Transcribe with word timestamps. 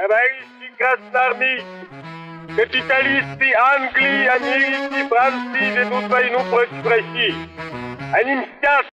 Товарищи 0.00 0.74
красноармейцы, 0.78 1.66
капиталисты 2.56 3.52
Англии, 3.54 4.26
Америки, 4.28 5.06
Франции 5.10 5.76
ведут 5.76 6.10
войну 6.10 6.38
против 6.48 6.86
России. 6.86 7.34
Они 8.14 8.36
мстят 8.36 8.88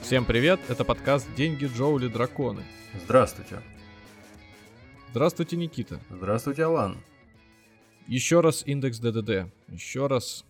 Всем 0.00 0.24
привет, 0.24 0.58
это 0.68 0.84
подкаст 0.84 1.32
«Деньги, 1.36 1.66
Джоули, 1.66 2.08
Драконы». 2.08 2.64
Здравствуйте. 3.04 3.60
Здравствуйте, 5.10 5.56
Никита. 5.56 6.00
Здравствуйте, 6.10 6.64
Алан. 6.64 6.98
Еще 8.08 8.40
раз 8.40 8.64
индекс 8.66 8.98
ДДД. 8.98 9.48
Еще 9.68 10.08
раз 10.08 10.44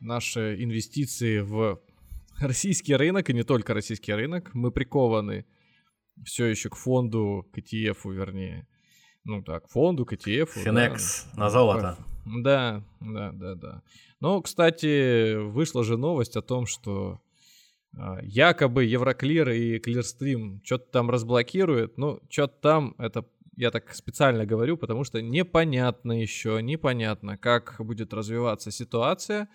наши 0.00 0.62
инвестиции 0.62 1.40
в 1.40 1.80
российский 2.38 2.94
рынок, 2.94 3.30
и 3.30 3.34
не 3.34 3.42
только 3.42 3.74
российский 3.74 4.12
рынок. 4.12 4.50
Мы 4.54 4.70
прикованы 4.70 5.44
все 6.24 6.46
еще 6.46 6.70
к 6.70 6.76
фонду, 6.76 7.46
к 7.52 7.58
ETF, 7.58 8.12
вернее. 8.12 8.66
Ну 9.24 9.42
так, 9.42 9.68
фонду, 9.68 10.06
к 10.06 10.12
ETF. 10.12 10.50
Финекс 10.54 11.26
да. 11.34 11.40
на 11.40 11.50
золото. 11.50 11.98
Да, 12.24 12.84
да, 13.00 13.32
да, 13.32 13.54
да. 13.54 13.82
Ну, 14.20 14.42
кстати, 14.42 15.36
вышла 15.36 15.84
же 15.84 15.96
новость 15.96 16.36
о 16.36 16.42
том, 16.42 16.66
что 16.66 17.20
а, 17.96 18.18
якобы 18.22 18.84
Евроклир 18.84 19.50
и 19.50 19.78
Клирстрим 19.78 20.60
что-то 20.64 20.90
там 20.90 21.10
разблокируют. 21.10 21.98
Ну, 21.98 22.20
что-то 22.28 22.54
там, 22.60 22.94
это 22.98 23.24
я 23.56 23.70
так 23.70 23.92
специально 23.94 24.46
говорю, 24.46 24.76
потому 24.76 25.04
что 25.04 25.20
непонятно 25.20 26.20
еще, 26.20 26.60
непонятно, 26.62 27.36
как 27.36 27.76
будет 27.78 28.12
развиваться 28.12 28.70
ситуация, 28.70 29.48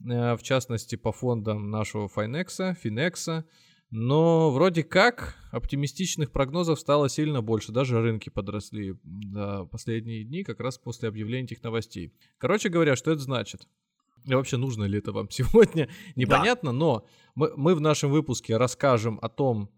в 0.00 0.40
частности, 0.42 0.96
по 0.96 1.12
фондам 1.12 1.70
нашего 1.70 2.08
Файнекса, 2.08 2.74
Финекса. 2.74 3.44
Но 3.90 4.52
вроде 4.52 4.84
как 4.84 5.36
оптимистичных 5.50 6.30
прогнозов 6.30 6.78
стало 6.78 7.08
сильно 7.08 7.42
больше, 7.42 7.72
даже 7.72 8.00
рынки 8.00 8.30
подросли 8.30 8.94
за 9.32 9.64
последние 9.64 10.22
дни, 10.24 10.44
как 10.44 10.60
раз 10.60 10.78
после 10.78 11.08
объявления 11.08 11.46
этих 11.46 11.62
новостей. 11.62 12.14
Короче 12.38 12.68
говоря, 12.68 12.94
что 12.94 13.10
это 13.10 13.20
значит? 13.20 13.66
И 14.26 14.34
вообще 14.34 14.58
нужно 14.58 14.84
ли 14.84 14.98
это 14.98 15.10
вам 15.12 15.28
сегодня, 15.30 15.88
непонятно, 16.14 16.70
да. 16.70 16.78
но 16.78 17.06
мы, 17.34 17.52
мы 17.56 17.74
в 17.74 17.80
нашем 17.80 18.10
выпуске 18.10 18.56
расскажем 18.56 19.18
о 19.22 19.28
том, 19.28 19.70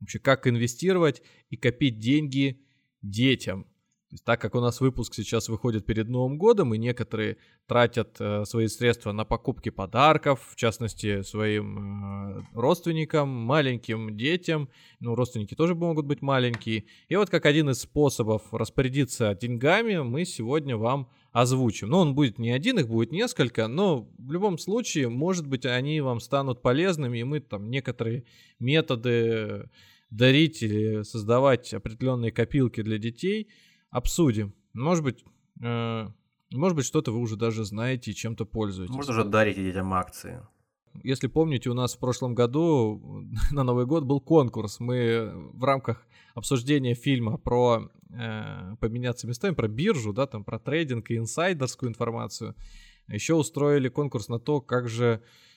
вообще, 0.00 0.18
как 0.18 0.46
инвестировать 0.46 1.22
и 1.50 1.56
копить 1.56 1.98
деньги 1.98 2.60
детям. 3.02 3.66
То 4.12 4.14
есть, 4.14 4.24
так 4.26 4.42
как 4.42 4.54
у 4.54 4.60
нас 4.60 4.82
выпуск 4.82 5.14
сейчас 5.14 5.48
выходит 5.48 5.86
перед 5.86 6.06
Новым 6.06 6.36
годом, 6.36 6.74
и 6.74 6.78
некоторые 6.78 7.38
тратят 7.66 8.20
э, 8.20 8.44
свои 8.44 8.66
средства 8.66 9.12
на 9.12 9.24
покупки 9.24 9.70
подарков, 9.70 10.50
в 10.50 10.54
частности, 10.54 11.22
своим 11.22 12.40
э, 12.40 12.42
родственникам, 12.52 13.30
маленьким 13.30 14.14
детям, 14.14 14.68
ну, 15.00 15.14
родственники 15.14 15.54
тоже 15.54 15.74
могут 15.74 16.04
быть 16.04 16.20
маленькие. 16.20 16.84
И 17.08 17.16
вот 17.16 17.30
как 17.30 17.46
один 17.46 17.70
из 17.70 17.80
способов 17.80 18.42
распорядиться 18.52 19.34
деньгами 19.34 19.96
мы 19.96 20.26
сегодня 20.26 20.76
вам 20.76 21.08
озвучим. 21.32 21.88
Ну, 21.88 21.96
он 21.96 22.14
будет 22.14 22.38
не 22.38 22.50
один, 22.50 22.80
их 22.80 22.88
будет 22.88 23.12
несколько, 23.12 23.66
но 23.66 24.06
в 24.18 24.30
любом 24.30 24.58
случае, 24.58 25.08
может 25.08 25.46
быть, 25.46 25.64
они 25.64 26.02
вам 26.02 26.20
станут 26.20 26.60
полезными, 26.60 27.16
и 27.16 27.24
мы 27.24 27.40
там 27.40 27.70
некоторые 27.70 28.24
методы 28.58 29.70
дарить 30.10 30.62
или 30.62 31.02
создавать 31.02 31.72
определенные 31.72 32.30
копилки 32.30 32.82
для 32.82 32.98
детей– 32.98 33.48
обсудим. 33.92 34.52
Может 34.72 35.04
быть, 35.04 35.24
э, 35.62 36.08
может 36.50 36.76
быть, 36.76 36.86
что-то 36.86 37.12
вы 37.12 37.20
уже 37.20 37.36
даже 37.36 37.64
знаете 37.64 38.10
и 38.10 38.14
чем-то 38.14 38.44
пользуетесь. 38.44 38.94
Может, 38.94 39.10
уже 39.10 39.24
дарите 39.24 39.62
детям 39.62 39.92
акции. 39.94 40.42
Если 41.04 41.28
помните, 41.28 41.70
у 41.70 41.74
нас 41.74 41.94
в 41.94 41.98
прошлом 41.98 42.34
году 42.34 43.00
на 43.52 43.62
Новый 43.62 43.86
год 43.86 44.04
был 44.04 44.20
конкурс. 44.20 44.80
Мы 44.80 45.30
в 45.52 45.62
рамках 45.62 46.04
обсуждения 46.34 46.94
фильма 46.94 47.36
про 47.36 47.90
э, 48.10 48.76
поменяться 48.80 49.28
местами, 49.28 49.54
про 49.54 49.68
биржу, 49.68 50.12
да, 50.12 50.26
там 50.26 50.42
про 50.42 50.58
трейдинг 50.58 51.10
и 51.10 51.18
инсайдерскую 51.18 51.90
информацию, 51.90 52.56
еще 53.08 53.34
устроили 53.34 53.88
конкурс 53.88 54.28
на 54.28 54.38
то, 54.38 54.60
как 54.60 54.88
же 54.88 55.22
э, 55.22 55.51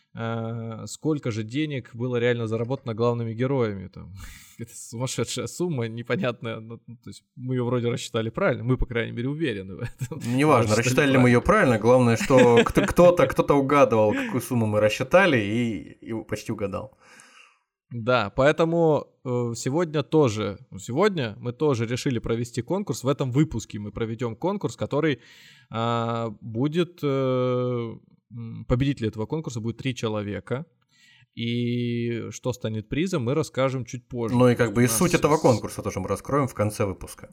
сколько 0.85 1.31
же 1.31 1.43
денег 1.43 1.93
было 1.93 2.15
реально 2.17 2.47
заработано 2.47 2.93
главными 2.93 3.33
героями. 3.33 3.87
Там. 3.87 4.13
Это 4.57 4.75
сумасшедшая 4.75 5.47
сумма, 5.47 5.87
непонятная. 5.87 6.59
Ну, 6.59 6.77
то 6.77 7.09
есть 7.09 7.23
мы 7.35 7.55
ее 7.55 7.63
вроде 7.63 7.89
рассчитали 7.89 8.29
правильно, 8.29 8.63
мы, 8.63 8.77
по 8.77 8.85
крайней 8.85 9.11
мере, 9.11 9.27
уверены 9.29 9.75
в 9.75 9.79
этом. 9.79 10.19
Неважно, 10.37 10.75
рассчитали 10.75 11.11
ли 11.11 11.17
мы 11.17 11.29
ее 11.29 11.41
правильно, 11.41 11.77
главное, 11.77 12.17
что 12.17 12.63
кто-то 12.65 13.27
кто-то 13.27 13.55
угадывал, 13.55 14.13
какую 14.13 14.41
сумму 14.41 14.65
мы 14.65 14.79
рассчитали, 14.79 15.37
и, 15.37 15.97
и 16.01 16.23
почти 16.23 16.51
угадал. 16.51 16.97
Да, 17.91 18.29
поэтому 18.35 19.07
э, 19.23 19.53
сегодня 19.55 20.03
тоже, 20.03 20.57
сегодня 20.79 21.35
мы 21.39 21.53
тоже 21.53 21.85
решили 21.85 22.19
провести 22.19 22.61
конкурс. 22.61 23.03
В 23.03 23.07
этом 23.07 23.31
выпуске 23.31 23.79
мы 23.79 23.91
проведем 23.91 24.35
конкурс, 24.35 24.75
который 24.75 25.19
э, 25.71 26.29
будет 26.41 26.99
э, 27.03 27.95
победителей 28.67 29.09
этого 29.09 29.25
конкурса 29.25 29.59
будет 29.59 29.77
три 29.77 29.95
человека. 29.95 30.65
И 31.35 32.29
что 32.29 32.53
станет 32.53 32.87
призом, 32.87 33.23
мы 33.23 33.33
расскажем 33.33 33.85
чуть 33.85 34.07
позже. 34.07 34.35
Ну 34.35 34.47
и 34.47 34.55
как 34.55 34.73
бы 34.73 34.85
и 34.85 34.87
суть 34.87 35.13
этого 35.13 35.37
конкурса 35.37 35.81
тоже 35.81 35.99
мы 35.99 36.07
раскроем 36.07 36.47
в 36.47 36.53
конце 36.53 36.85
выпуска. 36.85 37.29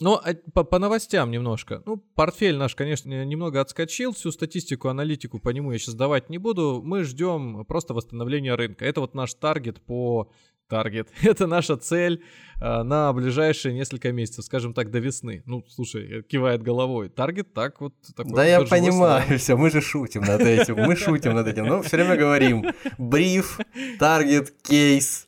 Ну, 0.00 0.14
а 0.14 0.34
по, 0.54 0.64
по 0.64 0.78
новостям 0.78 1.30
немножко. 1.30 1.82
Ну, 1.84 1.98
портфель 1.98 2.56
наш, 2.56 2.74
конечно, 2.74 3.24
немного 3.24 3.60
отскочил. 3.60 4.12
Всю 4.12 4.30
статистику, 4.32 4.88
аналитику 4.88 5.40
по 5.40 5.50
нему 5.50 5.72
я 5.72 5.78
сейчас 5.78 5.94
давать 5.94 6.30
не 6.30 6.38
буду. 6.38 6.80
Мы 6.82 7.04
ждем 7.04 7.64
просто 7.66 7.92
восстановления 7.94 8.54
рынка. 8.54 8.84
Это 8.84 9.00
вот 9.00 9.14
наш 9.14 9.34
таргет 9.34 9.84
по 9.84 10.32
таргет. 10.70 11.08
Это 11.22 11.46
наша 11.46 11.76
цель 11.76 12.22
а, 12.60 12.82
на 12.84 13.12
ближайшие 13.12 13.74
несколько 13.74 14.12
месяцев, 14.12 14.44
скажем 14.44 14.72
так, 14.72 14.90
до 14.90 15.00
весны. 15.00 15.42
Ну, 15.44 15.64
слушай, 15.68 16.22
кивает 16.22 16.62
головой. 16.62 17.10
Таргет 17.10 17.52
так 17.52 17.80
вот 17.80 17.92
такой. 18.16 18.32
Да 18.32 18.46
я 18.46 18.62
понимаю, 18.62 19.38
все, 19.38 19.56
мы 19.56 19.70
же 19.70 19.82
шутим 19.82 20.22
над 20.22 20.40
этим, 20.40 20.76
мы 20.76 20.96
шутим 21.04 21.34
над 21.34 21.46
этим. 21.48 21.66
Ну, 21.66 21.82
все 21.82 21.96
время 21.96 22.16
говорим, 22.16 22.64
бриф, 22.96 23.58
таргет, 23.98 24.50
кейс, 24.62 25.26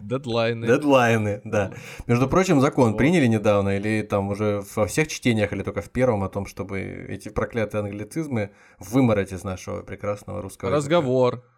Дедлайны. 0.00 0.66
Дедлайны, 0.66 1.40
да. 1.44 1.72
Между 2.08 2.28
прочим, 2.28 2.60
закон 2.60 2.90
вот. 2.90 2.98
приняли 2.98 3.26
недавно, 3.26 3.76
или 3.76 4.02
там 4.02 4.28
уже 4.28 4.62
во 4.74 4.86
всех 4.86 5.06
чтениях, 5.06 5.52
или 5.52 5.62
только 5.62 5.80
в 5.80 5.90
первом, 5.90 6.24
о 6.24 6.28
том, 6.28 6.46
чтобы 6.46 6.80
эти 7.08 7.28
проклятые 7.28 7.82
англицизмы 7.82 8.50
вымороть 8.80 9.32
из 9.32 9.44
нашего 9.44 9.82
прекрасного 9.82 10.42
русского 10.42 10.72
Разговор. 10.72 11.34
Языка. 11.34 11.53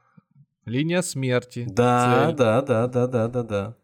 Линия 0.67 1.01
смерти. 1.03 1.65
Да, 1.69 2.27
цель. 2.27 2.37
да, 2.37 2.61
да, 2.61 2.87
да, 2.89 3.07
да, 3.07 3.29
да, 3.29 3.43
да. 3.43 3.77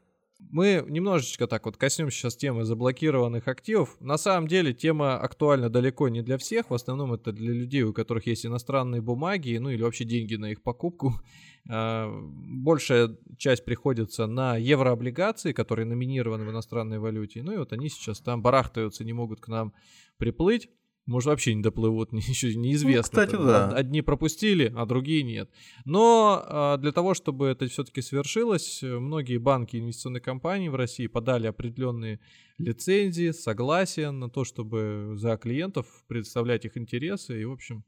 Мы 0.50 0.84
немножечко 0.88 1.46
так 1.46 1.64
вот 1.64 1.76
коснемся 1.76 2.18
сейчас 2.18 2.36
темы 2.36 2.64
заблокированных 2.64 3.46
активов. 3.48 3.96
На 4.00 4.18
самом 4.18 4.48
деле 4.48 4.74
тема 4.74 5.16
актуальна 5.16 5.70
далеко 5.70 6.08
не 6.08 6.22
для 6.22 6.36
всех. 6.36 6.70
В 6.70 6.74
основном 6.74 7.14
это 7.14 7.32
для 7.32 7.52
людей, 7.52 7.82
у 7.84 7.92
которых 7.92 8.26
есть 8.26 8.44
иностранные 8.44 9.00
бумаги, 9.00 9.56
ну 9.56 9.70
или 9.70 9.82
вообще 9.82 10.04
деньги 10.04 10.34
на 10.34 10.50
их 10.52 10.62
покупку. 10.62 11.14
А, 11.70 12.10
большая 12.10 13.16
часть 13.38 13.64
приходится 13.64 14.26
на 14.26 14.56
еврооблигации, 14.56 15.52
которые 15.52 15.86
номинированы 15.86 16.44
в 16.44 16.50
иностранной 16.50 16.98
валюте. 16.98 17.40
Ну 17.44 17.52
и 17.52 17.56
вот 17.56 17.72
они 17.72 17.88
сейчас 17.88 18.18
там 18.18 18.42
барахтаются, 18.42 19.04
не 19.04 19.12
могут 19.12 19.40
к 19.40 19.46
нам 19.46 19.72
приплыть. 20.16 20.68
Может, 21.06 21.26
вообще 21.26 21.54
не 21.54 21.62
доплывут, 21.62 22.12
еще 22.12 22.54
неизвестно. 22.54 23.22
Ну, 23.22 23.26
кстати, 23.26 23.42
да. 23.42 23.70
Одни 23.70 24.02
пропустили, 24.02 24.72
а 24.76 24.86
другие 24.86 25.22
нет. 25.22 25.50
Но 25.84 26.42
а, 26.44 26.76
для 26.76 26.92
того, 26.92 27.14
чтобы 27.14 27.48
это 27.48 27.66
все-таки 27.66 28.02
свершилось, 28.02 28.82
многие 28.82 29.38
банки 29.38 29.76
и 29.76 29.80
инвестиционные 29.80 30.20
компании 30.20 30.68
в 30.68 30.76
России 30.76 31.08
подали 31.08 31.48
определенные 31.48 32.20
лицензии, 32.58 33.32
согласия 33.32 34.10
на 34.12 34.30
то, 34.30 34.44
чтобы 34.44 35.14
за 35.16 35.36
клиентов 35.36 35.86
представлять 36.06 36.64
их 36.64 36.76
интересы 36.76 37.40
и, 37.40 37.44
в 37.44 37.52
общем, 37.52 37.84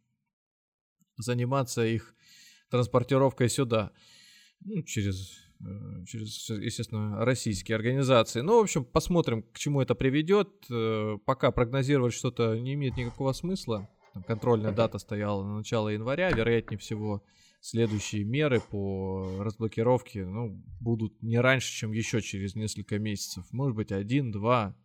заниматься 1.16 1.86
их 1.86 2.16
транспортировкой 2.70 3.49
сюда. 3.49 3.93
Ну, 4.64 4.82
через 4.82 5.44
через, 6.06 6.49
естественно, 6.50 7.25
российские 7.25 7.76
организации. 7.76 8.40
Ну, 8.40 8.58
в 8.58 8.62
общем, 8.62 8.84
посмотрим, 8.84 9.43
к 9.43 9.58
чему 9.58 9.81
это 9.81 9.94
приведет. 9.94 10.49
Э, 10.70 11.16
пока 11.25 11.50
прогнозировать 11.50 12.14
что-то 12.14 12.58
не 12.58 12.75
имеет 12.75 12.96
никакого 12.96 13.32
смысла. 13.32 13.88
Там 14.12 14.22
контрольная 14.22 14.72
дата 14.72 14.99
стояла 14.99 15.43
на 15.43 15.56
начало 15.56 15.88
января. 15.88 16.31
Вероятнее 16.31 16.78
всего, 16.78 17.22
следующие 17.61 18.25
меры 18.25 18.61
по 18.61 19.38
разблокировке 19.40 20.25
ну, 20.25 20.62
будут 20.81 21.22
не 21.22 21.38
раньше, 21.38 21.72
чем 21.72 21.93
еще 21.93 22.20
через 22.20 22.55
несколько 22.55 22.99
месяцев. 22.99 23.44
Может 23.50 23.76
быть, 23.76 23.90
один, 23.90 24.31
два. 24.31 24.76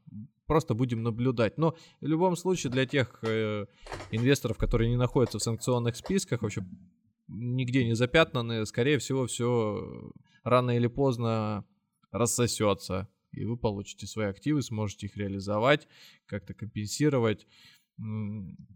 Просто 0.48 0.74
будем 0.74 1.04
наблюдать. 1.04 1.58
Но 1.58 1.76
в 2.02 2.08
любом 2.08 2.36
случае 2.36 2.72
для 2.72 2.88
тех 2.88 3.20
э, 3.22 3.66
инвесторов, 4.12 4.58
которые 4.58 4.90
не 4.90 4.98
находятся 4.98 5.38
в 5.38 5.44
санкционных 5.44 5.96
списках, 5.96 6.42
вообще 6.42 6.66
нигде 7.28 7.86
не 7.86 7.94
запятнаны, 7.94 8.66
скорее 8.66 8.98
всего, 8.98 9.28
все 9.28 10.12
рано 10.50 10.72
или 10.72 10.88
поздно 10.88 11.66
рассосется, 12.12 13.08
и 13.32 13.46
вы 13.46 13.58
получите 13.58 14.08
свои 14.08 14.28
активы, 14.28 14.62
сможете 14.62 15.08
их 15.08 15.18
реализовать, 15.18 15.88
как-то 16.26 16.54
компенсировать. 16.54 17.48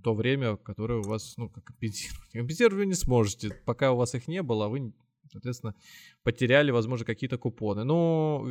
то 0.04 0.14
время, 0.14 0.58
которое 0.58 1.00
у 1.00 1.04
вас, 1.04 1.38
ну, 1.38 1.50
как 1.50 1.64
компенсировать. 1.64 2.30
Компенсировать 2.32 2.78
вы 2.78 2.86
не 2.86 2.94
сможете, 2.94 3.54
пока 3.66 3.92
у 3.92 3.96
вас 3.96 4.16
их 4.16 4.28
не 4.28 4.44
было, 4.44 4.68
вы 4.68 4.94
соответственно, 5.34 5.74
потеряли, 6.24 6.72
возможно, 6.72 7.06
какие-то 7.06 7.38
купоны, 7.38 7.84
ну, 7.84 8.48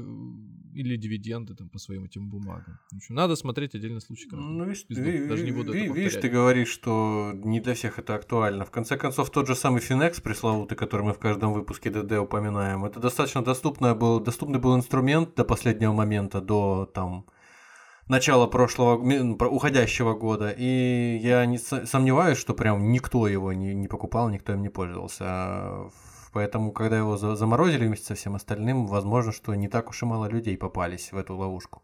или 0.75 0.97
дивиденды 0.97 1.55
там 1.55 1.69
по 1.69 1.79
своим 1.79 2.05
этим 2.05 2.29
бумагам. 2.29 2.79
В 2.93 2.97
общем, 2.97 3.15
надо 3.15 3.37
смотреть 3.37 3.75
отдельный 3.75 4.01
случай. 4.01 4.29
Ну, 4.33 4.65
видишь, 4.65 4.85
ви, 4.89 5.27
даже 5.29 5.45
не 5.45 5.53
буду 5.53 5.73
ви, 5.73 5.89
видишь, 5.89 6.17
ты 6.17 6.29
говоришь, 6.29 6.69
что 6.69 7.33
не 7.35 7.61
для 7.61 7.75
всех 7.75 7.99
это 7.99 8.15
актуально. 8.15 8.65
В 8.65 8.71
конце 8.71 8.97
концов, 8.97 9.31
тот 9.31 9.47
же 9.47 9.55
самый 9.55 9.81
Finex 9.81 10.23
пресловутый, 10.23 10.77
который 10.77 11.03
мы 11.03 11.13
в 11.13 11.19
каждом 11.19 11.53
выпуске 11.53 11.91
ДД 11.91 12.13
упоминаем, 12.13 12.85
это 12.85 13.01
достаточно 13.01 13.43
доступный 13.43 13.95
был, 13.95 14.21
доступный 14.21 14.59
был 14.59 14.77
инструмент 14.77 15.35
до 15.37 15.45
последнего 15.45 15.93
момента, 15.93 16.41
до 16.41 16.91
там 16.95 17.25
начала 18.09 18.47
прошлого, 18.47 18.97
уходящего 19.49 20.15
года, 20.15 20.55
и 20.57 21.19
я 21.23 21.47
не 21.47 21.59
сомневаюсь, 21.59 22.39
что 22.39 22.55
прям 22.55 22.91
никто 22.93 23.29
его 23.29 23.53
не, 23.53 23.75
не 23.75 23.89
покупал, 23.89 24.29
никто 24.29 24.53
им 24.53 24.63
не 24.63 24.69
пользовался. 24.69 25.25
А 25.25 25.91
Поэтому, 26.33 26.73
когда 26.73 26.99
его 26.99 27.17
заморозили 27.17 27.87
вместе 27.87 28.07
со 28.07 28.15
всем 28.15 28.35
остальным, 28.35 28.87
возможно, 28.87 29.33
что 29.33 29.55
не 29.55 29.69
так 29.69 29.91
уж 29.91 30.03
и 30.03 30.07
мало 30.07 30.27
людей 30.27 30.57
попались 30.57 31.13
в 31.13 31.17
эту 31.17 31.37
ловушку. 31.37 31.83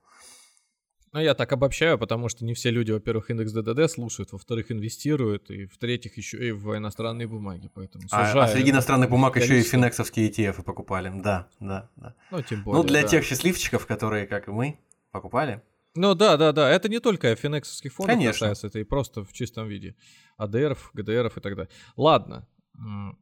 Ну, 1.13 1.21
я 1.21 1.35
так 1.35 1.53
обобщаю, 1.53 1.99
потому 1.99 2.29
что 2.29 2.45
не 2.45 2.55
все 2.55 2.71
люди, 2.71 2.93
во-первых, 2.93 3.31
индекс 3.31 3.53
ДДД 3.53 3.91
слушают, 3.91 4.33
во-вторых, 4.33 4.71
инвестируют, 4.71 5.51
и 5.51 5.67
в-третьих, 5.67 6.17
еще 6.19 6.49
и 6.49 6.53
в 6.53 6.77
иностранные 6.77 7.27
бумаги. 7.27 7.71
Поэтому 7.75 8.05
а, 8.11 8.45
а 8.45 8.49
среди 8.49 8.71
иностранных 8.71 9.09
бумаг 9.09 9.37
еще 9.37 9.59
и 9.59 9.63
финексовские 9.63 10.31
ETF 10.31 10.63
покупали. 10.63 11.11
Да, 11.15 11.49
да, 11.61 11.91
да. 11.97 12.15
Ну, 12.31 12.43
тем 12.43 12.63
более. 12.63 12.83
Ну, 12.83 12.87
для 12.87 13.03
да. 13.03 13.09
тех 13.09 13.25
счастливчиков, 13.25 13.87
которые, 13.87 14.27
как 14.27 14.49
и 14.49 14.51
мы, 14.51 14.79
покупали. 15.11 15.63
Ну 15.95 16.15
да, 16.15 16.37
да, 16.37 16.53
да. 16.53 16.71
Это 16.71 16.89
не 16.91 17.01
только 17.01 17.35
финексовских 17.35 17.93
фондов 17.95 18.15
Конечно. 18.15 18.33
касается, 18.41 18.67
это 18.67 18.79
и 18.79 18.85
просто 18.85 19.25
в 19.25 19.33
чистом 19.33 19.67
виде. 19.67 19.97
АДРов, 20.37 20.91
ГДРов 20.93 21.39
и 21.39 21.41
так 21.41 21.57
далее. 21.57 21.71
Ладно, 21.97 22.47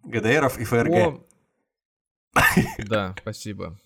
ГДРов 0.05 0.59
и 0.59 0.65
ФРГ. 0.65 0.95
О... 0.95 1.27
Да, 2.79 3.15
спасибо. 3.21 3.79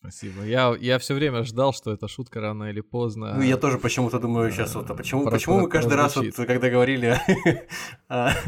Спасибо. 0.00 0.44
Я, 0.44 0.76
я 0.78 0.98
все 0.98 1.14
время 1.14 1.42
ждал, 1.42 1.72
что 1.72 1.92
эта 1.92 2.06
шутка 2.06 2.40
рано 2.40 2.70
или 2.70 2.80
поздно. 2.80 3.34
Ну, 3.34 3.42
я 3.42 3.56
тоже 3.56 3.78
почему-то 3.78 4.18
думаю 4.20 4.50
сейчас 4.52 4.74
вот, 4.74 4.88
а 4.90 4.94
почему, 4.94 5.24
про, 5.24 5.32
почему 5.32 5.60
мы 5.60 5.68
каждый 5.68 5.94
раз, 5.94 6.16
вот, 6.16 6.34
когда 6.34 6.70
говорили... 6.70 7.20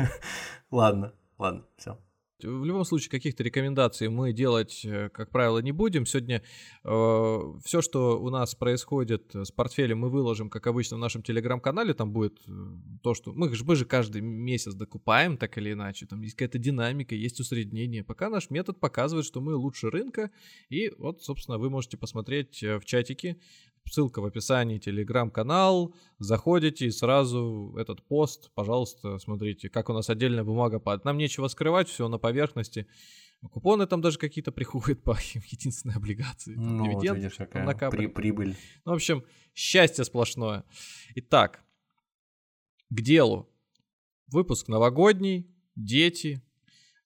Ладно, 0.71 1.13
ладно, 1.37 1.65
все. 1.77 1.99
В 2.45 2.65
любом 2.65 2.85
случае, 2.85 3.11
каких-то 3.11 3.43
рекомендаций 3.43 4.09
мы 4.09 4.33
делать, 4.33 4.83
э, 4.85 5.09
как 5.11 5.31
правило, 5.31 5.59
не 5.59 5.73
будем. 5.73 6.07
Сегодня 6.07 6.43
э, 6.85 7.39
все, 7.65 7.83
что 7.83 8.21
у 8.21 8.31
нас 8.31 8.55
происходит 8.55 9.35
с 9.35 9.51
портфелем, 9.51 9.99
мы 9.99 10.11
выложим, 10.11 10.51
как 10.51 10.67
обычно, 10.67 10.97
в 10.97 11.01
нашем 11.01 11.23
телеграм-канале. 11.23 11.95
Там 11.95 12.13
будет 12.13 12.39
э, 12.47 12.53
то, 13.03 13.15
что 13.15 13.33
мы, 13.33 13.53
мы 13.65 13.77
же 13.77 13.85
каждый 13.85 14.21
месяц 14.21 14.75
докупаем, 14.75 15.37
так 15.37 15.59
или 15.59 15.73
иначе. 15.73 16.07
Там 16.07 16.23
есть 16.23 16.37
какая-то 16.37 16.59
динамика, 16.59 17.15
есть 17.15 17.41
усреднение. 17.41 18.05
Пока 18.05 18.31
наш 18.31 18.51
метод 18.51 18.81
показывает, 18.81 19.27
что 19.27 19.41
мы 19.41 19.55
лучше 19.55 19.91
рынка. 19.91 20.31
И 20.69 20.93
вот, 20.99 21.23
собственно, 21.23 21.59
вы 21.59 21.71
можете 21.71 21.97
посмотреть 21.97 22.63
э, 22.63 22.79
в 22.79 22.85
чатике 22.85 23.37
ссылка 23.91 24.21
в 24.21 24.25
описании, 24.25 24.79
телеграм-канал, 24.79 25.95
заходите 26.19 26.87
и 26.87 26.91
сразу 26.91 27.75
этот 27.77 28.03
пост, 28.03 28.51
пожалуйста, 28.55 29.19
смотрите, 29.19 29.69
как 29.69 29.89
у 29.91 29.93
нас 29.93 30.09
отдельная 30.09 30.45
бумага 30.45 30.79
падает. 30.79 31.05
Нам 31.05 31.19
нечего 31.19 31.49
скрывать, 31.49 31.89
все 31.89 32.09
на 32.09 32.19
поверхности. 32.19 32.87
Купоны 33.51 33.87
там 33.87 34.01
даже 34.01 34.19
какие-то 34.19 34.53
приходят 34.53 35.03
по 35.03 35.17
единственной 35.51 35.97
облигации. 35.97 36.55
Ну, 36.55 36.85
дивиденд, 36.85 37.09
вот 37.11 37.17
видишь, 37.17 37.37
какая 37.37 37.91
при, 37.91 38.07
прибыль. 38.07 38.57
Ну, 38.85 38.93
в 38.93 38.95
общем, 38.95 39.25
счастье 39.55 40.05
сплошное. 40.05 40.65
Итак, 41.15 41.65
к 42.91 43.01
делу. 43.01 43.49
Выпуск 44.29 44.69
новогодний, 44.69 45.51
дети. 45.75 46.43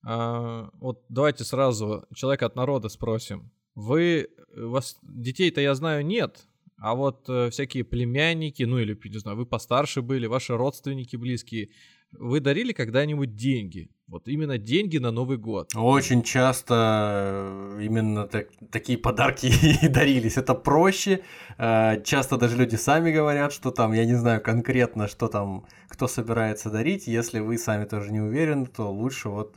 А, 0.02 0.70
вот 0.74 1.04
давайте 1.08 1.44
сразу 1.44 2.06
человека 2.14 2.46
от 2.46 2.56
народа 2.56 2.88
спросим. 2.88 3.50
Вы, 3.74 4.28
вас 4.54 4.98
детей-то 5.02 5.60
я 5.60 5.74
знаю 5.74 6.04
нет, 6.04 6.46
а 6.78 6.94
вот 6.94 7.28
э, 7.28 7.50
всякие 7.50 7.84
племянники, 7.84 8.62
ну 8.64 8.78
или, 8.78 8.98
не 9.04 9.18
знаю, 9.18 9.36
вы 9.36 9.46
постарше 9.46 10.02
были, 10.02 10.26
ваши 10.26 10.56
родственники 10.56 11.16
близкие, 11.16 11.70
вы 12.18 12.40
дарили 12.40 12.72
когда-нибудь 12.72 13.36
деньги? 13.36 13.90
Вот 14.06 14.28
именно 14.28 14.58
деньги 14.58 14.98
на 14.98 15.10
Новый 15.10 15.38
год. 15.38 15.70
Очень 15.74 16.22
часто 16.22 17.76
э, 17.78 17.84
именно 17.84 18.26
так, 18.26 18.48
такие 18.70 18.98
подарки 18.98 19.46
и 19.82 19.88
дарились. 19.88 20.36
Это 20.36 20.54
проще. 20.54 21.20
Э, 21.58 22.02
часто 22.04 22.36
даже 22.36 22.56
люди 22.56 22.76
сами 22.76 23.12
говорят, 23.12 23.52
что 23.52 23.70
там, 23.70 23.92
я 23.92 24.04
не 24.04 24.14
знаю 24.14 24.42
конкретно, 24.42 25.08
что 25.08 25.28
там, 25.28 25.66
кто 25.88 26.06
собирается 26.06 26.70
дарить. 26.70 27.06
Если 27.06 27.40
вы 27.40 27.56
сами 27.56 27.86
тоже 27.86 28.12
не 28.12 28.20
уверены, 28.20 28.66
то 28.66 28.92
лучше 28.92 29.28
вот 29.28 29.56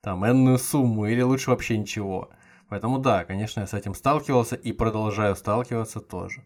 там 0.00 0.24
энную 0.24 0.58
сумму 0.58 1.06
или 1.06 1.20
лучше 1.22 1.50
вообще 1.50 1.76
ничего. 1.76 2.30
Поэтому 2.68 2.98
да, 2.98 3.24
конечно, 3.24 3.60
я 3.60 3.66
с 3.66 3.74
этим 3.74 3.94
сталкивался 3.94 4.56
и 4.56 4.72
продолжаю 4.72 5.36
сталкиваться 5.36 6.00
тоже. 6.00 6.42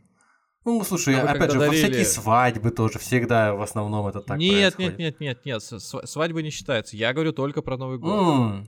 Ну, 0.67 0.83
слушай, 0.83 1.15
а 1.15 1.31
опять 1.31 1.53
же, 1.53 1.61
дарили... 1.61 1.77
всякие 1.77 2.05
свадьбы 2.05 2.73
тоже 2.73 2.99
всегда 2.99 3.55
в 3.55 3.63
основном 3.63 4.09
это 4.09 4.21
так 4.21 4.37
Нет, 4.37 4.75
происходит. 4.75 4.99
нет, 4.99 5.21
нет, 5.21 5.45
нет, 5.45 5.63
нет, 5.63 5.83
свадьбы 6.11 6.43
не 6.43 6.51
считается. 6.51 6.97
Я 6.97 7.13
говорю 7.13 7.33
только 7.33 7.63
про 7.63 7.77
Новый 7.77 7.99
год. 7.99 8.21
Mm. 8.21 8.67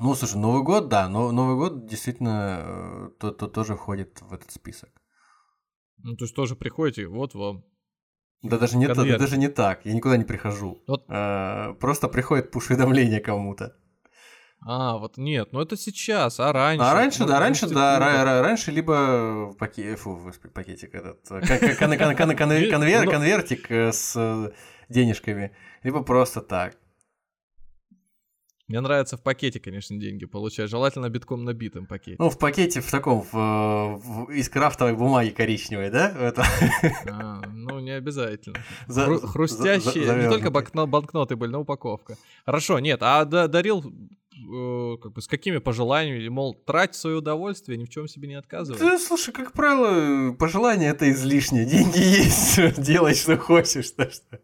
Ну, 0.00 0.14
слушай, 0.14 0.38
Новый 0.38 0.62
год, 0.62 0.88
да, 0.88 1.10
но 1.10 1.30
Новый 1.30 1.56
год 1.56 1.86
действительно 1.86 2.62
э, 2.64 3.10
то, 3.20 3.30
то 3.30 3.46
тоже 3.46 3.76
входит 3.76 4.22
в 4.22 4.32
этот 4.32 4.52
список. 4.52 4.88
Ну, 5.98 6.16
то 6.16 6.24
есть 6.24 6.34
тоже 6.34 6.56
приходите, 6.56 7.06
вот 7.06 7.34
вам. 7.34 7.62
Да 8.42 8.58
даже 8.58 8.78
не, 8.78 8.86
то, 8.88 8.94
даже 8.94 9.36
не 9.36 9.48
так, 9.48 9.84
я 9.84 9.92
никуда 9.92 10.16
не 10.16 10.24
прихожу. 10.24 10.82
Вот. 10.86 11.04
А, 11.08 11.74
просто 11.74 12.08
приходит 12.08 12.50
пуш-уведомление 12.50 13.20
кому-то. 13.20 13.76
А, 14.64 14.96
вот 14.98 15.16
нет, 15.16 15.52
ну 15.52 15.60
это 15.60 15.76
сейчас, 15.76 16.38
а 16.38 16.52
раньше? 16.52 16.84
А 16.84 16.94
раньше, 16.94 17.24
да, 17.24 17.40
раньше, 17.40 17.68
да, 17.68 18.42
раньше 18.42 18.70
либо 18.70 19.50
в 19.50 19.56
пакете, 19.56 19.96
фу, 19.96 20.32
пакетик 20.54 20.94
этот, 20.94 21.28
конвертик 23.10 23.70
с 23.70 24.52
денежками, 24.88 25.52
либо 25.82 26.02
просто 26.02 26.40
так. 26.42 26.76
Мне 28.68 28.80
нравится 28.80 29.16
в 29.16 29.22
пакете, 29.22 29.60
конечно, 29.60 29.98
деньги 29.98 30.24
получать. 30.24 30.70
Желательно 30.70 31.10
битком 31.10 31.44
набитым 31.44 31.86
пакете. 31.86 32.16
Ну, 32.18 32.30
в 32.30 32.38
пакете 32.38 32.80
в 32.80 32.90
таком, 32.90 33.20
в, 33.20 33.32
в, 33.32 34.30
из 34.30 34.48
крафтовой 34.48 34.94
бумаги 34.94 35.30
коричневой, 35.30 35.90
да? 35.90 36.08
Это... 36.08 36.44
А, 37.10 37.42
ну, 37.52 37.80
не 37.80 37.90
обязательно. 37.90 38.56
За, 38.86 39.06
Хру- 39.06 39.26
хрустящие, 39.26 40.06
за, 40.06 40.12
за, 40.12 40.22
не 40.22 40.28
только 40.28 40.48
банкно- 40.48 40.86
банкноты 40.86 41.36
были, 41.36 41.50
но 41.50 41.60
упаковка. 41.60 42.16
Хорошо, 42.46 42.78
нет, 42.78 43.00
а 43.02 43.24
дарил 43.26 43.84
Э, 44.42 44.96
как 45.00 45.12
бы 45.12 45.22
с 45.22 45.28
какими 45.28 45.58
пожеланиями, 45.58 46.28
мол, 46.28 46.54
трать 46.54 46.94
свое 46.94 47.16
удовольствие, 47.16 47.78
ни 47.78 47.84
в 47.84 47.88
чем 47.88 48.08
себе 48.08 48.28
не 48.28 48.34
отказывай. 48.34 48.78
Да, 48.78 48.98
слушай, 48.98 49.32
как 49.32 49.52
правило, 49.52 50.32
пожелания 50.32 50.90
это 50.90 51.10
излишнее. 51.10 51.64
Деньги 51.66 51.98
есть, 51.98 52.80
делай, 52.80 53.14
что 53.14 53.36
хочешь. 53.36 53.86
что 53.86 54.10
что. 54.10 54.40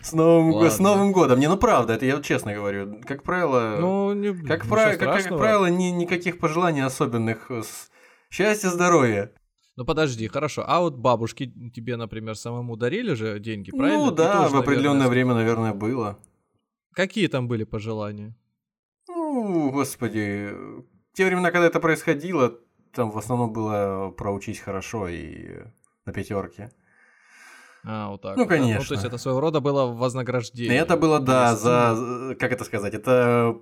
С 0.00 0.12
Новым, 0.12 0.70
с 0.70 0.78
Новым 0.78 1.12
годом. 1.12 1.38
Не, 1.38 1.48
ну 1.48 1.56
правда, 1.56 1.94
это 1.94 2.04
я 2.04 2.20
честно 2.20 2.52
говорю. 2.52 3.00
Как 3.04 3.22
правило, 3.22 3.78
ну, 3.80 4.12
не, 4.12 4.34
как, 4.34 4.66
прав... 4.66 4.98
как, 4.98 5.22
как 5.22 5.38
правило, 5.38 5.66
ни, 5.66 5.84
никаких 5.84 6.38
пожеланий 6.38 6.82
особенных. 6.82 7.50
Счастья, 8.30 8.68
здоровья. 8.68 9.32
Ну 9.76 9.84
подожди, 9.84 10.28
хорошо. 10.28 10.64
А 10.66 10.80
вот 10.80 10.96
бабушки 10.96 11.52
тебе, 11.74 11.96
например, 11.96 12.36
самому 12.36 12.76
дарили 12.76 13.14
же 13.14 13.38
деньги, 13.40 13.70
правильно? 13.70 14.06
Ну 14.06 14.10
да, 14.10 14.48
в 14.48 14.56
определенное 14.56 15.08
наверное, 15.08 15.08
время, 15.08 15.34
наверное, 15.34 15.74
было. 15.74 16.18
Какие 16.92 17.28
там 17.28 17.48
были 17.48 17.64
пожелания? 17.64 18.36
Ну, 19.32 19.70
господи, 19.70 20.50
те 21.14 21.24
времена, 21.24 21.50
когда 21.50 21.66
это 21.66 21.80
происходило, 21.80 22.58
там 22.92 23.10
в 23.10 23.16
основном 23.16 23.50
было 23.50 24.10
проучить 24.10 24.58
хорошо 24.58 25.08
и 25.08 25.62
на 26.04 26.12
пятерке. 26.12 26.70
А, 27.84 28.10
вот 28.10 28.20
так. 28.20 28.36
Ну, 28.36 28.46
конечно. 28.46 28.82
Ну, 28.82 28.86
то 28.88 28.94
есть 28.94 29.06
это 29.06 29.16
своего 29.16 29.40
рода 29.40 29.60
было 29.60 29.86
вознаграждение. 29.86 30.76
Это 30.76 30.98
было, 30.98 31.18
да, 31.18 31.56
за, 31.56 32.36
как 32.38 32.52
это 32.52 32.64
сказать, 32.64 32.92
это 32.92 33.56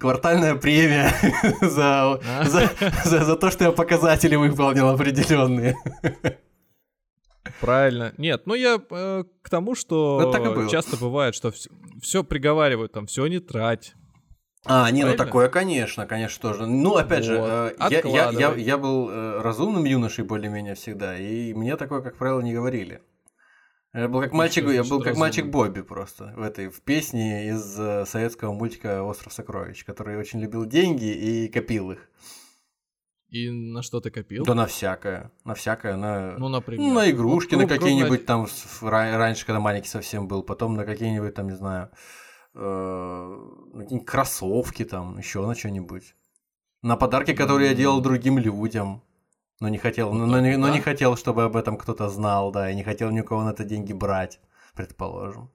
квартальная 0.00 0.54
премия 0.54 1.12
за, 1.60 2.14
а? 2.14 2.44
за, 2.44 2.70
за, 3.04 3.24
за 3.24 3.36
то, 3.36 3.50
что 3.50 3.64
я 3.64 3.72
показатели 3.72 4.36
выполнил 4.36 4.88
определенные. 4.88 5.76
Правильно. 7.60 8.14
Нет, 8.16 8.46
ну 8.46 8.54
я 8.54 8.80
э, 8.90 9.24
к 9.42 9.50
тому, 9.50 9.74
что 9.74 10.32
часто 10.70 10.96
бывает, 10.96 11.34
что 11.34 11.50
все, 11.50 11.68
все 12.00 12.24
приговаривают, 12.24 12.92
там, 12.92 13.06
все 13.06 13.26
не 13.26 13.38
трать, 13.38 13.94
а, 14.66 14.90
не, 14.90 15.04
ну 15.04 15.16
такое, 15.16 15.48
конечно, 15.48 16.06
конечно, 16.06 16.50
тоже. 16.50 16.66
Ну, 16.66 16.96
опять 16.96 17.26
вот. 17.26 17.34
же, 17.34 17.74
э, 17.78 17.88
я, 17.90 18.00
я, 18.04 18.30
я, 18.30 18.54
я 18.54 18.78
был 18.78 19.08
э, 19.08 19.40
разумным 19.40 19.84
юношей 19.84 20.24
более-менее 20.24 20.74
всегда, 20.74 21.18
и 21.18 21.54
мне 21.54 21.76
такое, 21.76 22.02
как 22.02 22.16
правило, 22.16 22.40
не 22.40 22.52
говорили. 22.52 23.00
Я 23.92 24.06
был 24.06 24.20
как 24.20 24.32
мальчик, 24.32 24.68
я 24.68 24.84
был 24.84 25.02
как 25.02 25.16
мальчик 25.16 25.46
Бобби 25.46 25.80
просто 25.80 26.32
в 26.36 26.42
этой 26.42 26.68
в 26.68 26.80
песне 26.82 27.48
из 27.48 27.76
э, 27.78 28.04
советского 28.06 28.52
мультика 28.52 29.02
Остров 29.02 29.32
сокровищ, 29.32 29.84
который 29.84 30.16
очень 30.16 30.40
любил 30.40 30.64
деньги 30.64 31.06
и 31.06 31.48
копил 31.48 31.90
их. 31.90 32.08
И 33.30 33.48
на 33.48 33.82
что 33.82 34.00
ты 34.00 34.10
копил? 34.10 34.44
Да 34.44 34.54
на 34.54 34.66
всякое. 34.66 35.32
На 35.44 35.54
всякое. 35.54 35.96
На, 35.96 36.36
ну, 36.38 36.48
например. 36.48 36.80
Ну, 36.80 36.94
на 36.94 37.10
игрушки, 37.10 37.54
вот, 37.54 37.62
на 37.62 37.68
какие-нибудь 37.68 38.26
там 38.26 38.46
раньше, 38.82 39.46
когда 39.46 39.60
маленький 39.60 39.88
совсем 39.88 40.28
был, 40.28 40.42
потом 40.42 40.74
на 40.74 40.84
какие-нибудь 40.84 41.34
там, 41.34 41.48
не 41.48 41.56
знаю, 41.56 41.90
на 42.60 43.82
какие-нибудь 43.82 44.06
кроссовки 44.06 44.84
там, 44.84 45.18
еще 45.18 45.46
на 45.46 45.54
что-нибудь. 45.54 46.14
На 46.82 46.96
подарки, 46.96 47.34
которые 47.34 47.70
я 47.70 47.74
делал 47.74 48.00
другим 48.00 48.38
людям. 48.38 49.02
Но 49.60 49.68
не 49.68 49.78
хотел, 49.78 50.12
ну, 50.12 50.26
но, 50.26 50.40
но, 50.40 50.58
но 50.58 50.68
не 50.70 50.80
хотел, 50.80 51.16
чтобы 51.16 51.44
об 51.44 51.54
этом 51.54 51.76
кто-то 51.76 52.08
знал, 52.08 52.50
да, 52.50 52.70
и 52.70 52.74
не 52.74 52.82
хотел 52.82 53.10
ни 53.10 53.20
у 53.20 53.24
кого 53.24 53.44
на 53.44 53.50
это 53.50 53.62
деньги 53.64 53.92
брать, 53.92 54.40
предположим. 54.74 55.50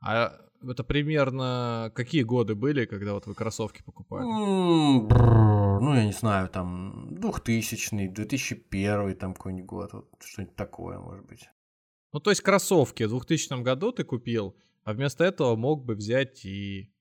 А 0.00 0.32
это 0.68 0.82
примерно 0.82 1.92
какие 1.94 2.24
годы 2.24 2.56
были, 2.56 2.86
когда 2.86 3.12
вот 3.12 3.26
вы 3.26 3.34
кроссовки 3.34 3.82
покупали? 3.82 4.24
Ну, 4.24 5.94
я 5.94 6.04
не 6.04 6.12
знаю, 6.12 6.48
там 6.48 7.14
2000 7.14 8.08
2001 8.08 9.16
там 9.16 9.34
какой-нибудь 9.34 9.66
год, 9.66 9.92
вот 9.92 10.08
что-нибудь 10.20 10.56
такое, 10.56 10.98
может 10.98 11.26
быть. 11.26 11.48
Ну, 12.12 12.20
то 12.20 12.30
есть 12.30 12.42
кроссовки 12.42 13.04
в 13.04 13.10
2000 13.10 13.62
году 13.62 13.92
ты 13.92 14.04
купил, 14.04 14.54
а 14.84 14.92
вместо 14.92 15.24
этого 15.24 15.56
мог 15.56 15.84
бы 15.84 15.94
взять 15.94 16.44
и, 16.44 16.92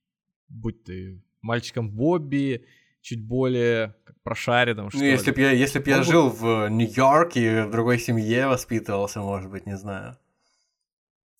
будь 0.48 0.84
ты 0.84 1.22
мальчиком 1.42 1.90
Бобби, 1.90 2.66
чуть 3.02 3.26
более 3.26 3.96
как 4.06 4.22
прошаренным, 4.22 4.90
что 4.90 5.00
ну, 5.00 5.06
если 5.06 5.32
бы 5.32 5.42
я, 5.42 5.52
если 5.52 5.80
б 5.80 5.90
я 5.90 6.04
жил 6.04 6.30
в 6.30 6.70
Нью-Йорке, 6.70 7.66
в 7.66 7.72
другой 7.72 8.00
семье 8.00 8.48
воспитывался, 8.48 9.22
может 9.22 9.50
быть, 9.50 9.66
не 9.66 9.78
знаю. 9.78 10.18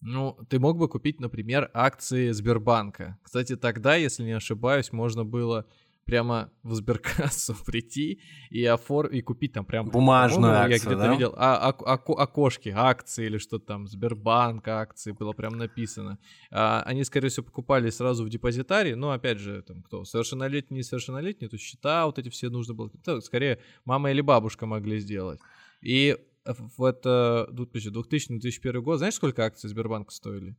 Ну, 0.02 0.36
ты 0.50 0.60
мог 0.60 0.78
бы 0.78 0.90
купить, 0.90 1.20
например, 1.20 1.70
акции 1.74 2.32
Сбербанка. 2.32 3.20
Кстати, 3.22 3.56
тогда, 3.56 3.96
если 3.96 4.24
не 4.24 4.32
ошибаюсь, 4.32 4.92
можно 4.92 5.24
было 5.24 5.68
прямо 6.06 6.52
в 6.64 6.74
сберкассу 6.76 7.56
прийти 7.66 8.22
и 8.50 8.66
офор 8.66 9.08
и 9.08 9.22
купить 9.22 9.54
там 9.54 9.66
прям 9.66 9.90
бумажную 9.90 10.54
акцию, 10.54 10.72
я 10.72 10.78
где-то 10.78 10.98
да? 10.98 11.12
видел 11.14 11.34
а, 11.38 11.70
а, 11.70 11.76
а, 11.86 11.94
окошки 11.94 12.70
акции 12.70 13.26
или 13.26 13.38
что-то 13.38 13.66
там 13.66 13.88
Сбербанк 13.88 14.68
акции 14.68 15.12
было 15.12 15.34
прям 15.34 15.58
написано. 15.58 16.18
А, 16.52 16.84
они 16.86 17.04
скорее 17.04 17.30
всего 17.30 17.46
покупали 17.46 17.90
сразу 17.90 18.24
в 18.26 18.30
депозитарии 18.30 18.94
но 18.94 19.12
опять 19.12 19.40
же 19.40 19.62
там 19.62 19.82
кто 19.84 20.04
совершеннолетний 20.04 20.80
несовершеннолетний 20.80 21.48
то 21.48 21.58
счета 21.58 22.06
вот 22.06 22.20
эти 22.20 22.30
все 22.30 22.50
нужно 22.50 22.74
было 22.74 22.92
скорее 23.22 23.60
мама 23.86 24.12
или 24.12 24.22
бабушка 24.22 24.66
могли 24.66 25.00
сделать. 25.00 25.40
И 25.82 26.18
в 26.46 26.84
это 26.84 27.48
2000-2001 27.52 28.82
год 28.82 28.98
знаешь 28.98 29.16
сколько 29.16 29.46
акций 29.46 29.70
Сбербанка 29.70 30.12
стоили? 30.12 30.56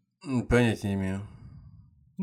Понятия 0.48 0.88
не 0.88 0.94
имею 0.94 1.28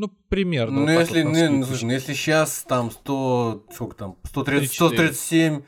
ну, 0.00 0.10
примерно. 0.28 0.80
Ну, 0.80 0.82
вот 0.82 1.00
если, 1.00 1.22
вот 1.22 1.32
ну, 1.32 1.64
слушай, 1.64 1.84
ну, 1.84 1.92
если 1.92 2.14
сейчас 2.14 2.64
там 2.64 2.90
100, 2.90 3.66
сколько 3.72 3.96
там, 3.96 4.16
130, 4.24 4.72
137 4.72 5.62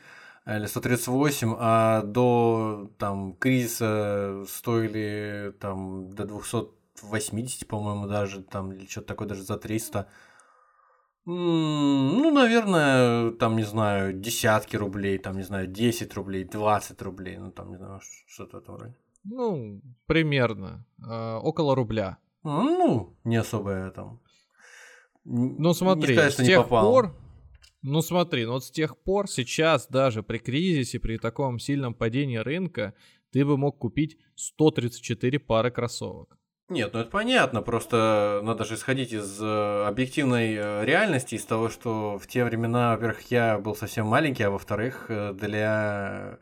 или 0.47 0.65
138, 0.65 1.55
а 1.59 2.01
до 2.01 2.89
там 2.97 3.33
кризиса 3.33 4.43
стоили 4.47 5.53
там 5.59 6.09
до 6.09 6.25
280, 6.25 7.67
по-моему, 7.67 8.07
даже 8.07 8.41
там, 8.41 8.71
или 8.71 8.87
что-то 8.87 9.07
такое, 9.07 9.27
даже 9.27 9.43
за 9.43 9.57
300. 9.57 10.07
Ну, 11.25 12.31
наверное, 12.31 13.31
там, 13.31 13.55
не 13.55 13.63
знаю, 13.63 14.13
десятки 14.13 14.75
рублей, 14.75 15.19
там, 15.19 15.37
не 15.37 15.43
знаю, 15.43 15.67
10 15.67 16.13
рублей, 16.15 16.43
20 16.43 17.01
рублей, 17.01 17.37
ну, 17.37 17.51
там, 17.51 17.69
не 17.69 17.77
знаю, 17.77 18.01
что-то 18.27 18.57
в 18.57 18.63
этом 18.63 18.75
роде. 18.77 18.95
Ну, 19.23 19.81
примерно. 20.05 20.85
Э, 20.99 21.35
около 21.35 21.75
рубля. 21.75 22.17
Ну, 22.43 23.15
не 23.23 23.37
особо 23.37 23.89
там. 23.91 24.19
Ну 25.25 25.73
смотри, 25.73 26.15
не 26.15 26.29
сказать, 26.29 26.33
с 26.33 26.45
тех 26.45 26.67
пор, 26.67 27.15
ну 27.81 28.01
смотри, 28.01 28.45
ну 28.45 28.53
вот 28.53 28.65
с 28.65 28.71
тех 28.71 28.97
пор 28.97 29.29
сейчас 29.29 29.87
даже 29.87 30.23
при 30.23 30.37
кризисе, 30.37 30.99
при 30.99 31.17
таком 31.17 31.59
сильном 31.59 31.93
падении 31.93 32.37
рынка, 32.37 32.93
ты 33.31 33.45
бы 33.45 33.57
мог 33.57 33.77
купить 33.77 34.17
134 34.35 35.39
пары 35.39 35.71
кроссовок. 35.71 36.37
Нет, 36.69 36.93
ну 36.93 37.01
это 37.01 37.09
понятно, 37.09 37.61
просто 37.61 38.39
надо 38.43 38.63
же 38.63 38.75
исходить 38.75 39.11
из 39.11 39.37
э, 39.41 39.85
объективной 39.85 40.55
э, 40.55 40.85
реальности, 40.85 41.35
из 41.35 41.45
того, 41.45 41.69
что 41.69 42.17
в 42.17 42.25
те 42.25 42.45
времена, 42.45 42.91
во-первых, 42.91 43.21
я 43.31 43.59
был 43.59 43.75
совсем 43.75 44.07
маленький, 44.07 44.43
а 44.43 44.49
во-вторых, 44.49 45.07
э, 45.09 45.33
для 45.33 46.39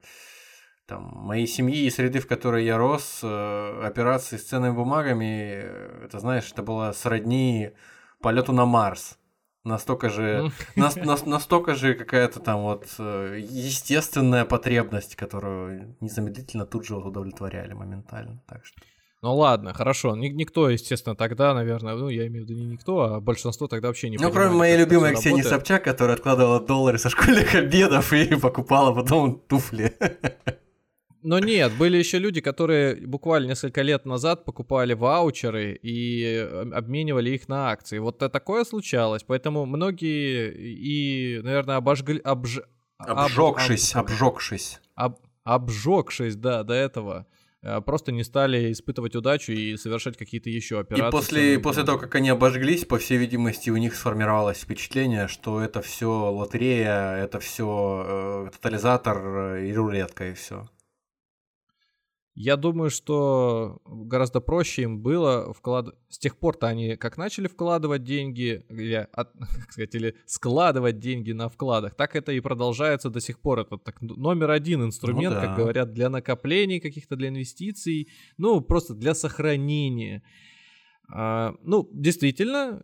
там, 0.86 1.12
моей 1.16 1.48
семьи 1.48 1.86
и 1.86 1.90
среды, 1.90 2.20
в 2.20 2.28
которой 2.28 2.66
я 2.66 2.78
рос, 2.78 3.24
операции 3.24 4.38
с 4.38 4.44
ценными 4.44 4.76
бумагами, 4.76 5.66
это, 6.06 6.20
знаешь, 6.20 6.52
это 6.52 6.62
было 6.62 6.92
сродни 6.92 7.72
полету 8.22 8.54
на 8.54 8.66
Марс. 8.66 9.18
Настолько 9.64 10.10
же, 10.10 10.52
на, 10.76 10.90
на, 10.96 11.18
настолько 11.26 11.76
же 11.76 11.94
какая-то 11.94 12.40
там 12.40 12.62
вот 12.62 12.88
э, 12.98 13.40
естественная 13.48 14.44
потребность, 14.44 15.16
которую 15.16 15.96
незамедлительно 16.00 16.66
тут 16.66 16.88
же 16.88 16.96
удовлетворяли 16.96 17.74
моментально. 17.74 18.42
Так 18.48 18.66
что. 18.66 18.82
Ну 19.22 19.36
ладно, 19.36 19.72
хорошо. 19.76 20.16
Никто, 20.16 20.68
естественно, 20.68 21.16
тогда, 21.16 21.54
наверное, 21.54 21.94
ну 21.94 22.10
я 22.10 22.26
имею 22.26 22.44
в 22.44 22.50
виду 22.50 22.60
не 22.60 22.66
никто, 22.66 23.02
а 23.02 23.20
большинство 23.20 23.68
тогда 23.68 23.90
вообще 23.90 24.10
не 24.10 24.18
Ну, 24.18 24.32
кроме 24.32 24.56
моей 24.56 24.78
любимой 24.78 25.14
Ксении 25.14 25.44
Собчак, 25.44 25.84
которая 25.84 26.16
откладывала 26.16 26.60
доллары 26.60 26.98
со 26.98 27.12
школьных 27.12 27.54
обедов 27.54 28.12
и 28.14 28.36
покупала 28.42 28.96
потом 28.96 29.40
туфли. 29.42 29.96
Но 31.24 31.40
нет, 31.40 31.74
были 31.78 31.98
еще 31.98 32.18
люди, 32.18 32.42
которые 32.42 32.96
буквально 32.96 33.50
несколько 33.50 33.82
лет 33.82 34.06
назад 34.06 34.44
покупали 34.46 34.94
ваучеры 34.94 35.80
и 35.82 36.24
э, 36.24 36.72
обменивали 36.72 37.32
их 37.32 37.48
на 37.48 37.70
акции. 37.70 38.00
Вот 38.00 38.18
такое 38.18 38.64
случалось, 38.64 39.24
поэтому 39.24 39.66
многие 39.66 40.52
и, 40.52 41.40
наверное, 41.44 41.76
обожгли... 41.76 42.20
Обж... 42.24 42.60
Обжегшись, 42.98 43.96
об... 43.96 44.06
обжегшись. 44.06 44.80
Об... 44.96 45.18
Обжегшись, 45.44 46.36
да, 46.36 46.64
до 46.64 46.74
этого 46.74 47.28
э, 47.62 47.82
просто 47.82 48.12
не 48.12 48.24
стали 48.24 48.72
испытывать 48.72 49.16
удачу 49.16 49.52
и 49.52 49.78
совершать 49.78 50.18
какие-то 50.18 50.50
еще 50.50 50.80
операции. 50.80 51.08
И 51.08 51.12
после, 51.12 51.60
после 51.60 51.84
того, 51.84 51.98
как 52.00 52.16
они 52.16 52.30
обожглись, 52.30 52.86
по 52.86 52.98
всей 52.98 53.18
видимости, 53.18 53.70
у 53.70 53.78
них 53.78 53.96
сформировалось 53.96 54.60
впечатление, 54.60 55.28
что 55.28 55.62
это 55.62 55.82
все 55.82 56.32
лотерея, 56.32 57.16
это 57.16 57.40
все 57.40 58.06
э, 58.08 58.50
тотализатор 58.54 59.18
э, 59.18 59.68
и 59.68 59.74
рулетка, 59.74 60.30
и 60.30 60.34
все. 60.34 60.68
Я 62.44 62.58
думаю, 62.58 62.90
что 62.90 63.82
гораздо 63.86 64.42
проще 64.42 64.82
им 64.82 65.00
было 65.00 65.54
вкладывать... 65.54 66.00
С 66.10 66.18
тех 66.18 66.38
пор-то 66.38 66.66
они 66.66 66.96
как 66.96 67.16
начали 67.18 67.48
вкладывать 67.48 68.04
деньги, 68.04 68.66
или, 68.68 69.08
от, 69.14 69.30
сказать, 69.70 69.94
или 69.94 70.16
складывать 70.26 70.98
деньги 70.98 71.34
на 71.34 71.50
вкладах, 71.50 71.94
так 71.94 72.16
это 72.16 72.32
и 72.32 72.40
продолжается 72.40 73.12
до 73.12 73.22
сих 73.22 73.40
пор. 73.40 73.60
Это 73.60 73.78
так, 73.78 74.02
номер 74.02 74.50
один 74.50 74.84
инструмент, 74.84 75.36
ну, 75.36 75.42
да. 75.42 75.48
как 75.48 75.58
говорят, 75.58 75.94
для 75.94 76.10
накоплений 76.10 76.80
каких-то, 76.80 77.16
для 77.16 77.30
инвестиций, 77.30 78.08
ну, 78.38 78.60
просто 78.62 78.96
для 78.96 79.14
сохранения. 79.14 80.24
А, 81.14 81.54
ну, 81.62 81.88
действительно, 81.94 82.84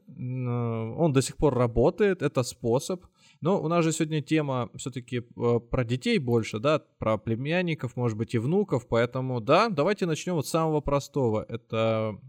он 1.00 1.14
до 1.14 1.22
сих 1.24 1.36
пор 1.36 1.56
работает, 1.56 2.22
это 2.22 2.44
способ. 2.44 3.04
Но 3.42 3.62
у 3.62 3.68
нас 3.68 3.84
же 3.84 3.92
сегодня 3.92 4.22
тема 4.22 4.70
все-таки 4.76 5.18
э, 5.18 5.60
про 5.60 5.84
детей 5.84 6.18
больше, 6.18 6.60
да, 6.60 6.80
про 6.98 7.18
племянников, 7.18 7.96
может 7.96 8.18
быть, 8.18 8.34
и 8.34 8.40
внуков, 8.40 8.88
поэтому, 8.88 9.42
да, 9.42 9.70
давайте 9.70 10.06
начнем 10.06 10.36
вот 10.36 10.48
с 10.48 10.52
самого 10.52 10.82
простого. 10.82 11.46
Это 11.48 12.20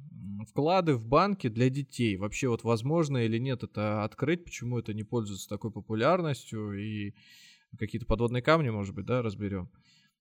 вклады 0.48 0.94
в 0.94 1.06
банки 1.06 1.48
для 1.48 1.70
детей. 1.70 2.16
Вообще 2.16 2.48
вот 2.48 2.62
возможно 2.64 3.18
или 3.18 3.38
нет 3.38 3.62
это 3.62 4.04
открыть, 4.04 4.44
почему 4.44 4.78
это 4.78 4.92
не 4.92 5.02
пользуется 5.02 5.48
такой 5.48 5.70
популярностью 5.70 6.72
и 6.72 7.14
какие-то 7.78 8.06
подводные 8.06 8.42
камни, 8.42 8.70
может 8.70 8.94
быть, 8.94 9.06
да, 9.06 9.22
разберем. 9.22 9.70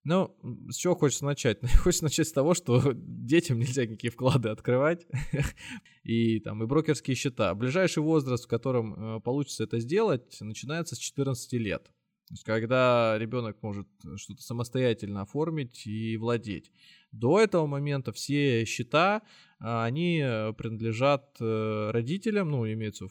Ну, 0.10 0.34
с 0.70 0.78
чего 0.78 0.96
хочется 0.96 1.26
начать? 1.26 1.60
хочется 1.84 2.06
начать 2.06 2.30
с 2.30 2.32
того, 2.32 2.54
что 2.54 2.82
детям 2.96 3.60
нельзя 3.60 3.86
никакие 3.86 4.10
вклады 4.10 4.48
открывать. 4.48 5.06
и 6.04 6.40
там 6.40 6.64
и 6.64 6.66
брокерские 6.66 7.14
счета. 7.14 7.54
Ближайший 7.54 8.02
возраст, 8.02 8.46
в 8.46 8.48
котором 8.48 9.18
э, 9.18 9.20
получится 9.20 9.66
это 9.66 9.80
сделать, 9.80 10.38
начинается 10.40 10.96
с 10.96 11.00
14 11.00 11.52
лет. 11.54 11.84
То 12.28 12.34
есть, 12.34 12.46
когда 12.46 13.18
ребенок 13.18 13.62
может 13.62 13.88
что-то 14.16 14.42
самостоятельно 14.42 15.24
оформить 15.24 15.86
и 15.86 16.16
владеть. 16.16 16.72
До 17.12 17.42
этого 17.42 17.68
момента 17.68 18.14
все 18.14 18.64
счета, 18.64 19.24
а, 19.60 19.84
они 19.84 20.22
э, 20.24 20.54
принадлежат 20.54 21.36
э, 21.42 21.90
родителям, 21.92 22.52
ну, 22.52 22.66
имеются 22.66 23.08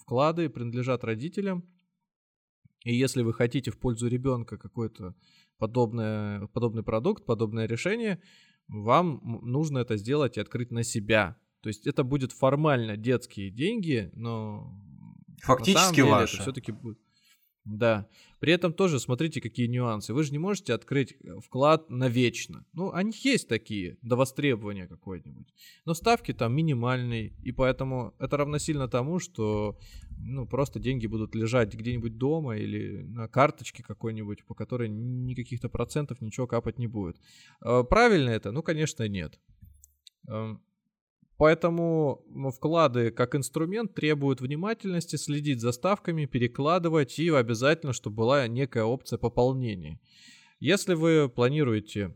вклады, 0.00 0.48
принадлежат 0.48 1.04
родителям. 1.04 1.64
И 2.84 2.94
если 2.94 3.22
вы 3.22 3.32
хотите 3.32 3.70
в 3.70 3.78
пользу 3.78 4.08
ребенка 4.08 4.56
какой-то 4.58 5.14
подобное, 5.62 6.48
подобный 6.48 6.82
продукт, 6.82 7.24
подобное 7.24 7.68
решение, 7.68 8.20
вам 8.66 9.20
нужно 9.44 9.78
это 9.78 9.96
сделать 9.96 10.36
и 10.36 10.40
открыть 10.40 10.72
на 10.72 10.82
себя. 10.82 11.36
То 11.60 11.68
есть 11.68 11.86
это 11.86 12.02
будет 12.02 12.32
формально 12.32 12.96
детские 12.96 13.48
деньги, 13.50 14.10
но 14.12 14.76
фактически 15.40 16.00
на 16.00 16.08
ваши. 16.08 16.34
Это 16.34 16.42
все-таки 16.42 16.72
будет 16.72 16.98
Да. 17.64 18.08
При 18.40 18.52
этом 18.52 18.72
тоже 18.72 18.98
смотрите, 18.98 19.40
какие 19.40 19.68
нюансы. 19.68 20.12
Вы 20.12 20.24
же 20.24 20.32
не 20.32 20.38
можете 20.38 20.74
открыть 20.74 21.12
э, 21.12 21.38
вклад 21.38 21.90
навечно. 21.90 22.66
Ну, 22.72 22.90
они 22.92 23.12
есть 23.22 23.48
такие, 23.48 23.98
до 24.02 24.16
востребования 24.16 24.88
какой-нибудь. 24.88 25.46
Но 25.84 25.94
ставки 25.94 26.32
там 26.32 26.54
минимальные, 26.54 27.34
и 27.44 27.52
поэтому 27.52 28.14
это 28.18 28.36
равносильно 28.36 28.88
тому, 28.88 29.20
что 29.20 29.78
ну, 30.18 30.46
просто 30.46 30.80
деньги 30.80 31.06
будут 31.06 31.36
лежать 31.36 31.72
где-нибудь 31.72 32.18
дома 32.18 32.56
или 32.56 33.02
на 33.02 33.28
карточке 33.28 33.84
какой-нибудь, 33.84 34.44
по 34.44 34.54
которой 34.54 34.88
никаких-то 34.88 35.68
процентов 35.68 36.20
ничего 36.20 36.48
капать 36.48 36.78
не 36.78 36.88
будет. 36.88 37.20
Э, 37.64 37.84
правильно 37.88 38.30
это? 38.30 38.50
Ну, 38.50 38.62
конечно, 38.64 39.06
нет. 39.06 39.38
Поэтому 41.42 42.24
вклады 42.54 43.10
как 43.10 43.34
инструмент 43.34 43.94
требуют 43.94 44.40
внимательности, 44.40 45.16
следить 45.16 45.60
за 45.60 45.72
ставками, 45.72 46.24
перекладывать 46.24 47.18
и 47.18 47.28
обязательно, 47.30 47.92
чтобы 47.92 48.14
была 48.18 48.46
некая 48.46 48.84
опция 48.84 49.18
пополнения. 49.18 49.98
Если 50.60 50.94
вы 50.94 51.28
планируете, 51.28 52.14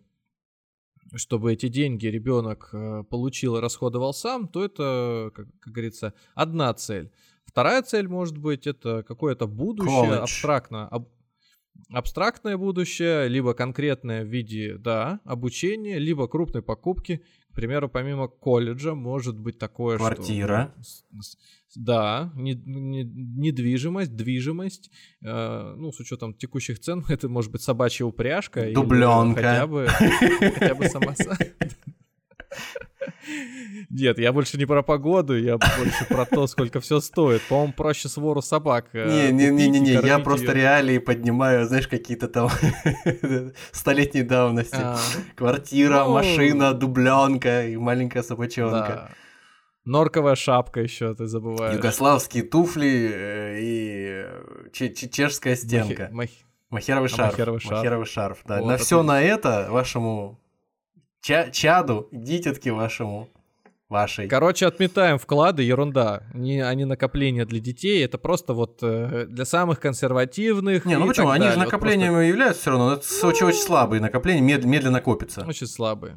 чтобы 1.16 1.52
эти 1.52 1.66
деньги 1.66 2.06
ребенок 2.06 2.70
э, 2.72 3.02
получил 3.10 3.56
и 3.56 3.60
расходовал 3.60 4.14
сам, 4.14 4.46
то 4.46 4.64
это, 4.64 5.32
как, 5.34 5.48
как 5.58 5.72
говорится, 5.72 6.14
одна 6.36 6.72
цель. 6.74 7.10
Вторая 7.46 7.82
цель 7.82 8.06
может 8.06 8.38
быть 8.38 8.68
это 8.68 9.02
какое-то 9.02 9.48
будущее 9.48 10.12
College. 10.12 10.18
абстрактно, 10.18 10.86
аб, 10.86 11.08
абстрактное 11.90 12.56
будущее, 12.56 13.26
либо 13.26 13.54
конкретное 13.54 14.24
в 14.24 14.28
виде, 14.28 14.76
да, 14.78 15.18
обучения, 15.24 15.98
либо 15.98 16.28
крупной 16.28 16.62
покупки, 16.62 17.24
примеру, 17.56 17.88
помимо 17.88 18.28
колледжа 18.28 18.94
может 18.94 19.38
быть 19.38 19.58
такое, 19.58 19.98
Квартира. 19.98 20.74
что... 20.80 21.04
Квартира. 21.10 21.46
Да, 21.74 22.32
не, 22.36 22.54
не, 22.54 23.04
недвижимость, 23.04 24.16
движимость, 24.16 24.90
э, 25.22 25.74
ну, 25.76 25.92
с 25.92 26.00
учетом 26.00 26.32
текущих 26.32 26.78
цен, 26.78 27.04
это 27.08 27.28
может 27.28 27.50
быть 27.50 27.62
собачья 27.62 28.04
упряжка. 28.06 28.72
Дубленка. 28.72 29.40
Или 29.40 29.46
хотя 29.46 29.66
бы, 29.66 29.86
хотя 30.54 30.74
бы 30.74 30.88
сама... 30.88 31.14
Нет, 33.90 34.18
я 34.18 34.32
больше 34.32 34.58
не 34.58 34.66
про 34.66 34.82
погоду, 34.82 35.38
я 35.38 35.58
больше 35.58 36.04
про 36.08 36.24
то, 36.24 36.46
сколько 36.46 36.80
все 36.80 37.00
стоит. 37.00 37.42
По-моему, 37.42 37.72
проще 37.72 38.08
свору 38.08 38.42
собак. 38.42 38.92
Не-не-не-не, 38.92 39.96
э, 39.96 40.06
я 40.06 40.18
просто 40.18 40.52
реалии 40.52 40.98
поднимаю, 40.98 41.66
знаешь, 41.66 41.88
какие-то 41.88 42.28
там 42.28 42.50
столетней 43.72 44.22
давности. 44.22 44.76
А, 44.78 44.98
Квартира, 45.34 46.04
ну, 46.04 46.14
машина, 46.14 46.72
дубленка 46.72 47.66
и 47.66 47.76
маленькая 47.76 48.22
собачонка. 48.22 49.10
Норковая 49.84 50.34
шапка 50.34 50.80
еще, 50.80 51.14
ты 51.14 51.26
забываешь. 51.26 51.76
Югославские 51.76 52.42
туфли 52.42 53.10
э, 53.12 53.58
и 53.60 54.24
чешская 54.72 55.54
стенка. 55.54 56.10
А. 56.12 56.26
Махеровый 56.70 57.08
шарф. 57.08 57.38
Махеровый 57.38 58.06
шарф, 58.06 58.38
да. 58.44 58.60
на 58.60 58.76
все 58.76 59.02
на 59.04 59.22
это 59.22 59.68
вашему 59.70 60.40
Ча 61.26 61.50
чаду, 61.50 62.06
дитятки 62.12 62.68
вашему 62.68 63.28
вашей. 63.88 64.28
Короче, 64.28 64.64
отметаем 64.64 65.18
вклады, 65.18 65.64
ерунда. 65.64 66.22
Не, 66.32 66.60
они 66.60 66.84
накопления 66.84 67.44
для 67.44 67.58
детей, 67.58 68.04
это 68.04 68.16
просто 68.16 68.54
вот 68.54 68.78
э, 68.82 69.26
для 69.28 69.44
самых 69.44 69.80
консервативных. 69.80 70.84
Не, 70.84 70.96
ну 70.96 71.08
почему? 71.08 71.30
Они 71.30 71.40
далее. 71.40 71.54
же 71.54 71.58
накоплениями 71.58 72.10
вот 72.10 72.18
просто... 72.18 72.28
являются 72.28 72.60
все 72.60 72.70
равно. 72.70 72.92
Это 72.92 73.26
очень-очень 73.26 73.58
слабые 73.58 74.00
накопления, 74.00 74.40
мед 74.40 74.64
медленно 74.64 75.00
копятся. 75.00 75.44
Очень 75.44 75.66
слабые. 75.66 76.16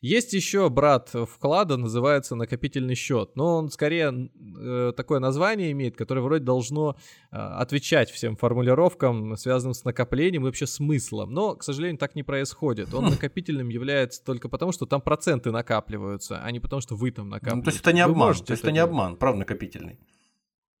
Есть 0.00 0.32
еще 0.32 0.70
брат 0.70 1.10
вклада, 1.10 1.76
называется 1.76 2.34
накопительный 2.34 2.94
счет, 2.94 3.32
но 3.34 3.58
он 3.58 3.68
скорее 3.68 4.30
э, 4.58 4.92
такое 4.96 5.18
название 5.18 5.72
имеет, 5.72 5.94
которое 5.94 6.22
вроде 6.22 6.42
должно 6.42 6.96
э, 7.30 7.36
отвечать 7.36 8.10
всем 8.10 8.34
формулировкам, 8.36 9.36
связанным 9.36 9.74
с 9.74 9.84
накоплением 9.84 10.42
и 10.42 10.44
вообще 10.46 10.66
смыслом. 10.66 11.34
Но, 11.34 11.54
к 11.54 11.62
сожалению, 11.62 11.98
так 11.98 12.14
не 12.14 12.22
происходит. 12.22 12.94
Он 12.94 13.06
хм. 13.06 13.10
накопительным 13.10 13.68
является 13.68 14.24
только 14.24 14.48
потому, 14.48 14.72
что 14.72 14.86
там 14.86 15.02
проценты 15.02 15.50
накапливаются, 15.50 16.40
а 16.42 16.50
не 16.50 16.60
потому, 16.60 16.80
что 16.80 16.96
вы 16.96 17.10
там 17.10 17.28
накапливаете. 17.28 17.58
Ну, 17.58 17.62
то 17.64 17.70
есть 17.70 17.80
это 17.80 17.92
не 17.92 18.00
обман, 18.00 18.34
то 18.34 18.52
есть 18.52 18.62
это 18.62 18.72
не 18.72 18.78
обман, 18.78 19.16
правда 19.16 19.40
накопительный. 19.40 19.98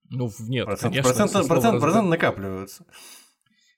Ну, 0.08 0.30
нет, 0.40 0.64
процент, 0.64 0.94
конечно. 0.94 1.14
Процент, 1.14 1.32
процент, 1.48 1.80
процент 1.80 2.08
накапливаются. 2.08 2.86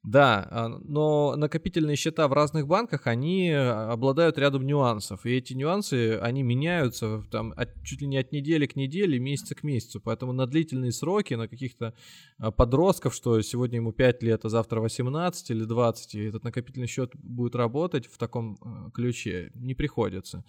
Да, 0.05 0.49
а, 0.51 0.69
но 0.69 1.37
накопительные 1.37 1.95
счета 1.95 2.27
в 2.27 2.33
разных 2.33 2.67
банках, 2.67 3.07
они 3.07 3.51
э, 3.51 3.57
обладают 3.57 4.37
рядом 4.37 4.67
нюансов. 4.67 5.25
И 5.25 5.31
эти 5.31 5.53
нюансы, 5.53 6.19
они 6.21 6.43
меняются 6.43 7.23
там, 7.31 7.55
от, 7.57 7.69
чуть 7.85 8.01
ли 8.01 8.09
не 8.09 8.17
от 8.19 8.33
недели 8.33 8.67
к 8.67 8.75
неделе, 8.75 9.21
месяца 9.21 9.55
к 9.55 9.63
месяцу. 9.63 10.01
Поэтому 10.01 10.33
на 10.33 10.49
длительные 10.49 10.91
сроки, 10.91 11.35
на 11.35 11.47
каких-то 11.47 11.95
а, 12.39 12.51
подростков, 12.51 13.15
что 13.15 13.41
сегодня 13.43 13.77
ему 13.77 13.93
5 13.93 14.25
лет, 14.25 14.45
а 14.45 14.49
завтра 14.49 14.81
18 14.81 15.51
или 15.51 15.63
20, 15.63 16.15
и 16.17 16.25
этот 16.25 16.43
накопительный 16.43 16.89
счет 16.89 17.13
будет 17.15 17.55
работать 17.55 18.07
в 18.07 18.19
таком 18.19 18.91
ключе, 18.93 19.53
не 19.55 19.75
приходится. 19.75 20.45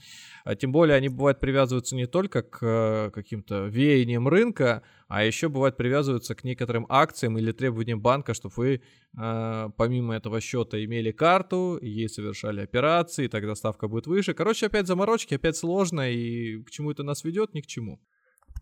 А 0.46 0.56
тем 0.56 0.72
более 0.72 0.98
они 0.98 1.10
бывают 1.10 1.40
привязываются 1.40 1.96
не 1.96 2.08
только 2.08 2.42
к 2.42 3.12
каким-то 3.14 3.68
веяниям 3.68 4.28
рынка, 4.28 4.82
а 5.14 5.24
еще 5.24 5.48
бывает 5.48 5.78
привязываются 5.78 6.34
к 6.34 6.44
некоторым 6.44 6.88
акциям 6.90 7.38
или 7.38 7.52
требованиям 7.52 8.02
банка, 8.02 8.34
чтобы 8.34 8.56
вы 8.58 8.82
э, 9.16 9.70
помимо 9.78 10.16
этого 10.16 10.42
счета 10.42 10.84
имели 10.84 11.12
карту, 11.12 11.78
ей 11.80 12.10
совершали 12.10 12.62
операции, 12.62 13.28
тогда 13.28 13.54
ставка 13.54 13.88
будет 13.88 14.08
выше. 14.08 14.34
Короче, 14.34 14.66
опять 14.66 14.88
заморочки, 14.88 15.36
опять 15.36 15.56
сложно, 15.56 16.12
и 16.12 16.64
к 16.64 16.72
чему 16.72 16.90
это 16.90 17.04
нас 17.04 17.24
ведет, 17.24 17.54
ни 17.54 17.62
к 17.62 17.68
чему. 17.68 18.02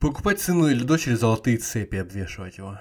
Покупать 0.01 0.41
сыну 0.41 0.67
или 0.67 0.83
дочери 0.83 1.15
золотые 1.15 1.55
цепи, 1.55 1.95
обвешивать 1.95 2.57
его. 2.57 2.77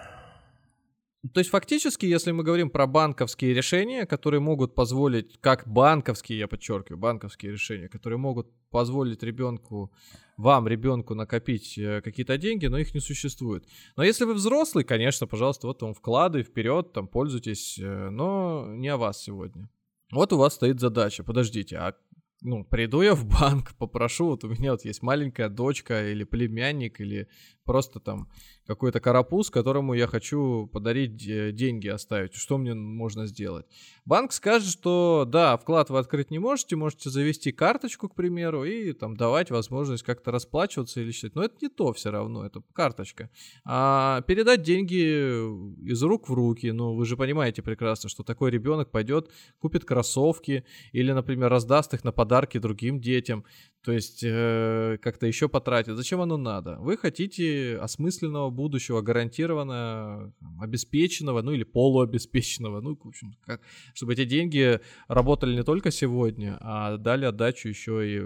То 1.33 1.39
есть 1.39 1.51
фактически, 1.51 2.07
если 2.07 2.33
мы 2.33 2.43
говорим 2.43 2.71
про 2.71 2.89
банковские 2.89 3.55
решения, 3.55 4.05
которые 4.05 4.41
могут 4.41 4.75
позволить, 4.75 5.39
как 5.41 5.69
банковские, 5.69 6.39
я 6.41 6.49
подчеркиваю, 6.49 6.99
банковские 6.99 7.53
решения, 7.53 7.89
которые 7.89 8.19
могут 8.19 8.49
позволить 8.71 9.23
ребенку, 9.23 9.93
вам, 10.41 10.67
ребенку 10.67 11.15
накопить 11.15 11.79
э, 11.79 12.01
какие-то 12.03 12.39
деньги, 12.39 12.67
но 12.67 12.79
их 12.79 12.95
не 12.95 13.01
существует. 13.01 13.65
Но 13.97 14.03
если 14.03 14.25
вы 14.25 14.35
взрослый, 14.35 14.85
конечно, 14.85 15.27
пожалуйста, 15.27 15.67
вот 15.67 15.83
вам 15.83 15.95
вклады 15.95 16.43
вперед, 16.43 16.93
там 16.93 17.09
пользуйтесь, 17.09 17.79
э, 17.79 18.11
но 18.11 18.67
не 18.75 18.89
о 18.89 18.97
вас 18.97 19.23
сегодня. 19.23 19.69
Вот 20.13 20.33
у 20.33 20.39
вас 20.39 20.55
стоит 20.55 20.81
задача. 20.81 21.23
Подождите, 21.23 21.77
а 21.77 21.95
ну, 22.43 22.65
приду 22.65 23.03
я 23.03 23.15
в 23.15 23.27
банк, 23.27 23.75
попрошу, 23.79 24.27
вот 24.27 24.45
у 24.45 24.49
меня 24.49 24.73
вот 24.73 24.85
есть 24.85 25.03
маленькая 25.03 25.49
дочка 25.49 26.11
или 26.11 26.25
племянник, 26.25 27.01
или 27.01 27.29
просто 27.65 28.01
там 28.01 28.29
какой-то 28.67 29.01
карапуз, 29.01 29.51
которому 29.51 29.95
я 29.95 30.07
хочу 30.07 30.69
подарить 30.73 31.27
э, 31.29 31.53
деньги 31.53 31.89
оставить. 31.89 32.35
Что 32.35 32.59
мне 32.59 32.75
можно 32.75 33.27
сделать? 33.27 33.67
Банк 34.05 34.33
скажет, 34.33 34.69
что 34.69 35.25
да, 35.27 35.57
вклад 35.57 35.91
вы 35.91 35.99
открыть 35.99 36.31
не 36.31 36.39
можете, 36.39 36.77
можете 36.77 37.11
завести 37.11 37.53
карточку, 37.53 38.09
к 38.09 38.15
примеру, 38.15 38.65
и 38.65 38.93
там 38.93 39.17
давать 39.17 39.51
возможность 39.51 40.03
как-то 40.03 40.31
расплачиваться 40.31 41.01
или 41.01 41.11
считать. 41.11 41.35
Но 41.35 41.45
это 41.45 41.57
не 41.61 41.69
то 41.69 41.93
все 41.93 42.11
равно, 42.11 42.45
это 42.45 42.63
карточка. 42.73 43.31
А 43.65 44.23
передать 44.23 44.63
деньги 44.63 45.89
из 45.91 46.03
рук 46.03 46.29
в 46.29 46.35
руки, 46.35 46.71
ну 46.71 46.95
вы 46.95 47.05
же 47.07 47.17
понимаете 47.17 47.63
прекрасно, 47.63 48.09
что 48.09 48.23
такой 48.23 48.51
ребенок 48.51 48.91
пойдет, 48.91 49.31
купит 49.59 49.85
кроссовки 49.85 50.65
или, 50.93 51.13
например, 51.13 51.51
раздаст 51.51 51.95
их 51.95 52.05
на 52.05 52.13
подарки 52.31 52.59
другим 52.59 53.01
детям. 53.01 53.45
То 53.85 53.93
есть 53.93 54.23
э, 54.23 54.99
как-то 55.03 55.27
еще 55.27 55.49
потратить. 55.49 55.97
Зачем 55.97 56.21
оно 56.21 56.37
надо? 56.37 56.77
Вы 56.81 56.99
хотите 56.99 57.79
осмысленного 57.83 58.51
будущего, 58.51 59.01
гарантированно 59.01 60.33
обеспеченного, 60.61 61.43
ну 61.43 61.53
или 61.53 61.65
полуобеспеченного, 61.65 62.81
ну, 62.81 62.99
в 63.03 63.09
общем, 63.09 63.35
как, 63.47 63.63
чтобы 63.95 64.13
эти 64.13 64.27
деньги 64.27 64.81
работали 65.09 65.57
не 65.57 65.63
только 65.63 65.91
сегодня, 65.91 66.59
а 66.61 66.99
дали 66.99 67.25
отдачу 67.25 67.69
еще 67.69 67.93
и... 68.07 68.23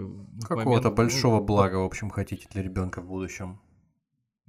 Какого-то 0.47 0.91
большого 0.91 1.39
ну, 1.39 1.45
блага, 1.45 1.77
в 1.77 1.85
общем, 1.85 2.09
хотите 2.09 2.47
для 2.51 2.61
ребенка 2.61 3.01
в 3.01 3.07
будущем. 3.07 3.59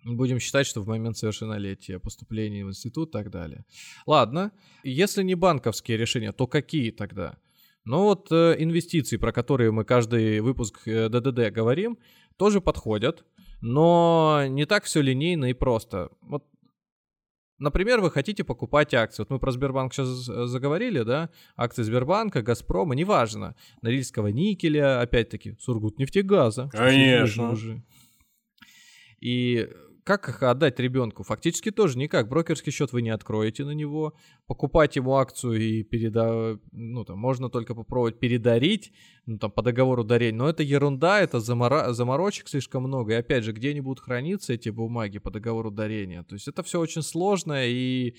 Будем 0.04 0.40
считать, 0.40 0.66
что 0.66 0.82
в 0.82 0.88
момент 0.88 1.16
совершеннолетия, 1.16 1.98
поступления 1.98 2.64
в 2.64 2.68
институт 2.68 3.08
и 3.08 3.12
так 3.12 3.30
далее. 3.30 3.64
Ладно, 4.06 4.50
если 4.84 5.22
не 5.22 5.36
банковские 5.36 5.98
решения, 5.98 6.32
то 6.32 6.46
какие 6.46 6.90
тогда? 6.90 7.38
Ну 7.86 8.02
вот 8.02 8.32
э, 8.32 8.56
инвестиции, 8.58 9.16
про 9.16 9.32
которые 9.32 9.70
мы 9.70 9.84
каждый 9.84 10.40
выпуск 10.40 10.86
э, 10.86 11.08
ДДД 11.08 11.54
говорим, 11.54 11.98
тоже 12.36 12.60
подходят, 12.60 13.24
но 13.62 14.42
не 14.48 14.66
так 14.66 14.84
все 14.84 15.00
линейно 15.00 15.46
и 15.46 15.54
просто. 15.54 16.10
Вот 16.20 16.44
Например, 17.58 18.02
вы 18.02 18.10
хотите 18.10 18.44
покупать 18.44 18.92
акции. 18.92 19.22
Вот 19.22 19.30
мы 19.30 19.38
про 19.38 19.50
Сбербанк 19.50 19.94
сейчас 19.94 20.08
заговорили, 20.08 21.02
да? 21.04 21.30
Акции 21.56 21.84
Сбербанка, 21.84 22.42
Газпрома, 22.42 22.94
неважно. 22.94 23.54
Норильского 23.80 24.26
никеля, 24.26 25.00
опять-таки, 25.00 25.56
Сургутнефтегаза. 25.58 26.68
Конечно. 26.70 27.56
И 29.20 29.70
как 30.06 30.28
их 30.28 30.40
отдать 30.44 30.78
ребенку? 30.78 31.24
Фактически 31.24 31.72
тоже 31.72 31.98
никак. 31.98 32.28
Брокерский 32.28 32.70
счет 32.70 32.92
вы 32.92 33.02
не 33.02 33.10
откроете 33.10 33.64
на 33.64 33.72
него. 33.72 34.14
Покупать 34.46 34.94
ему 34.94 35.16
акцию 35.16 35.60
и 35.60 35.82
переда... 35.82 36.60
ну, 36.70 37.04
там, 37.04 37.18
можно 37.18 37.50
только 37.50 37.74
попробовать 37.74 38.20
передарить, 38.20 38.92
ну, 39.26 39.38
там, 39.38 39.50
по 39.50 39.62
договору 39.62 40.04
дарения. 40.04 40.38
Но 40.38 40.48
это 40.48 40.62
ерунда, 40.62 41.20
это 41.20 41.40
замора... 41.40 41.92
заморочек 41.92 42.48
слишком 42.48 42.84
много. 42.84 43.12
И 43.12 43.16
опять 43.16 43.44
же, 43.44 43.52
где 43.52 43.70
они 43.70 43.80
будут 43.80 44.00
храниться, 44.00 44.52
эти 44.52 44.68
бумаги 44.68 45.18
по 45.18 45.30
договору 45.30 45.70
дарения? 45.70 46.22
То 46.22 46.34
есть 46.34 46.46
это 46.48 46.62
все 46.62 46.78
очень 46.80 47.02
сложно, 47.02 47.66
и 47.66 48.14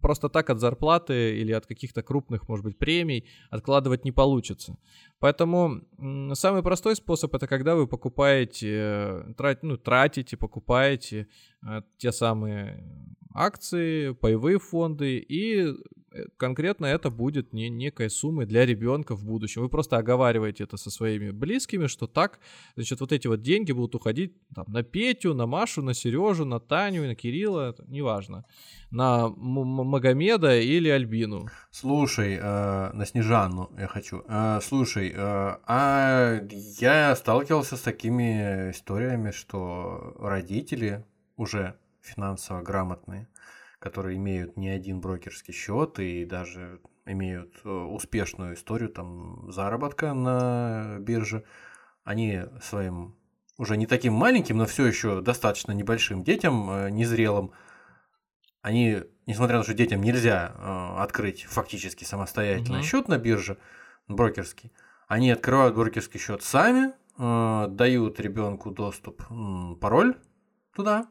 просто 0.00 0.28
так 0.28 0.50
от 0.50 0.60
зарплаты 0.60 1.38
или 1.38 1.52
от 1.52 1.66
каких-то 1.66 2.02
крупных, 2.02 2.48
может 2.48 2.64
быть, 2.64 2.78
премий 2.78 3.26
откладывать 3.50 4.04
не 4.04 4.12
получится. 4.12 4.76
Поэтому 5.18 5.82
самый 6.34 6.62
простой 6.62 6.96
способ 6.96 7.34
это 7.34 7.46
когда 7.46 7.74
вы 7.74 7.86
покупаете, 7.86 9.34
трат, 9.36 9.62
ну, 9.62 9.76
тратите, 9.76 10.36
покупаете 10.36 11.28
э, 11.66 11.82
те 11.98 12.12
самые 12.12 12.84
акции, 13.34 14.12
паевые 14.12 14.58
фонды 14.58 15.18
и 15.18 15.74
конкретно 16.36 16.86
это 16.86 17.10
будет 17.10 17.52
не 17.52 17.68
некой 17.68 18.10
суммой 18.10 18.46
для 18.46 18.66
ребенка 18.66 19.14
в 19.14 19.24
будущем. 19.24 19.62
Вы 19.62 19.68
просто 19.68 19.96
оговариваете 19.96 20.64
это 20.64 20.76
со 20.76 20.90
своими 20.90 21.30
близкими, 21.30 21.86
что 21.86 22.06
так, 22.06 22.40
значит, 22.74 23.00
вот 23.00 23.12
эти 23.12 23.26
вот 23.26 23.42
деньги 23.42 23.72
будут 23.72 23.94
уходить 23.94 24.32
там, 24.54 24.64
на 24.68 24.82
Петю, 24.82 25.34
на 25.34 25.46
Машу, 25.46 25.82
на 25.82 25.94
Сережу, 25.94 26.44
на 26.44 26.60
Таню, 26.60 27.06
на 27.06 27.14
Кирилла, 27.14 27.74
неважно, 27.86 28.44
на 28.90 29.26
М- 29.26 29.86
Магомеда 29.86 30.58
или 30.58 30.88
Альбину. 30.88 31.48
Слушай, 31.70 32.38
э, 32.40 32.92
на 32.92 33.06
Снежанну 33.06 33.70
я 33.78 33.86
хочу. 33.86 34.22
Э, 34.28 34.60
слушай, 34.62 35.12
э, 35.14 35.14
а 35.16 36.40
я 36.80 37.16
сталкивался 37.16 37.76
с 37.76 37.80
такими 37.80 38.70
историями, 38.70 39.30
что 39.30 40.14
родители 40.18 41.04
уже 41.36 41.74
финансово 42.00 42.62
грамотные, 42.62 43.28
которые 43.78 44.16
имеют 44.16 44.56
не 44.56 44.68
один 44.68 45.00
брокерский 45.00 45.54
счет 45.54 45.98
и 45.98 46.24
даже 46.24 46.80
имеют 47.06 47.54
э, 47.64 47.68
успешную 47.68 48.54
историю 48.54 48.90
там 48.90 49.50
заработка 49.50 50.12
на 50.14 50.98
бирже, 51.00 51.44
они 52.04 52.42
своим 52.62 53.16
уже 53.56 53.76
не 53.76 53.86
таким 53.86 54.14
маленьким, 54.14 54.56
но 54.56 54.66
все 54.66 54.86
еще 54.86 55.20
достаточно 55.20 55.72
небольшим 55.72 56.24
детям, 56.24 56.70
э, 56.70 56.90
незрелым, 56.90 57.52
они, 58.62 59.02
несмотря 59.26 59.56
на 59.56 59.62
то, 59.62 59.68
что 59.68 59.74
детям 59.74 60.02
нельзя 60.02 60.54
э, 60.54 61.00
открыть 61.00 61.44
фактически 61.44 62.04
самостоятельно 62.04 62.78
угу. 62.78 62.84
счет 62.84 63.08
на 63.08 63.18
бирже 63.18 63.58
брокерский, 64.08 64.72
они 65.06 65.30
открывают 65.30 65.74
брокерский 65.74 66.20
счет 66.20 66.42
сами, 66.42 66.92
дают 67.16 68.20
ребенку 68.20 68.70
доступ, 68.70 69.24
пароль 69.80 70.16
туда, 70.72 71.08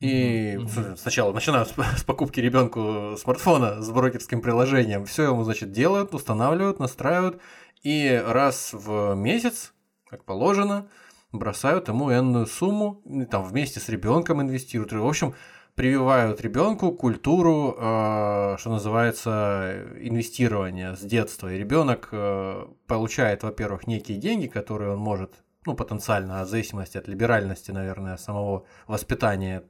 и 0.00 0.56
mm-hmm. 0.56 0.96
сначала 0.96 1.32
начинают 1.32 1.68
с 1.96 2.04
покупки 2.04 2.40
ребенку 2.40 3.16
смартфона 3.18 3.82
с 3.82 3.90
брокерским 3.90 4.40
приложением. 4.40 5.04
Все 5.06 5.24
ему, 5.24 5.44
значит, 5.44 5.72
делают, 5.72 6.14
устанавливают, 6.14 6.78
настраивают. 6.78 7.40
И 7.82 8.22
раз 8.26 8.70
в 8.72 9.14
месяц, 9.14 9.72
как 10.08 10.24
положено, 10.24 10.88
бросают 11.32 11.88
ему 11.88 12.12
энную 12.12 12.46
сумму, 12.46 13.02
там 13.30 13.44
вместе 13.44 13.80
с 13.80 13.88
ребенком 13.88 14.40
инвестируют. 14.40 14.92
В 14.92 15.06
общем, 15.06 15.34
прививают 15.74 16.40
ребенку 16.40 16.92
культуру, 16.92 17.76
э, 17.76 18.56
что 18.58 18.70
называется, 18.70 19.84
инвестирования 20.00 20.94
с 20.94 21.00
детства. 21.00 21.52
И 21.52 21.58
ребенок 21.58 22.08
э, 22.12 22.66
получает, 22.86 23.42
во-первых, 23.42 23.86
некие 23.86 24.18
деньги, 24.18 24.46
которые 24.46 24.92
он 24.92 24.98
может, 24.98 25.32
ну, 25.66 25.74
потенциально, 25.74 26.44
в 26.44 26.48
зависимости 26.48 26.96
от 26.96 27.08
либеральности, 27.08 27.70
наверное, 27.70 28.16
самого 28.16 28.64
воспитания 28.86 29.64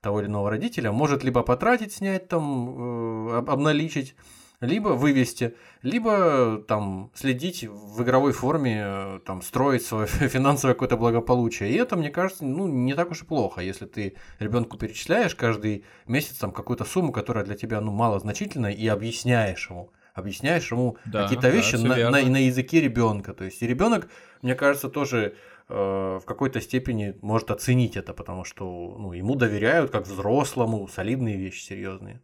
того 0.00 0.20
или 0.20 0.28
иного 0.28 0.50
родителя, 0.50 0.92
может 0.92 1.24
либо 1.24 1.42
потратить, 1.42 1.92
снять 1.92 2.28
там, 2.28 3.28
э, 3.30 3.38
обналичить, 3.38 4.14
либо 4.60 4.88
вывести, 4.88 5.56
либо 5.82 6.62
там 6.68 7.10
следить 7.14 7.64
в 7.64 8.02
игровой 8.02 8.32
форме, 8.32 8.82
э, 8.84 9.20
там 9.24 9.42
строить 9.42 9.82
свое 9.82 10.06
финансовое 10.06 10.74
какое-то 10.74 10.96
благополучие. 10.96 11.70
И 11.70 11.76
это, 11.76 11.96
мне 11.96 12.10
кажется, 12.10 12.44
ну, 12.44 12.66
не 12.68 12.94
так 12.94 13.10
уж 13.10 13.22
и 13.22 13.24
плохо, 13.24 13.60
если 13.60 13.86
ты 13.86 14.16
ребенку 14.38 14.76
перечисляешь 14.76 15.34
каждый 15.34 15.84
месяц 16.06 16.36
там 16.36 16.52
какую-то 16.52 16.84
сумму, 16.84 17.12
которая 17.12 17.44
для 17.44 17.56
тебя 17.56 17.80
ну, 17.80 17.90
мало 17.90 18.20
значительная, 18.20 18.72
и 18.72 18.86
объясняешь 18.86 19.68
ему 19.70 19.90
объясняешь 20.12 20.70
ему 20.70 20.98
да, 21.06 21.22
какие-то 21.22 21.48
вещи 21.48 21.76
да, 21.76 22.10
на, 22.10 22.10
на, 22.10 22.22
на 22.22 22.44
языке 22.44 22.80
ребенка. 22.80 23.32
То 23.32 23.44
есть 23.44 23.62
и 23.62 23.66
ребенок, 23.66 24.08
мне 24.42 24.54
кажется, 24.54 24.88
тоже 24.88 25.34
в 25.70 26.22
какой-то 26.26 26.60
степени 26.60 27.14
может 27.22 27.50
оценить 27.50 27.96
это, 27.96 28.12
потому 28.12 28.44
что 28.44 28.96
ну, 28.98 29.12
ему 29.12 29.36
доверяют 29.36 29.90
как 29.90 30.06
взрослому, 30.06 30.88
солидные 30.88 31.36
вещи, 31.36 31.62
серьезные. 31.62 32.20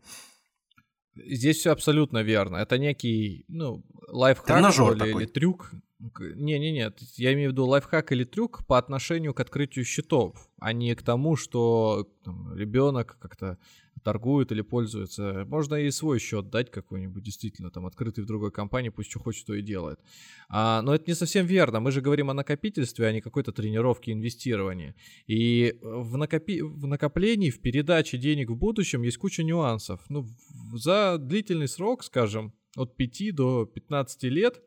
Здесь 1.14 1.58
все 1.58 1.70
абсолютно 1.70 2.22
верно. 2.22 2.56
Это 2.56 2.78
некий, 2.78 3.44
ну, 3.48 3.84
лайфхак 4.08 4.58
или, 4.58 5.16
или 5.16 5.26
трюк. 5.26 5.72
Не-не-не, 6.18 6.92
я 7.16 7.32
имею 7.32 7.50
в 7.50 7.52
виду 7.52 7.64
лайфхак 7.66 8.12
или 8.12 8.24
трюк 8.24 8.66
по 8.66 8.76
отношению 8.76 9.32
к 9.32 9.40
открытию 9.40 9.84
счетов, 9.84 10.50
а 10.60 10.74
не 10.74 10.94
к 10.94 11.02
тому, 11.02 11.36
что 11.36 12.06
ребенок 12.54 13.16
как-то 13.18 13.58
торгует 14.06 14.52
или 14.52 14.62
пользуется. 14.62 15.44
Можно 15.48 15.74
и 15.74 15.90
свой 15.90 16.20
счет 16.20 16.48
дать 16.48 16.70
какой-нибудь, 16.70 17.24
действительно, 17.24 17.72
там, 17.72 17.86
открытый 17.86 18.22
в 18.22 18.26
другой 18.28 18.52
компании, 18.52 18.90
пусть 18.90 19.10
что 19.10 19.18
хочет, 19.18 19.46
то 19.46 19.54
и 19.54 19.62
делает. 19.62 19.98
А, 20.48 20.80
но 20.82 20.94
это 20.94 21.10
не 21.10 21.16
совсем 21.16 21.44
верно. 21.44 21.80
Мы 21.80 21.90
же 21.90 22.00
говорим 22.00 22.30
о 22.30 22.34
накопительстве, 22.34 23.08
а 23.08 23.12
не 23.12 23.20
какой-то 23.20 23.50
тренировке 23.50 24.12
инвестирования. 24.12 24.94
И 25.26 25.76
в, 25.82 26.16
накопи... 26.16 26.62
в 26.62 26.86
накоплении, 26.86 27.50
в 27.50 27.60
передаче 27.60 28.16
денег 28.16 28.50
в 28.50 28.54
будущем 28.54 29.02
есть 29.02 29.18
куча 29.18 29.42
нюансов. 29.42 30.00
Ну, 30.08 30.24
за 30.72 31.18
длительный 31.18 31.66
срок, 31.66 32.04
скажем, 32.04 32.52
от 32.76 32.96
5 32.96 33.34
до 33.34 33.66
15 33.66 34.22
лет 34.24 34.62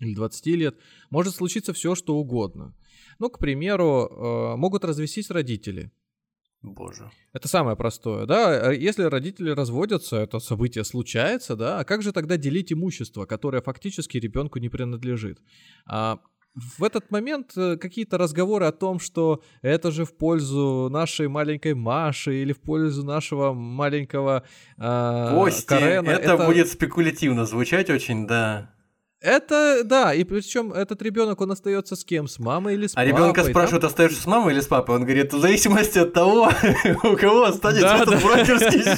или 0.00 0.14
20 0.14 0.46
лет, 0.46 0.78
может 1.10 1.34
случиться 1.34 1.74
все, 1.74 1.94
что 1.94 2.16
угодно. 2.16 2.74
Ну, 3.18 3.28
к 3.28 3.38
примеру, 3.38 4.08
э, 4.08 4.56
могут 4.56 4.86
развестись 4.86 5.30
родители– 5.30 5.92
Боже. 6.62 7.10
Это 7.32 7.48
самое 7.48 7.76
простое, 7.76 8.24
да. 8.26 8.68
А 8.68 8.72
если 8.72 9.02
родители 9.02 9.50
разводятся, 9.50 10.16
это 10.16 10.38
событие 10.38 10.84
случается, 10.84 11.56
да. 11.56 11.80
А 11.80 11.84
как 11.84 12.02
же 12.02 12.12
тогда 12.12 12.36
делить 12.36 12.72
имущество, 12.72 13.26
которое 13.26 13.62
фактически 13.62 14.18
ребенку 14.18 14.60
не 14.60 14.68
принадлежит? 14.68 15.40
А 15.86 16.20
в 16.54 16.84
этот 16.84 17.10
момент 17.10 17.52
э, 17.56 17.76
какие-то 17.78 18.18
разговоры 18.18 18.66
о 18.66 18.72
том, 18.72 19.00
что 19.00 19.42
это 19.62 19.90
же 19.90 20.04
в 20.04 20.16
пользу 20.16 20.88
нашей 20.90 21.28
маленькой 21.28 21.74
Маши 21.74 22.42
или 22.42 22.52
в 22.52 22.60
пользу 22.60 23.04
нашего 23.04 23.52
маленького 23.54 24.44
э, 24.78 25.30
Кости, 25.34 25.66
Карена. 25.66 26.10
Это, 26.10 26.34
это 26.34 26.46
будет 26.46 26.68
спекулятивно 26.68 27.46
звучать 27.46 27.88
очень, 27.90 28.26
да. 28.26 28.70
Это, 29.22 29.82
да, 29.84 30.12
и 30.12 30.24
причем 30.24 30.72
этот 30.72 31.00
ребенок, 31.00 31.40
он 31.40 31.52
остается 31.52 31.94
с 31.94 32.04
кем? 32.04 32.26
С 32.26 32.40
мамой 32.40 32.74
или 32.74 32.88
с 32.88 32.92
а 32.92 32.96
папой? 32.96 33.08
А 33.08 33.12
ребенка 33.12 33.44
спрашивают, 33.44 33.82
там... 33.82 33.88
остаешься 33.88 34.20
с 34.20 34.26
мамой 34.26 34.52
или 34.52 34.60
с 34.60 34.66
папой? 34.66 34.96
Он 34.96 35.04
говорит, 35.04 35.32
в 35.32 35.40
зависимости 35.40 36.00
от 36.00 36.12
того, 36.12 36.50
у 37.04 37.16
кого 37.16 37.44
останется 37.44 37.86
да, 37.86 38.02
этот 38.02 38.20
да. 38.20 38.26
брокерский 38.26 38.82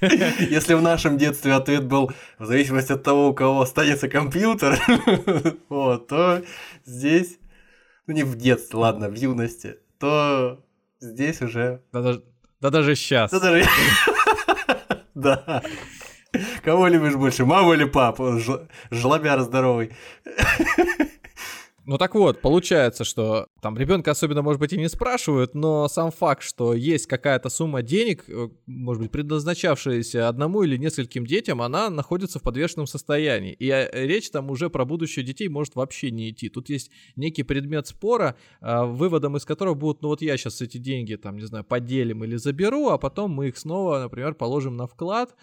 счет. 0.00 0.50
Если 0.50 0.72
в 0.72 0.80
нашем 0.80 1.18
детстве 1.18 1.52
ответ 1.52 1.84
был 1.84 2.10
в 2.38 2.46
зависимости 2.46 2.92
от 2.92 3.02
того, 3.02 3.28
у 3.28 3.34
кого 3.34 3.60
останется 3.60 4.08
компьютер, 4.08 4.78
вот, 5.68 6.08
то 6.08 6.42
здесь, 6.86 7.38
ну 8.06 8.14
не 8.14 8.22
в 8.22 8.34
детстве, 8.36 8.78
ладно, 8.78 9.10
в 9.10 9.14
юности, 9.14 9.76
то 9.98 10.64
здесь 11.00 11.42
уже... 11.42 11.82
Да 11.92 12.00
даже, 12.00 12.24
да 12.62 12.70
даже 12.70 12.96
сейчас. 12.96 13.30
Да 13.30 13.40
даже... 13.40 13.68
Да. 15.14 15.62
Кого 16.64 16.88
любишь 16.88 17.16
больше, 17.16 17.44
маму 17.44 17.72
или 17.74 17.84
папу? 17.84 18.38
Жлобяр 18.90 19.40
здоровый. 19.40 19.92
Ну 21.90 21.98
так 21.98 22.14
вот, 22.14 22.40
получается, 22.40 23.02
что 23.02 23.48
там 23.60 23.76
ребенка 23.76 24.12
особенно, 24.12 24.42
может 24.42 24.60
быть, 24.60 24.72
и 24.72 24.78
не 24.78 24.88
спрашивают, 24.88 25.56
но 25.56 25.88
сам 25.88 26.12
факт, 26.12 26.44
что 26.44 26.72
есть 26.72 27.06
какая-то 27.06 27.48
сумма 27.48 27.82
денег, 27.82 28.24
э, 28.28 28.48
может 28.66 29.02
быть, 29.02 29.10
предназначавшаяся 29.10 30.28
одному 30.28 30.62
или 30.62 30.76
нескольким 30.76 31.26
детям, 31.26 31.60
она 31.60 31.90
находится 31.90 32.38
в 32.38 32.42
подвешенном 32.42 32.86
состоянии. 32.86 33.54
И 33.54 33.68
э, 33.70 34.06
речь 34.06 34.30
там 34.30 34.50
уже 34.50 34.70
про 34.70 34.84
будущее 34.84 35.24
детей 35.24 35.48
может 35.48 35.74
вообще 35.74 36.12
не 36.12 36.30
идти. 36.30 36.48
Тут 36.48 36.68
есть 36.68 36.92
некий 37.16 37.42
предмет 37.42 37.88
спора, 37.88 38.36
а, 38.60 38.84
выводом 38.84 39.36
из 39.36 39.44
которого 39.44 39.74
будут, 39.74 40.02
ну 40.02 40.08
вот 40.10 40.22
я 40.22 40.36
сейчас 40.36 40.60
эти 40.60 40.78
деньги, 40.78 41.16
там, 41.16 41.38
не 41.38 41.46
знаю, 41.46 41.64
поделим 41.64 42.22
или 42.22 42.36
заберу, 42.36 42.90
а 42.90 42.98
потом 42.98 43.32
мы 43.32 43.48
их 43.48 43.58
снова, 43.58 43.98
например, 43.98 44.34
положим 44.34 44.76
на 44.76 44.86
вклад, 44.86 45.34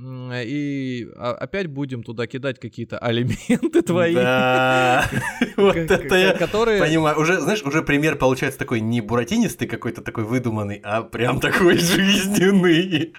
и 0.00 1.08
опять 1.16 1.66
будем 1.66 2.02
туда 2.02 2.26
кидать 2.26 2.60
какие-то 2.60 2.98
алименты 2.98 3.82
твои. 3.86 4.14
Да, 4.14 5.08
вот 5.56 5.76
это 5.76 6.14
я 6.14 6.34
понимаю. 6.34 7.18
Уже, 7.18 7.40
знаешь, 7.40 7.62
уже 7.62 7.82
пример 7.82 8.16
получается 8.16 8.58
такой 8.58 8.80
не 8.80 9.00
буратинистый 9.00 9.66
какой-то 9.66 10.02
такой 10.02 10.24
выдуманный, 10.24 10.80
а 10.84 11.02
прям 11.02 11.40
такой 11.40 11.78
жизненный. 11.78 13.14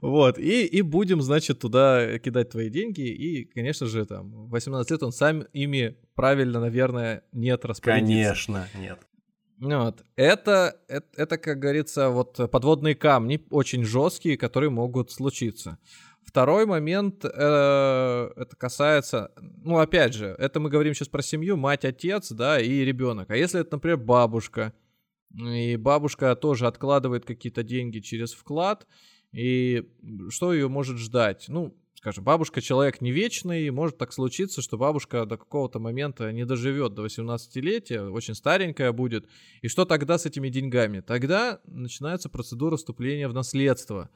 Вот, 0.00 0.36
и, 0.36 0.64
и 0.66 0.82
будем, 0.82 1.22
значит, 1.22 1.60
туда 1.60 2.18
кидать 2.18 2.50
твои 2.50 2.68
деньги, 2.68 3.02
и, 3.02 3.44
конечно 3.44 3.86
же, 3.86 4.04
там, 4.04 4.48
18 4.48 4.90
лет 4.90 5.02
он 5.04 5.12
сам 5.12 5.42
ими 5.52 5.96
правильно, 6.16 6.58
наверное, 6.58 7.22
нет 7.30 7.64
распорядиться. 7.64 8.12
Конечно, 8.12 8.68
нет. 8.74 8.98
Вот. 9.62 10.02
Это, 10.16 10.76
это, 10.88 11.06
это, 11.16 11.38
как 11.38 11.60
говорится, 11.60 12.08
вот 12.10 12.50
подводные 12.50 12.96
камни 12.96 13.40
очень 13.50 13.84
жесткие, 13.84 14.36
которые 14.36 14.70
могут 14.70 15.12
случиться. 15.12 15.78
Второй 16.24 16.66
момент, 16.66 17.24
э, 17.24 17.28
это 17.28 18.56
касается, 18.56 19.30
ну, 19.36 19.78
опять 19.78 20.14
же, 20.14 20.34
это 20.38 20.58
мы 20.58 20.68
говорим 20.68 20.94
сейчас 20.94 21.06
про 21.06 21.22
семью, 21.22 21.56
мать, 21.56 21.84
отец, 21.84 22.32
да, 22.32 22.60
и 22.60 22.84
ребенок. 22.84 23.30
А 23.30 23.36
если 23.36 23.60
это, 23.60 23.76
например, 23.76 23.98
бабушка, 23.98 24.72
и 25.32 25.76
бабушка 25.76 26.34
тоже 26.34 26.66
откладывает 26.66 27.24
какие-то 27.24 27.62
деньги 27.62 28.00
через 28.00 28.32
вклад, 28.32 28.88
и 29.30 29.88
что 30.30 30.52
ее 30.52 30.68
может 30.68 30.98
ждать? 30.98 31.44
Ну, 31.46 31.76
скажем, 32.02 32.24
бабушка 32.24 32.60
человек 32.60 33.00
не 33.00 33.12
вечный, 33.12 33.70
может 33.70 33.96
так 33.96 34.12
случиться, 34.12 34.60
что 34.60 34.76
бабушка 34.76 35.24
до 35.24 35.36
какого-то 35.36 35.78
момента 35.78 36.32
не 36.32 36.44
доживет 36.44 36.94
до 36.94 37.06
18-летия, 37.06 38.10
очень 38.10 38.34
старенькая 38.34 38.90
будет. 38.90 39.28
И 39.60 39.68
что 39.68 39.84
тогда 39.84 40.18
с 40.18 40.26
этими 40.26 40.48
деньгами? 40.48 40.98
Тогда 40.98 41.60
начинается 41.64 42.28
процедура 42.28 42.76
вступления 42.76 43.28
в 43.28 43.32
наследство. 43.32 44.10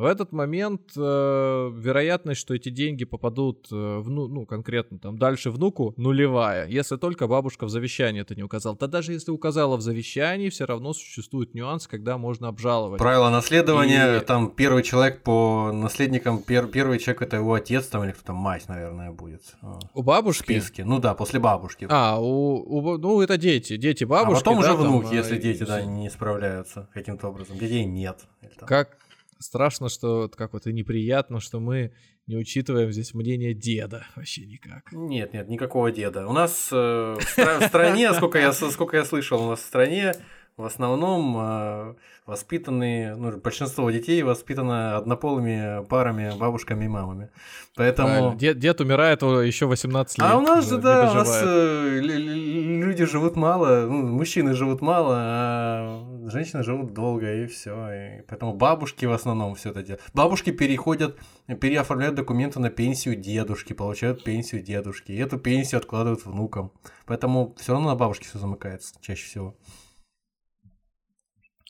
В 0.00 0.04
этот 0.04 0.32
момент 0.32 0.92
э, 0.96 1.00
вероятность, 1.00 2.40
что 2.40 2.54
эти 2.54 2.70
деньги 2.70 3.04
попадут, 3.04 3.68
э, 3.70 3.74
в, 3.74 4.08
ну, 4.08 4.46
конкретно 4.46 4.98
там 4.98 5.18
дальше 5.18 5.50
внуку, 5.50 5.92
нулевая, 5.98 6.66
если 6.68 6.96
только 6.96 7.26
бабушка 7.26 7.66
в 7.66 7.68
завещании 7.68 8.22
это 8.22 8.34
не 8.34 8.42
указала. 8.42 8.74
Да 8.80 8.86
даже 8.86 9.12
если 9.12 9.30
указала 9.30 9.76
в 9.76 9.82
завещании, 9.82 10.48
все 10.48 10.64
равно 10.64 10.94
существует 10.94 11.52
нюанс, 11.52 11.86
когда 11.86 12.16
можно 12.16 12.48
обжаловать. 12.48 12.98
Правило 12.98 13.28
наследования, 13.28 14.16
И... 14.16 14.20
там 14.20 14.50
первый 14.50 14.84
человек 14.84 15.22
по 15.22 15.70
наследникам, 15.70 16.38
пер, 16.42 16.68
первый 16.68 16.98
человек 16.98 17.20
это 17.20 17.36
его 17.36 17.52
отец 17.52 17.86
там 17.88 18.02
или 18.04 18.12
кто 18.12 18.22
там, 18.22 18.36
мать, 18.36 18.70
наверное, 18.70 19.10
будет. 19.10 19.42
А, 19.60 19.80
у 19.92 20.02
бабушки? 20.02 20.44
В 20.44 20.62
списке. 20.62 20.82
Ну 20.86 20.98
да, 20.98 21.12
после 21.12 21.40
бабушки. 21.40 21.86
А, 21.90 22.18
у, 22.18 22.54
у, 22.56 22.96
ну 22.96 23.20
это 23.20 23.36
дети, 23.36 23.76
дети 23.76 24.04
бабушки. 24.04 24.40
А 24.40 24.44
потом 24.44 24.62
да, 24.62 24.72
уже 24.72 24.82
внук, 24.82 25.04
там, 25.04 25.12
если 25.12 25.36
а, 25.36 25.38
дети 25.38 25.64
да, 25.64 25.82
не 25.82 26.08
справляются 26.08 26.88
каким-то 26.94 27.28
образом. 27.28 27.58
Детей 27.58 27.84
нет. 27.84 28.20
Как, 28.66 28.96
страшно, 29.40 29.88
что 29.88 30.30
как 30.36 30.52
вот 30.52 30.66
и 30.66 30.72
неприятно, 30.72 31.40
что 31.40 31.58
мы 31.58 31.92
не 32.26 32.36
учитываем 32.36 32.92
здесь 32.92 33.14
мнение 33.14 33.54
деда 33.54 34.06
вообще 34.14 34.46
никак. 34.46 34.92
Нет, 34.92 35.32
нет, 35.32 35.48
никакого 35.48 35.90
деда. 35.90 36.28
У 36.28 36.32
нас 36.32 36.68
э, 36.70 37.16
в, 37.18 37.36
в 37.36 37.66
стране, 37.66 38.12
сколько 38.14 38.38
я, 38.38 38.52
сколько 38.52 38.96
я 38.96 39.04
слышал, 39.04 39.42
у 39.42 39.48
нас 39.48 39.60
в 39.60 39.64
стране 39.64 40.14
в 40.60 40.64
основном 40.64 41.36
э, 41.38 41.94
воспитанные, 42.26 43.16
ну, 43.16 43.36
большинство 43.38 43.90
детей 43.90 44.22
воспитано 44.22 44.96
однополыми 44.96 45.84
парами, 45.86 46.32
бабушками 46.38 46.84
и 46.84 46.88
мамами. 46.88 47.30
Поэтому... 47.76 48.34
Дед, 48.36 48.58
дед 48.58 48.80
умирает 48.80 49.22
еще 49.22 49.66
18 49.66 50.18
лет. 50.18 50.26
А 50.28 50.36
у 50.36 50.42
нас 50.42 50.68
же, 50.68 50.78
да, 50.78 51.10
у 51.10 51.14
нас 51.14 51.42
э, 51.42 51.98
люди 52.00 53.04
живут 53.06 53.36
мало, 53.36 53.86
ну, 53.86 54.02
мужчины 54.06 54.54
живут 54.54 54.82
мало, 54.82 55.16
а 55.18 56.09
женщины 56.30 56.62
живут 56.62 56.92
долго, 56.94 57.42
и 57.42 57.46
все. 57.46 57.92
И 57.92 58.22
поэтому 58.28 58.54
бабушки 58.54 59.04
в 59.04 59.12
основном 59.12 59.54
все 59.54 59.70
это 59.70 59.82
делают. 59.82 60.02
Бабушки 60.14 60.50
переходят, 60.50 61.18
переоформляют 61.46 62.14
документы 62.14 62.60
на 62.60 62.70
пенсию 62.70 63.16
дедушки, 63.16 63.72
получают 63.72 64.24
пенсию 64.24 64.62
дедушки, 64.62 65.12
и 65.12 65.18
эту 65.18 65.38
пенсию 65.38 65.78
откладывают 65.78 66.24
внукам. 66.24 66.72
Поэтому 67.06 67.54
все 67.58 67.72
равно 67.72 67.88
на 67.88 67.96
бабушке 67.96 68.26
все 68.26 68.38
замыкается 68.38 68.94
чаще 69.00 69.26
всего. 69.26 69.56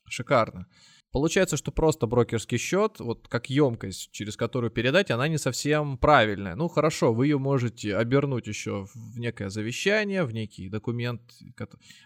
Шикарно. 0.08 0.66
Получается, 1.12 1.56
что 1.56 1.72
просто 1.72 2.06
брокерский 2.06 2.56
счет, 2.56 3.00
вот 3.00 3.26
как 3.26 3.50
емкость, 3.50 4.10
через 4.12 4.36
которую 4.36 4.70
передать, 4.70 5.10
она 5.10 5.26
не 5.26 5.38
совсем 5.38 5.98
правильная. 5.98 6.54
Ну 6.54 6.68
хорошо, 6.68 7.12
вы 7.12 7.26
ее 7.26 7.38
можете 7.38 7.96
обернуть 7.96 8.46
еще 8.46 8.86
в 8.94 9.18
некое 9.18 9.50
завещание, 9.50 10.22
в 10.22 10.32
некий 10.32 10.68
документ, 10.68 11.20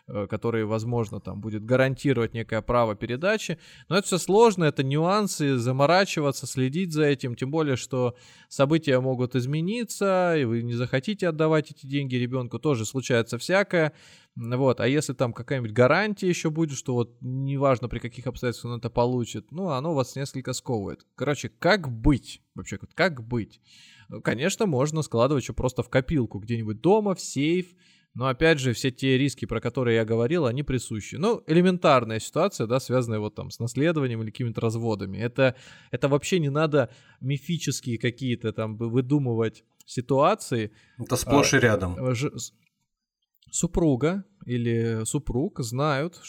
э, 0.09 0.27
который, 0.27 0.65
возможно, 0.65 1.21
там 1.21 1.43
будет 1.43 1.67
гарантировать 1.67 2.33
некое 2.33 2.63
право 2.63 2.95
передачи. 2.95 3.59
Но 3.91 3.99
это 3.99 4.07
все 4.07 4.17
сложно, 4.17 4.65
это 4.65 4.83
нюансы, 4.83 5.59
заморачиваться, 5.59 6.47
следить 6.47 6.95
за 6.95 7.05
этим. 7.05 7.35
Тем 7.35 7.51
более, 7.51 7.77
что 7.77 8.17
события 8.49 9.01
могут 9.01 9.37
измениться, 9.37 10.35
и 10.35 10.45
вы 10.45 10.63
не 10.63 10.73
захотите 10.75 11.29
отдавать 11.29 11.71
эти 11.71 11.87
деньги 11.87 12.17
ребенку, 12.17 12.59
тоже 12.59 12.87
случается 12.87 13.37
всякое. 13.37 13.93
Вот, 14.37 14.81
а 14.81 14.89
если 14.89 15.13
там 15.13 15.33
какая-нибудь 15.33 15.73
гарантия 15.73 16.29
еще 16.29 16.51
будет, 16.51 16.77
что 16.77 16.95
вот 16.95 17.17
неважно 17.21 17.89
при 17.89 18.01
каких 18.01 18.27
обстоятельствах 18.27 18.73
он 18.73 18.79
это 18.79 18.91
получит, 18.91 19.53
ну, 19.53 19.69
оно 19.69 19.95
вас 19.95 20.17
несколько 20.17 20.53
сковывает. 20.53 21.07
Короче, 21.15 21.49
как 21.49 21.89
быть? 21.89 22.43
Вообще, 22.55 22.79
как 22.79 23.25
быть? 23.25 23.61
Ну, 24.09 24.21
конечно, 24.21 24.67
можно 24.67 25.03
складывать 25.03 25.45
еще 25.45 25.53
просто 25.53 25.83
в 25.83 25.89
копилку 25.89 26.41
где-нибудь 26.41 26.81
дома, 26.81 27.15
в 27.15 27.21
сейф, 27.21 27.75
но 28.15 28.29
опять 28.29 28.61
же, 28.61 28.73
все 28.73 28.91
те 28.91 29.19
риски, 29.19 29.45
про 29.45 29.61
которые 29.61 29.97
я 29.97 30.05
говорил, 30.05 30.47
они 30.47 30.63
присущи. 30.63 31.17
Ну, 31.17 31.43
элементарная 31.47 32.21
ситуация, 32.21 32.67
да, 32.67 32.79
связанная 32.79 33.19
вот 33.19 33.35
там 33.35 33.51
с 33.51 33.59
наследованием 33.59 34.23
или 34.23 34.31
какими-то 34.31 34.61
разводами. 34.61 35.19
Это, 35.19 35.57
это 35.91 36.09
вообще 36.09 36.39
не 36.39 36.49
надо 36.49 36.91
мифические 37.21 37.99
какие-то 37.99 38.53
там 38.53 38.77
выдумывать 38.77 39.65
ситуации. 39.85 40.71
Это 40.99 41.17
сплошь 41.17 41.55
и 41.55 41.59
рядом. 41.59 41.97
А, 41.99 42.15
супруга 43.55 44.25
или 44.47 45.05
супруг 45.05 45.61
знают 45.61 46.21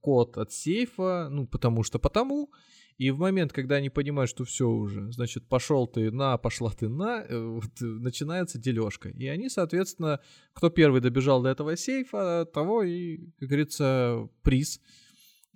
код 0.00 0.38
от 0.38 0.52
сейфа, 0.52 1.28
ну, 1.30 1.48
потому 1.48 1.82
что 1.82 1.98
потому, 1.98 2.50
и 2.96 3.10
в 3.10 3.18
момент, 3.18 3.52
когда 3.52 3.76
они 3.76 3.90
понимают, 3.90 4.30
что 4.30 4.44
все 4.44 4.68
уже, 4.68 5.10
значит, 5.12 5.48
пошел 5.48 5.88
ты 5.88 6.12
на, 6.12 6.38
пошла 6.38 6.70
ты 6.70 6.88
на, 6.88 7.22
э, 7.22 7.38
вот, 7.38 7.70
начинается 7.80 8.58
дележка. 8.58 9.08
И 9.08 9.26
они, 9.26 9.48
соответственно, 9.48 10.20
кто 10.52 10.70
первый 10.70 11.00
добежал 11.00 11.42
до 11.42 11.48
этого 11.48 11.76
сейфа, 11.76 12.46
того 12.52 12.84
и, 12.84 13.18
как 13.38 13.48
говорится, 13.48 14.28
приз. 14.42 14.80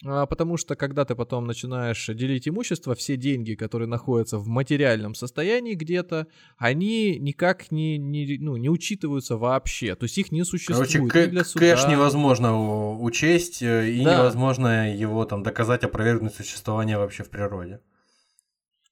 А, 0.04 0.26
потому 0.26 0.56
что 0.56 0.74
когда 0.74 1.04
ты 1.04 1.14
потом 1.14 1.46
начинаешь 1.46 2.06
делить 2.06 2.48
имущество, 2.48 2.94
все 2.94 3.16
деньги, 3.16 3.54
которые 3.54 3.88
находятся 3.88 4.38
в 4.38 4.48
материальном 4.48 5.14
состоянии 5.14 5.74
где-то, 5.74 6.26
они 6.56 7.18
никак 7.18 7.70
не, 7.70 7.98
не, 7.98 8.38
ну, 8.38 8.56
не 8.56 8.68
учитываются 8.68 9.36
вообще. 9.36 9.94
То 9.94 10.04
есть 10.04 10.18
их 10.18 10.32
не 10.32 10.44
существует. 10.44 10.90
Короче, 11.10 11.30
для 11.30 11.44
суда. 11.44 11.60
кэш 11.60 11.86
невозможно 11.86 12.98
учесть, 12.98 13.62
э, 13.62 13.90
и 13.90 14.04
да. 14.04 14.18
невозможно 14.18 14.92
его 14.92 15.24
там 15.24 15.42
доказать, 15.42 15.84
опровергнуть 15.84 16.34
существование 16.34 16.98
вообще 16.98 17.22
в 17.22 17.30
природе. 17.30 17.80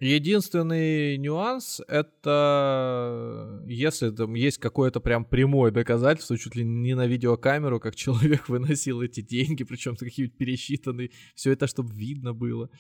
Единственный 0.01 1.19
нюанс 1.19 1.83
это 1.87 3.63
если 3.67 4.09
там 4.11 4.33
есть 4.33 4.57
какое-то 4.57 4.99
прям 4.99 5.27
прямое 5.27 5.71
доказательство, 5.71 6.39
чуть 6.39 6.57
ли 6.57 6.65
не 6.65 6.95
на 6.95 7.07
видеокамеру, 7.07 7.81
как 7.81 7.95
человек 7.97 8.49
выносил 8.49 9.03
эти 9.03 9.21
деньги, 9.21 9.63
причем 9.63 9.97
какие-нибудь 9.97 10.39
пересчитанные, 10.39 11.11
все 11.35 11.53
это 11.53 11.67
чтобы 11.67 11.93
видно 11.95 12.33
было. 12.33 12.71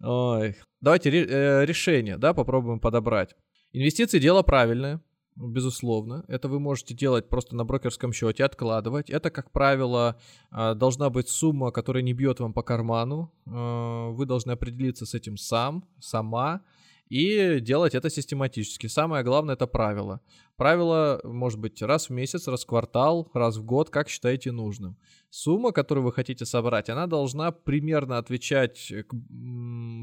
Ой. 0.00 0.56
Давайте 0.80 1.10
э, 1.10 1.64
решение, 1.64 2.18
да, 2.18 2.34
попробуем 2.34 2.80
подобрать. 2.80 3.36
Инвестиции 3.72 4.18
дело 4.18 4.42
правильное, 4.42 5.00
безусловно. 5.38 6.24
Это 6.28 6.48
вы 6.48 6.60
можете 6.60 6.94
делать 6.94 7.28
просто 7.28 7.56
на 7.56 7.64
брокерском 7.64 8.12
счете, 8.12 8.44
откладывать. 8.44 9.10
Это, 9.10 9.30
как 9.30 9.50
правило, 9.50 10.18
а, 10.50 10.74
должна 10.74 11.10
быть 11.10 11.28
сумма, 11.28 11.70
которая 11.70 12.02
не 12.02 12.12
бьет 12.12 12.40
вам 12.40 12.52
по 12.52 12.62
карману. 12.62 13.32
А, 13.46 14.10
вы 14.10 14.26
должны 14.26 14.52
определиться 14.52 15.06
с 15.06 15.14
этим 15.14 15.36
сам, 15.36 15.84
сама 16.00 16.62
и 17.08 17.60
делать 17.60 17.94
это 17.94 18.10
систематически. 18.10 18.86
Самое 18.86 19.24
главное 19.24 19.54
это 19.54 19.66
правило. 19.66 20.20
Правило 20.58 21.20
может 21.22 21.60
быть 21.60 21.80
раз 21.82 22.08
в 22.08 22.12
месяц, 22.12 22.48
раз 22.48 22.64
в 22.64 22.66
квартал, 22.66 23.30
раз 23.32 23.58
в 23.58 23.64
год, 23.64 23.90
как 23.90 24.08
считаете 24.08 24.50
нужным. 24.50 24.96
Сумма, 25.30 25.70
которую 25.70 26.04
вы 26.04 26.12
хотите 26.12 26.44
собрать, 26.46 26.88
она 26.88 27.06
должна 27.06 27.52
примерно 27.52 28.18
отвечать 28.18 28.92
к 29.06 29.14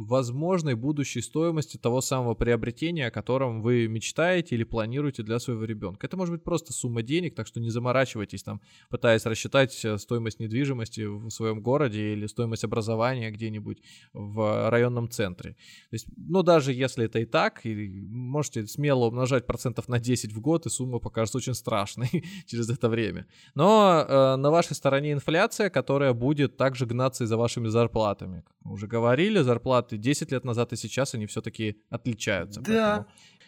возможной 0.07 0.75
будущей 0.75 1.21
стоимости 1.21 1.75
того 1.75 1.99
самого 1.99 2.35
приобретения, 2.35 3.07
о 3.07 3.11
котором 3.11 3.61
вы 3.61 3.89
мечтаете 3.89 4.55
или 4.55 4.63
планируете 4.63 5.23
для 5.23 5.39
своего 5.39 5.65
ребенка. 5.65 6.07
Это 6.07 6.15
может 6.15 6.33
быть 6.33 6.43
просто 6.43 6.71
сумма 6.71 7.01
денег, 7.01 7.35
так 7.35 7.47
что 7.47 7.59
не 7.59 7.69
заморачивайтесь 7.69 8.43
там, 8.43 8.61
пытаясь 8.89 9.25
рассчитать 9.25 9.83
э, 9.83 9.97
стоимость 9.97 10.39
недвижимости 10.39 11.01
в 11.01 11.29
своем 11.31 11.61
городе 11.61 12.13
или 12.13 12.27
стоимость 12.27 12.63
образования 12.63 13.29
где-нибудь 13.29 13.81
в 14.13 14.69
районном 14.69 15.09
центре. 15.09 15.57
То 15.89 15.95
есть, 15.95 16.05
ну 16.15 16.43
даже 16.43 16.71
если 16.71 17.03
это 17.05 17.19
и 17.19 17.25
так, 17.25 17.61
можете 17.65 18.67
смело 18.67 19.07
умножать 19.07 19.45
процентов 19.45 19.89
на 19.89 19.99
10 19.99 20.31
в 20.31 20.39
год, 20.45 20.65
и 20.65 20.69
сумма 20.69 20.99
покажется 20.99 21.37
очень 21.37 21.55
страшной 21.55 22.09
через 22.45 22.69
это 22.69 22.89
время. 22.89 23.25
Но 23.55 24.05
э, 24.07 24.35
на 24.37 24.51
вашей 24.51 24.75
стороне 24.75 25.11
инфляция, 25.11 25.69
которая 25.69 26.13
будет 26.13 26.57
также 26.57 26.85
гнаться 26.85 27.23
и 27.23 27.27
за 27.27 27.37
вашими 27.37 27.69
зарплатами. 27.69 28.43
Как 28.47 28.55
мы 28.63 28.73
уже 28.73 28.87
говорили, 28.87 29.43
зарплаты 29.43 29.97
10 29.97 30.31
лет 30.31 30.45
назад 30.45 30.73
и 30.73 30.75
сейчас, 30.75 31.15
они 31.15 31.25
все-таки 31.25 31.75
отличаются. 31.89 32.61
Да. 32.61 33.05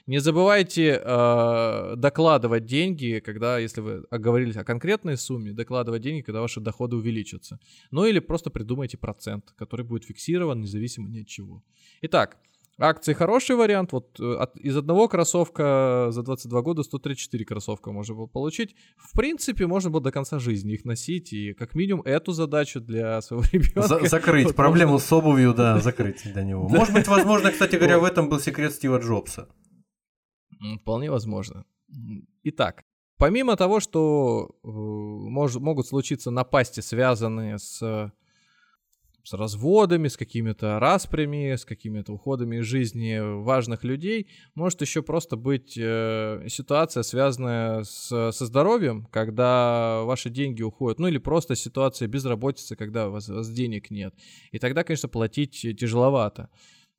Не 0.07 0.19
забывайте 0.19 1.01
э, 1.03 1.95
докладывать 1.97 2.65
деньги, 2.65 3.21
когда, 3.25 3.59
если 3.59 3.81
вы 3.81 4.05
оговорились 4.09 4.57
о 4.57 4.63
конкретной 4.63 5.17
сумме, 5.17 5.51
докладывать 5.51 6.01
деньги, 6.01 6.21
когда 6.21 6.39
ваши 6.39 6.61
доходы 6.61 6.95
увеличатся. 6.95 7.59
Ну 7.91 8.05
или 8.05 8.19
просто 8.19 8.49
придумайте 8.49 8.97
процент, 8.97 9.53
который 9.57 9.85
будет 9.85 10.05
фиксирован 10.05 10.61
независимо 10.61 11.09
ни 11.09 11.19
от 11.21 11.27
чего. 11.27 11.61
Итак, 12.01 12.37
Акции 12.79 13.13
хороший 13.13 13.55
вариант. 13.55 13.91
Вот 13.91 14.19
э, 14.19 14.35
от, 14.35 14.55
из 14.57 14.77
одного 14.77 15.07
кроссовка 15.07 16.07
за 16.11 16.21
22 16.21 16.61
года 16.61 16.83
134 16.83 17.43
кроссовка 17.43 17.91
можно 17.91 18.13
было 18.13 18.27
получить. 18.27 18.75
В 18.97 19.15
принципе, 19.15 19.65
можно 19.65 19.89
было 19.89 20.01
до 20.01 20.11
конца 20.11 20.37
жизни 20.37 20.73
их 20.73 20.85
носить 20.85 21.33
и 21.33 21.53
как 21.53 21.73
минимум 21.73 22.03
эту 22.03 22.33
задачу 22.33 22.79
для 22.79 23.19
своего 23.23 23.43
ребенка. 23.51 23.81
За 23.81 24.07
закрыть 24.07 24.45
вот 24.45 24.55
проблему 24.55 24.93
можно... 24.93 25.07
с 25.07 25.11
обувью, 25.11 25.55
да, 25.55 25.79
закрыть 25.79 26.21
для 26.31 26.43
него. 26.43 26.69
Может 26.69 26.93
быть, 26.93 27.07
возможно, 27.07 27.51
кстати 27.51 27.75
говоря, 27.77 27.97
в 27.97 28.03
этом 28.03 28.29
был 28.29 28.39
секрет 28.39 28.71
Стива 28.71 28.99
Джобса. 28.99 29.49
Вполне 30.81 31.09
возможно. 31.09 31.65
Итак, 32.43 32.83
помимо 33.17 33.55
того, 33.55 33.79
что 33.79 34.51
э, 34.63 34.67
мож, 34.67 35.55
могут 35.55 35.87
случиться 35.87 36.29
напасти, 36.29 36.81
связанные 36.81 37.57
с 37.57 38.11
с 39.27 39.33
разводами, 39.33 40.07
с 40.07 40.15
какими-то 40.15 40.79
распрями, 40.79 41.55
с 41.55 41.65
какими-то 41.65 42.13
уходами 42.13 42.57
из 42.57 42.65
жизни 42.65 43.19
важных 43.43 43.83
людей. 43.83 44.27
Может 44.55 44.79
еще 44.79 45.01
просто 45.01 45.35
быть 45.35 45.77
э, 45.77 46.45
ситуация, 46.47 47.03
связанная 47.03 47.83
с, 47.83 48.31
со 48.31 48.45
здоровьем, 48.45 49.05
когда 49.11 50.03
ваши 50.03 50.29
деньги 50.29 50.61
уходят, 50.61 50.99
ну 50.99 51.07
или 51.07 51.17
просто 51.17 51.55
ситуация 51.55 52.07
безработицы, 52.07 52.77
когда 52.77 53.09
у 53.09 53.11
вас, 53.11 53.27
у 53.27 53.33
вас 53.33 53.49
денег 53.49 53.91
нет. 53.91 54.15
И 54.53 54.59
тогда, 54.59 54.85
конечно, 54.85 55.09
платить 55.09 55.59
тяжеловато. 55.77 56.49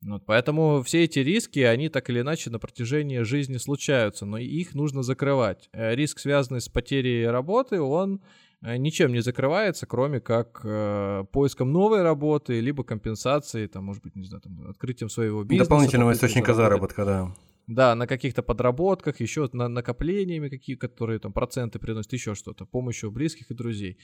Вот, 0.03 0.23
поэтому 0.27 0.83
все 0.83 1.05
эти 1.05 1.19
риски, 1.19 1.59
они 1.61 1.89
так 1.89 2.11
или 2.11 2.21
иначе 2.21 2.51
на 2.51 2.59
протяжении 2.59 3.21
жизни 3.21 3.57
случаются, 3.57 4.27
но 4.27 4.37
их 4.37 4.75
нужно 4.75 5.01
закрывать. 5.01 5.67
Э, 5.73 5.95
риск, 5.95 6.19
связанный 6.19 6.61
с 6.61 6.69
потерей 6.69 7.27
работы, 7.27 7.81
он 7.81 8.21
ничем 8.61 9.13
не 9.13 9.21
закрывается, 9.21 9.85
кроме 9.85 10.19
как 10.19 10.61
э, 10.63 11.25
поиском 11.31 11.71
новой 11.71 12.03
работы, 12.03 12.59
либо 12.59 12.83
компенсацией, 12.83 13.67
там, 13.67 13.85
может 13.85 14.03
быть, 14.03 14.15
не 14.15 14.25
знаю, 14.25 14.41
там, 14.41 14.67
открытием 14.69 15.09
своего 15.09 15.43
бизнеса. 15.43 15.69
Дополнительного 15.69 16.13
источника 16.13 16.53
заработка, 16.53 17.05
да. 17.05 17.35
Да, 17.69 17.93
на 17.93 18.07
каких-то 18.07 18.41
подработках, 18.41 19.19
еще 19.19 19.47
на 19.53 19.67
накоплениями, 19.67 20.49
какие, 20.49 20.75
которые 20.75 21.19
там 21.19 21.31
проценты 21.31 21.77
приносят, 21.77 22.11
еще 22.11 22.33
что-то, 22.33 22.65
помощью 22.65 23.11
близких 23.11 23.51
и 23.51 23.53
друзей. 23.53 23.99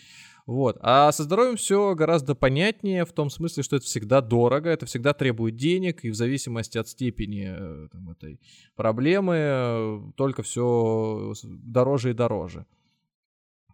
Вот. 0.45 0.77
А 0.81 1.11
со 1.11 1.23
здоровьем 1.23 1.55
все 1.55 1.95
гораздо 1.95 2.35
понятнее 2.35 3.05
в 3.05 3.11
том 3.11 3.31
смысле, 3.31 3.63
что 3.63 3.77
это 3.77 3.85
всегда 3.85 4.21
дорого, 4.21 4.69
это 4.69 4.85
всегда 4.85 5.13
требует 5.13 5.55
денег, 5.55 6.05
и 6.05 6.11
в 6.11 6.15
зависимости 6.15 6.77
от 6.77 6.87
степени 6.87 7.55
э, 7.57 7.87
там, 7.91 8.11
этой 8.11 8.39
проблемы 8.75 9.35
э, 9.35 9.99
только 10.15 10.43
все 10.43 11.33
дороже 11.43 12.11
и 12.11 12.13
дороже. 12.13 12.67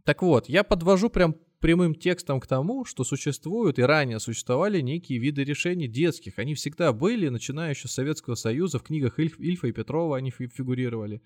Так 0.04 0.22
вот, 0.22 0.50
я 0.50 0.64
подвожу 0.64 1.10
прям 1.10 1.36
прямым 1.60 1.96
текстом 1.96 2.40
к 2.40 2.48
тому, 2.48 2.86
что 2.86 3.04
существуют 3.04 3.80
и 3.80 3.84
ранее 3.84 4.20
существовали 4.20 4.82
некие 4.82 5.20
виды 5.20 5.44
решений 5.44 5.88
детских. 5.88 6.40
Они 6.40 6.56
всегда 6.56 6.92
были, 6.92 7.30
начиная 7.30 7.70
еще 7.70 7.88
с 7.88 7.92
Советского 7.92 8.36
Союза, 8.36 8.80
в 8.80 8.84
книгах 8.84 9.20
Ильф, 9.20 9.40
Ильфа 9.40 9.68
и 9.68 9.72
Петрова 9.72 10.18
они 10.18 10.32
фигурировали. 10.32 11.22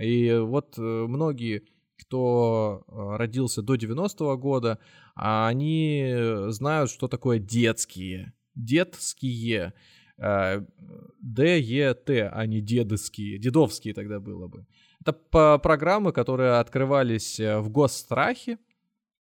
И 0.00 0.32
вот 0.32 0.78
э, 0.78 0.80
многие 0.80 1.64
кто 2.00 2.82
э, 2.88 3.16
родился 3.18 3.62
до 3.62 3.74
90-го 3.74 4.36
года, 4.38 4.78
они 5.14 6.14
знают, 6.48 6.90
что 6.90 7.08
такое 7.08 7.38
детские. 7.38 8.32
Детские. 8.54 9.74
Э, 10.16 10.64
Д-Е-Т, 11.20 12.28
а 12.28 12.46
не 12.46 12.60
дедовские. 12.60 13.38
Дедовские 13.38 13.92
тогда 13.94 14.20
было 14.20 14.48
бы. 14.48 14.66
Это 15.00 15.58
программы, 15.58 16.12
которые 16.12 16.58
открывались 16.58 17.40
э, 17.40 17.58
в 17.58 17.70
госстрахе, 17.70 18.58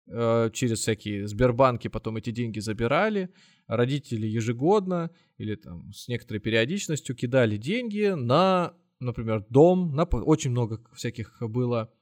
э, 0.09 0.51
через 0.53 0.81
всякие 0.81 1.29
Сбербанки 1.29 1.89
потом 1.89 2.17
эти 2.17 2.31
деньги 2.31 2.61
забирали. 2.61 3.31
Родители 3.67 4.27
ежегодно 4.27 5.11
или 5.37 5.55
там 5.57 5.93
с 5.93 6.09
некоторой 6.09 6.41
периодичностью 6.41 7.15
кидали 7.15 7.57
деньги 7.57 8.15
на, 8.17 8.75
например, 9.01 9.45
дом. 9.51 9.95
На, 9.95 10.05
очень 10.05 10.53
много 10.53 10.81
всяких 10.95 11.37
было 11.41 11.93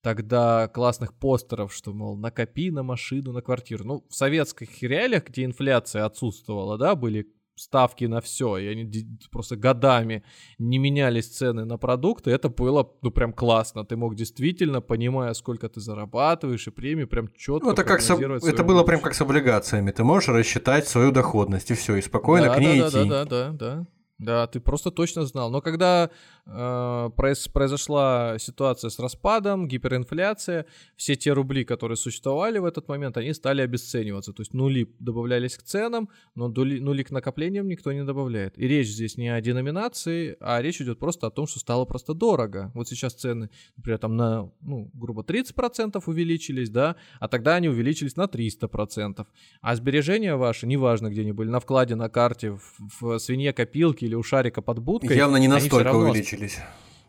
тогда 0.00 0.68
классных 0.68 1.14
постеров, 1.18 1.74
что, 1.74 1.92
мол, 1.92 2.16
накопи 2.16 2.70
на 2.70 2.82
машину, 2.82 3.32
на 3.32 3.42
квартиру. 3.42 3.84
Ну, 3.84 4.06
в 4.08 4.14
советских 4.14 4.82
реалиях, 4.82 5.26
где 5.28 5.44
инфляция 5.44 6.04
отсутствовала, 6.04 6.78
да, 6.78 6.94
были 6.94 7.26
ставки 7.56 8.04
на 8.04 8.20
все, 8.20 8.58
и 8.58 8.66
они 8.66 8.90
просто 9.30 9.56
годами 9.56 10.24
не 10.58 10.78
менялись 10.78 11.28
цены 11.28 11.64
на 11.64 11.78
продукты, 11.78 12.30
это 12.30 12.48
было, 12.48 12.90
ну, 13.02 13.10
прям 13.10 13.32
классно. 13.32 13.84
Ты 13.84 13.96
мог 13.96 14.14
действительно, 14.14 14.80
понимая, 14.80 15.34
сколько 15.34 15.68
ты 15.68 15.80
зарабатываешь 15.80 16.66
и 16.66 16.70
премии, 16.70 17.04
прям 17.04 17.28
четко 17.36 17.66
ну, 17.66 17.72
это 17.72 17.84
как 17.84 18.00
с, 18.00 18.10
Это 18.10 18.16
было 18.18 18.38
будущее. 18.38 18.84
прям 18.84 19.00
как 19.00 19.14
с 19.14 19.20
облигациями. 19.20 19.90
Ты 19.90 20.04
можешь 20.04 20.28
рассчитать 20.28 20.88
свою 20.88 21.12
доходность, 21.12 21.70
и 21.70 21.74
все, 21.74 21.96
и 21.96 22.02
спокойно 22.02 22.48
да, 22.48 22.54
к 22.56 22.60
ней 22.60 22.80
да, 22.80 22.88
идти. 22.88 23.08
Да, 23.08 23.24
да, 23.24 23.24
да, 23.24 23.50
да. 23.52 23.86
Да, 24.24 24.46
ты 24.46 24.60
просто 24.60 24.90
точно 24.90 25.26
знал. 25.26 25.50
Но 25.50 25.60
когда 25.60 26.10
э, 26.46 27.10
произ, 27.16 27.46
произошла 27.48 28.38
ситуация 28.38 28.90
с 28.90 28.98
распадом, 28.98 29.68
гиперинфляция, 29.68 30.66
все 30.96 31.14
те 31.14 31.32
рубли, 31.32 31.64
которые 31.64 31.96
существовали 31.96 32.58
в 32.58 32.64
этот 32.64 32.88
момент, 32.88 33.16
они 33.16 33.34
стали 33.34 33.60
обесцениваться. 33.60 34.32
То 34.32 34.40
есть 34.40 34.54
нули 34.54 34.88
добавлялись 34.98 35.56
к 35.56 35.62
ценам, 35.62 36.08
но 36.34 36.48
нули, 36.48 36.80
нули 36.80 37.02
к 37.02 37.10
накоплениям 37.10 37.68
никто 37.68 37.92
не 37.92 38.04
добавляет. 38.04 38.58
И 38.58 38.66
речь 38.66 38.88
здесь 38.88 39.18
не 39.18 39.28
о 39.28 39.40
деноминации, 39.40 40.36
а 40.40 40.62
речь 40.62 40.80
идет 40.80 40.98
просто 40.98 41.26
о 41.26 41.30
том, 41.30 41.46
что 41.46 41.58
стало 41.58 41.84
просто 41.84 42.14
дорого. 42.14 42.70
Вот 42.74 42.88
сейчас 42.88 43.12
цены, 43.14 43.50
например, 43.76 43.98
там 43.98 44.16
на, 44.16 44.50
ну, 44.62 44.90
грубо 44.94 45.22
30% 45.22 46.02
увеличились, 46.06 46.70
да, 46.70 46.96
а 47.20 47.28
тогда 47.28 47.56
они 47.56 47.68
увеличились 47.68 48.16
на 48.16 48.24
300%. 48.24 49.26
А 49.60 49.76
сбережения 49.76 50.36
ваши, 50.36 50.66
неважно 50.66 51.10
где 51.10 51.20
они 51.20 51.32
были, 51.32 51.50
на 51.50 51.60
вкладе, 51.60 51.94
на 51.94 52.08
карте, 52.08 52.52
в, 52.52 53.00
в 53.00 53.18
свинье 53.18 53.52
копилки 53.52 54.04
или 54.04 54.13
у 54.14 54.22
шарика 54.22 54.62
под 54.62 54.78
будкой. 54.78 55.16
Явно 55.16 55.36
не 55.36 55.48
настолько 55.48 55.84
равно... 55.84 56.10
увеличились. 56.10 56.58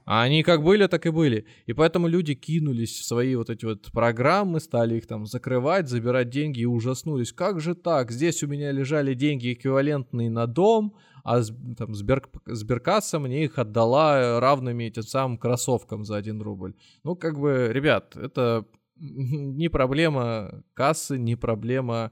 А 0.05 0.21
они 0.21 0.43
как 0.43 0.61
были, 0.61 0.85
так 0.85 1.05
и 1.07 1.09
были. 1.09 1.45
И 1.65 1.73
поэтому 1.73 2.07
люди 2.07 2.35
кинулись 2.35 2.99
в 2.99 3.05
свои 3.05 3.35
вот 3.35 3.49
эти 3.49 3.65
вот 3.65 3.91
программы, 3.91 4.59
стали 4.59 4.97
их 4.97 5.07
там 5.07 5.25
закрывать, 5.25 5.89
забирать 5.89 6.29
деньги 6.29 6.59
и 6.59 6.65
ужаснулись. 6.65 7.33
Как 7.33 7.59
же 7.59 7.73
так? 7.73 8.11
Здесь 8.11 8.43
у 8.43 8.47
меня 8.47 8.71
лежали 8.71 9.15
деньги 9.15 9.53
эквивалентные 9.53 10.29
на 10.29 10.45
дом, 10.45 10.95
а 11.23 11.41
там 11.75 11.95
Сбер, 11.95 12.21
Сберкасса 12.45 13.17
мне 13.17 13.45
их 13.45 13.57
отдала 13.57 14.39
равными 14.39 14.89
тем 14.89 15.03
самым 15.03 15.39
кроссовкам 15.39 16.05
за 16.05 16.17
1 16.17 16.39
рубль. 16.39 16.75
Ну, 17.03 17.15
как 17.15 17.39
бы, 17.39 17.69
ребят, 17.71 18.15
это 18.15 18.63
не 18.95 19.69
проблема 19.69 20.63
кассы, 20.75 21.17
не 21.17 21.35
проблема 21.35 22.11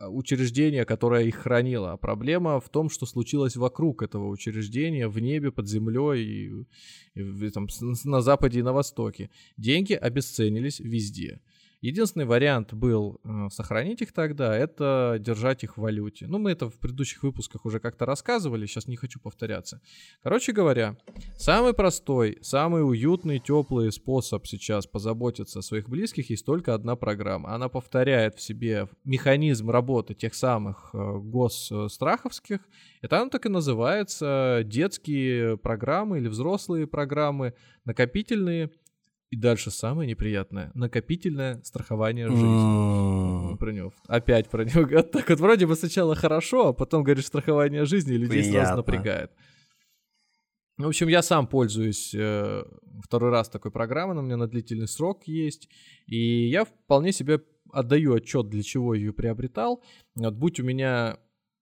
учреждение, 0.00 0.84
которое 0.84 1.24
их 1.24 1.36
хранило. 1.36 1.92
А 1.92 1.96
проблема 1.96 2.60
в 2.60 2.68
том, 2.68 2.88
что 2.88 3.06
случилось 3.06 3.56
вокруг 3.56 4.02
этого 4.02 4.28
учреждения, 4.28 5.08
в 5.08 5.18
небе, 5.18 5.52
под 5.52 5.68
землей, 5.68 6.24
и, 6.24 6.66
и, 7.14 7.50
там, 7.50 7.68
на 8.04 8.20
западе 8.20 8.60
и 8.60 8.62
на 8.62 8.72
востоке. 8.72 9.30
Деньги 9.56 9.92
обесценились 9.92 10.80
везде. 10.80 11.40
Единственный 11.84 12.24
вариант 12.24 12.72
был 12.72 13.20
э, 13.24 13.48
сохранить 13.50 14.00
их 14.00 14.14
тогда, 14.14 14.56
это 14.56 15.18
держать 15.20 15.64
их 15.64 15.76
в 15.76 15.82
валюте. 15.82 16.26
Ну, 16.26 16.38
мы 16.38 16.52
это 16.52 16.70
в 16.70 16.78
предыдущих 16.78 17.22
выпусках 17.22 17.66
уже 17.66 17.78
как-то 17.78 18.06
рассказывали, 18.06 18.64
сейчас 18.64 18.88
не 18.88 18.96
хочу 18.96 19.20
повторяться. 19.20 19.82
Короче 20.22 20.52
говоря, 20.52 20.96
самый 21.36 21.74
простой, 21.74 22.38
самый 22.40 22.88
уютный, 22.88 23.38
теплый 23.38 23.92
способ 23.92 24.46
сейчас 24.46 24.86
позаботиться 24.86 25.58
о 25.58 25.62
своих 25.62 25.90
близких 25.90 26.30
есть 26.30 26.46
только 26.46 26.72
одна 26.72 26.96
программа. 26.96 27.54
Она 27.54 27.68
повторяет 27.68 28.36
в 28.36 28.40
себе 28.40 28.88
механизм 29.04 29.68
работы 29.68 30.14
тех 30.14 30.34
самых 30.34 30.88
э, 30.94 31.18
госстраховских. 31.18 32.60
Это 33.02 33.20
она 33.20 33.28
так 33.28 33.44
и 33.44 33.50
называется 33.50 34.62
детские 34.64 35.58
программы 35.58 36.16
или 36.16 36.28
взрослые 36.28 36.86
программы, 36.86 37.52
накопительные– 37.84 38.70
и 39.34 39.36
дальше 39.36 39.72
самое 39.72 40.08
неприятное. 40.08 40.70
Накопительное 40.74 41.60
страхование 41.64 42.28
жизни. 42.28 43.56
Про 43.56 43.72
него. 43.72 43.92
Опять 44.06 44.48
про 44.48 44.64
него. 44.64 45.02
Так 45.02 45.28
вот 45.28 45.40
вроде 45.40 45.66
бы 45.66 45.74
сначала 45.74 46.14
хорошо, 46.14 46.68
а 46.68 46.72
потом 46.72 47.02
говоришь 47.02 47.26
страхование 47.26 47.84
жизни, 47.84 48.14
и 48.14 48.18
людей 48.18 48.42
Приятно. 48.42 48.60
сразу 48.60 48.76
напрягает. 48.76 49.32
В 50.78 50.86
общем, 50.86 51.08
я 51.08 51.22
сам 51.22 51.48
пользуюсь 51.48 52.14
э, 52.14 52.64
второй 53.02 53.30
раз 53.30 53.48
такой 53.48 53.72
программой, 53.72 54.12
она 54.12 54.20
у 54.20 54.24
меня 54.24 54.36
на 54.36 54.46
длительный 54.46 54.88
срок 54.88 55.24
есть, 55.26 55.68
и 56.06 56.48
я 56.48 56.64
вполне 56.64 57.12
себе 57.12 57.40
отдаю 57.72 58.14
отчет, 58.14 58.48
для 58.48 58.62
чего 58.62 58.94
ее 58.94 59.12
приобретал. 59.12 59.82
Вот, 60.14 60.34
будь 60.34 60.60
у 60.60 60.64
меня 60.64 61.18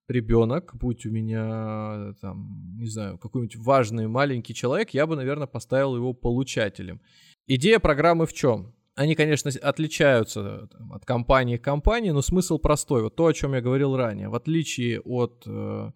ребенок, 0.07 0.75
будь 0.75 1.05
у 1.07 1.11
меня, 1.11 2.13
там, 2.21 2.77
не 2.77 2.87
знаю, 2.87 3.17
какой-нибудь 3.17 3.55
важный 3.55 4.07
маленький 4.07 4.53
человек, 4.53 4.91
я 4.91 5.07
бы, 5.07 5.15
наверное, 5.15 5.47
поставил 5.47 5.95
его 5.95 6.13
получателем. 6.13 7.01
Идея 7.47 7.79
программы 7.79 8.25
в 8.25 8.33
чем? 8.33 8.73
Они, 8.95 9.15
конечно, 9.15 9.51
отличаются 9.61 10.67
там, 10.71 10.93
от 10.93 11.03
компании 11.05 11.57
к 11.57 11.63
компании, 11.63 12.11
но 12.11 12.21
смысл 12.21 12.59
простой. 12.59 13.03
Вот 13.03 13.15
то, 13.15 13.25
о 13.25 13.33
чем 13.33 13.53
я 13.53 13.61
говорил 13.61 13.97
ранее. 13.97 14.29
В 14.29 14.35
отличие 14.35 15.01
от 15.01 15.43
э, 15.47 15.91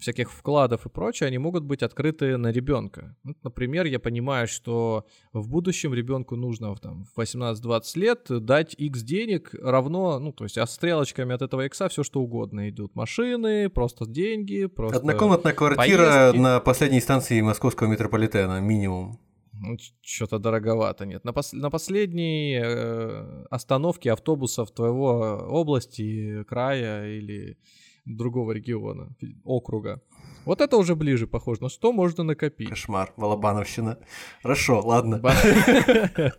всяких 0.00 0.30
вкладов 0.30 0.84
и 0.84 0.90
прочее, 0.90 1.28
они 1.28 1.38
могут 1.38 1.64
быть 1.64 1.82
открыты 1.82 2.36
на 2.36 2.52
ребенка. 2.52 3.16
Вот, 3.24 3.36
например, 3.42 3.86
я 3.86 3.98
понимаю, 3.98 4.46
что 4.46 5.06
в 5.32 5.48
будущем 5.48 5.94
ребенку 5.94 6.36
нужно 6.36 6.74
там, 6.76 7.04
в 7.04 7.18
18-20 7.18 7.82
лет 7.94 8.26
дать 8.28 8.74
X 8.74 9.02
денег 9.02 9.54
равно, 9.54 10.18
ну, 10.18 10.32
то 10.32 10.44
есть 10.44 10.58
а 10.58 10.66
стрелочками 10.66 11.34
от 11.34 11.42
этого 11.42 11.64
X 11.64 11.80
все 11.88 12.02
что 12.02 12.20
угодно 12.20 12.68
идут. 12.68 12.94
Машины, 12.94 13.70
просто 13.70 14.06
деньги, 14.06 14.66
просто 14.66 14.98
Однокомнатная 14.98 15.54
квартира 15.54 15.76
поездки. 16.06 16.38
на 16.38 16.60
последней 16.60 17.00
станции 17.00 17.40
московского 17.40 17.88
метрополитена, 17.88 18.60
минимум. 18.60 19.18
Ну, 19.62 19.76
что-то 20.02 20.38
дороговато, 20.38 21.04
нет. 21.06 21.24
На, 21.24 21.32
пос- 21.32 21.54
на 21.54 21.70
последней 21.70 22.58
э, 22.62 23.44
остановке 23.50 24.12
автобусов 24.12 24.70
твоего 24.70 25.36
области, 25.50 26.44
края 26.44 27.06
или 27.18 27.58
другого 28.16 28.52
региона, 28.52 29.14
округа. 29.44 30.00
Вот 30.44 30.60
это 30.60 30.76
уже 30.76 30.94
ближе 30.94 31.26
похоже. 31.26 31.62
На 31.62 31.68
что 31.68 31.92
можно 31.92 32.24
накопить? 32.24 32.68
Кошмар, 32.68 33.12
Волобановщина. 33.16 33.98
Хорошо, 34.42 34.80
ладно. 34.80 35.22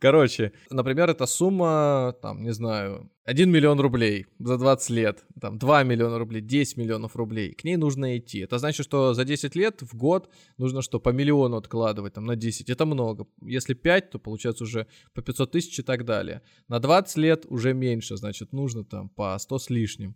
Короче, 0.00 0.52
например, 0.70 1.10
эта 1.10 1.26
сумма, 1.26 2.14
там, 2.20 2.42
не 2.42 2.52
знаю, 2.52 3.10
1 3.24 3.50
миллион 3.50 3.80
рублей 3.80 4.26
за 4.38 4.58
20 4.58 4.90
лет, 4.90 5.24
там, 5.40 5.58
2 5.58 5.84
миллиона 5.84 6.18
рублей, 6.18 6.42
10 6.42 6.76
миллионов 6.76 7.16
рублей. 7.16 7.54
К 7.54 7.64
ней 7.64 7.76
нужно 7.76 8.18
идти. 8.18 8.40
Это 8.40 8.58
значит, 8.58 8.84
что 8.84 9.14
за 9.14 9.24
10 9.24 9.56
лет 9.56 9.82
в 9.82 9.96
год 9.96 10.28
нужно 10.58 10.82
что, 10.82 11.00
по 11.00 11.10
миллиону 11.10 11.56
откладывать, 11.56 12.14
там, 12.14 12.24
на 12.24 12.36
10. 12.36 12.68
Это 12.68 12.84
много. 12.84 13.26
Если 13.40 13.74
5, 13.74 14.10
то 14.10 14.18
получается 14.18 14.64
уже 14.64 14.86
по 15.14 15.22
500 15.22 15.50
тысяч 15.52 15.78
и 15.78 15.82
так 15.82 16.04
далее. 16.04 16.42
На 16.68 16.80
20 16.80 17.16
лет 17.16 17.46
уже 17.48 17.74
меньше, 17.74 18.16
значит, 18.16 18.52
нужно 18.52 18.84
там 18.84 19.08
по 19.08 19.38
100 19.38 19.58
с 19.58 19.70
лишним. 19.70 20.11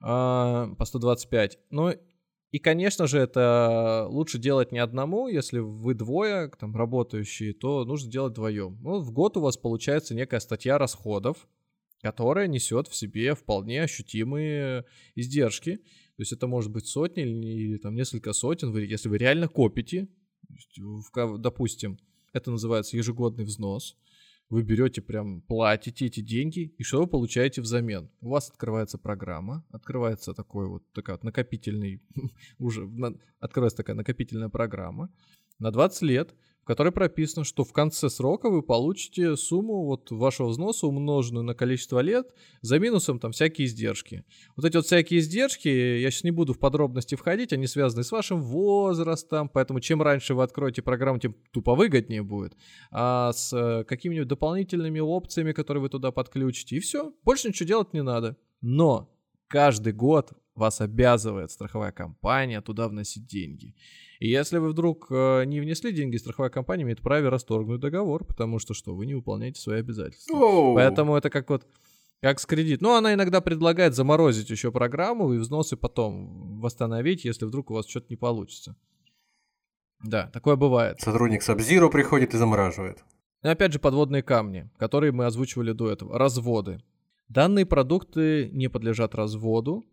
А, 0.00 0.68
по 0.78 0.84
125. 0.84 1.58
Ну, 1.70 1.92
и, 2.50 2.58
конечно 2.58 3.06
же, 3.06 3.18
это 3.18 4.06
лучше 4.08 4.38
делать 4.38 4.70
не 4.70 4.78
одному, 4.78 5.28
если 5.28 5.58
вы 5.58 5.94
двое 5.94 6.50
там, 6.60 6.76
работающие, 6.76 7.52
то 7.52 7.84
нужно 7.84 8.10
делать 8.10 8.32
вдвоем. 8.32 8.78
Ну, 8.80 9.00
в 9.00 9.10
год 9.10 9.36
у 9.36 9.40
вас 9.40 9.56
получается 9.56 10.14
некая 10.14 10.40
статья 10.40 10.78
расходов, 10.78 11.48
которая 12.00 12.46
несет 12.46 12.86
в 12.86 12.94
себе 12.94 13.34
вполне 13.34 13.82
ощутимые 13.82 14.84
издержки. 15.14 15.78
То 15.78 16.20
есть 16.20 16.32
это 16.32 16.46
может 16.46 16.70
быть 16.70 16.86
сотни 16.86 17.22
или, 17.22 17.46
или 17.46 17.76
там 17.78 17.94
несколько 17.94 18.32
сотен, 18.32 18.70
вы, 18.70 18.82
если 18.82 19.08
вы 19.08 19.18
реально 19.18 19.48
копите, 19.48 20.06
в, 20.76 21.38
допустим, 21.38 21.98
это 22.32 22.50
называется 22.50 22.96
ежегодный 22.96 23.44
взнос, 23.44 23.96
вы 24.50 24.62
берете 24.62 25.02
прям, 25.02 25.42
платите 25.42 26.06
эти 26.06 26.20
деньги, 26.20 26.74
и 26.78 26.82
что 26.82 27.00
вы 27.00 27.06
получаете 27.06 27.60
взамен? 27.60 28.10
У 28.20 28.30
вас 28.30 28.50
открывается 28.50 28.98
программа, 28.98 29.64
открывается 29.70 30.34
такой 30.34 30.68
вот, 30.68 30.82
такая 30.92 31.16
вот 31.16 31.24
накопительный, 31.24 32.02
уже 32.58 32.88
открывается 33.40 33.76
такая 33.76 33.96
накопительная 33.96 34.48
программа 34.48 35.10
на 35.58 35.70
20 35.70 36.02
лет, 36.02 36.34
в 36.64 36.66
которой 36.66 36.92
прописано, 36.92 37.44
что 37.44 37.62
в 37.62 37.74
конце 37.74 38.08
срока 38.08 38.48
вы 38.48 38.62
получите 38.62 39.36
сумму 39.36 39.84
вот 39.84 40.10
вашего 40.10 40.48
взноса, 40.48 40.86
умноженную 40.86 41.44
на 41.44 41.54
количество 41.54 41.98
лет, 41.98 42.26
за 42.62 42.78
минусом 42.78 43.18
там 43.18 43.32
всякие 43.32 43.66
издержки. 43.66 44.24
Вот 44.56 44.64
эти 44.64 44.76
вот 44.76 44.86
всякие 44.86 45.20
издержки, 45.20 45.68
я 45.68 46.10
сейчас 46.10 46.24
не 46.24 46.30
буду 46.30 46.54
в 46.54 46.58
подробности 46.58 47.16
входить, 47.16 47.52
они 47.52 47.66
связаны 47.66 48.02
с 48.02 48.10
вашим 48.10 48.40
возрастом, 48.40 49.50
поэтому 49.50 49.80
чем 49.80 50.00
раньше 50.00 50.34
вы 50.34 50.42
откроете 50.42 50.80
программу, 50.80 51.18
тем 51.18 51.36
тупо 51.52 51.74
выгоднее 51.74 52.22
будет. 52.22 52.56
А 52.90 53.34
с 53.34 53.52
э, 53.52 53.84
какими-нибудь 53.84 54.28
дополнительными 54.28 55.00
опциями, 55.00 55.52
которые 55.52 55.82
вы 55.82 55.90
туда 55.90 56.12
подключите, 56.12 56.76
и 56.76 56.80
все, 56.80 57.12
больше 57.24 57.48
ничего 57.48 57.66
делать 57.66 57.92
не 57.92 58.02
надо. 58.02 58.38
Но 58.62 59.14
каждый 59.48 59.92
год 59.92 60.32
вас 60.54 60.80
обязывает 60.80 61.50
страховая 61.50 61.92
компания 61.92 62.60
туда 62.60 62.88
вносить 62.88 63.26
деньги. 63.26 63.74
И 64.20 64.28
если 64.28 64.58
вы 64.58 64.70
вдруг 64.70 65.08
э, 65.10 65.44
не 65.44 65.60
внесли 65.60 65.92
деньги, 65.92 66.16
страховая 66.16 66.50
компания 66.50 66.84
имеет 66.84 67.02
право 67.02 67.30
расторгнуть 67.30 67.80
договор, 67.80 68.24
потому 68.24 68.58
что 68.58 68.74
что, 68.74 68.94
вы 68.94 69.06
не 69.06 69.14
выполняете 69.14 69.60
свои 69.60 69.80
обязательства. 69.80 70.34
Oh. 70.34 70.74
Поэтому 70.74 71.16
это 71.16 71.30
как 71.30 71.50
вот 71.50 71.66
как 72.20 72.40
с 72.40 72.46
кредит. 72.46 72.80
Ну, 72.80 72.94
она 72.94 73.12
иногда 73.12 73.42
предлагает 73.42 73.94
заморозить 73.94 74.48
еще 74.48 74.72
программу 74.72 75.34
и 75.34 75.38
взносы 75.38 75.76
потом 75.76 76.58
восстановить, 76.58 77.26
если 77.26 77.44
вдруг 77.44 77.70
у 77.70 77.74
вас 77.74 77.86
что-то 77.86 78.06
не 78.08 78.16
получится. 78.16 78.76
Да, 80.02 80.28
такое 80.32 80.56
бывает. 80.56 81.00
Сотрудник 81.00 81.42
Сабзиру 81.42 81.90
приходит 81.90 82.32
и 82.32 82.38
замораживает. 82.38 83.04
И 83.42 83.48
опять 83.48 83.74
же 83.74 83.78
подводные 83.78 84.22
камни, 84.22 84.70
которые 84.78 85.12
мы 85.12 85.26
озвучивали 85.26 85.72
до 85.72 85.90
этого. 85.90 86.18
Разводы. 86.18 86.80
Данные 87.28 87.66
продукты 87.66 88.48
не 88.52 88.68
подлежат 88.68 89.14
разводу, 89.14 89.84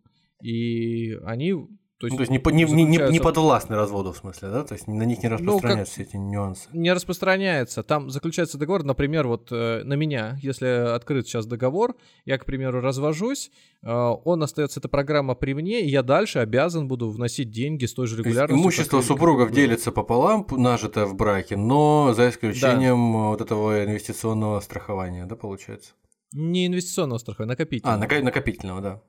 и 0.42 1.14
они 1.24 1.54
то 2.02 2.06
есть, 2.06 2.18
ну, 2.18 2.24
то 2.24 2.50
есть 2.50 2.52
не, 2.52 2.64
не, 2.64 2.84
не, 2.84 3.12
не 3.12 3.20
подвластны 3.20 3.76
разводу, 3.76 4.10
в 4.10 4.16
смысле, 4.16 4.48
да? 4.48 4.64
То 4.64 4.74
есть 4.74 4.88
на 4.88 5.04
них 5.04 5.22
не 5.22 5.28
распространяются 5.28 5.68
ну, 5.68 5.76
как... 5.76 5.86
все 5.86 6.02
эти 6.02 6.16
нюансы. 6.16 6.68
Не 6.72 6.92
распространяется. 6.92 7.84
Там 7.84 8.10
заключается 8.10 8.58
договор, 8.58 8.82
например, 8.82 9.28
вот 9.28 9.52
э, 9.52 9.84
на 9.84 9.94
меня, 9.94 10.36
если 10.42 10.66
открыт 10.66 11.28
сейчас 11.28 11.46
договор, 11.46 11.94
я, 12.24 12.38
к 12.38 12.44
примеру, 12.44 12.80
развожусь, 12.80 13.52
э, 13.84 13.88
он 13.88 14.42
остается, 14.42 14.80
эта 14.80 14.88
программа 14.88 15.36
при 15.36 15.54
мне, 15.54 15.82
и 15.82 15.90
я 15.90 16.02
дальше 16.02 16.40
обязан 16.40 16.88
буду 16.88 17.08
вносить 17.08 17.52
деньги 17.52 17.84
с 17.84 17.94
той 17.94 18.08
же 18.08 18.16
регулярностью. 18.16 18.60
Имущество 18.60 19.00
супругов 19.00 19.50
как... 19.50 19.54
делится 19.54 19.92
пополам, 19.92 20.44
нажитое 20.50 21.04
в 21.04 21.14
браке, 21.14 21.56
но 21.56 22.14
за 22.14 22.30
исключением 22.30 23.12
да. 23.12 23.18
вот 23.28 23.40
этого 23.40 23.84
инвестиционного 23.84 24.58
страхования, 24.58 25.24
да, 25.24 25.36
получается? 25.36 25.92
Не 26.32 26.66
инвестиционного 26.66 27.18
страхования, 27.18 27.50
накопительного. 27.50 28.04
А, 28.04 28.22
накопительного, 28.24 28.80
да. 28.80 29.02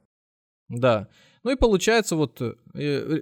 Да. 0.74 1.08
Ну 1.44 1.52
и 1.52 1.56
получается 1.56 2.16
вот 2.16 2.42
э, 2.42 2.56
э, 2.74 3.22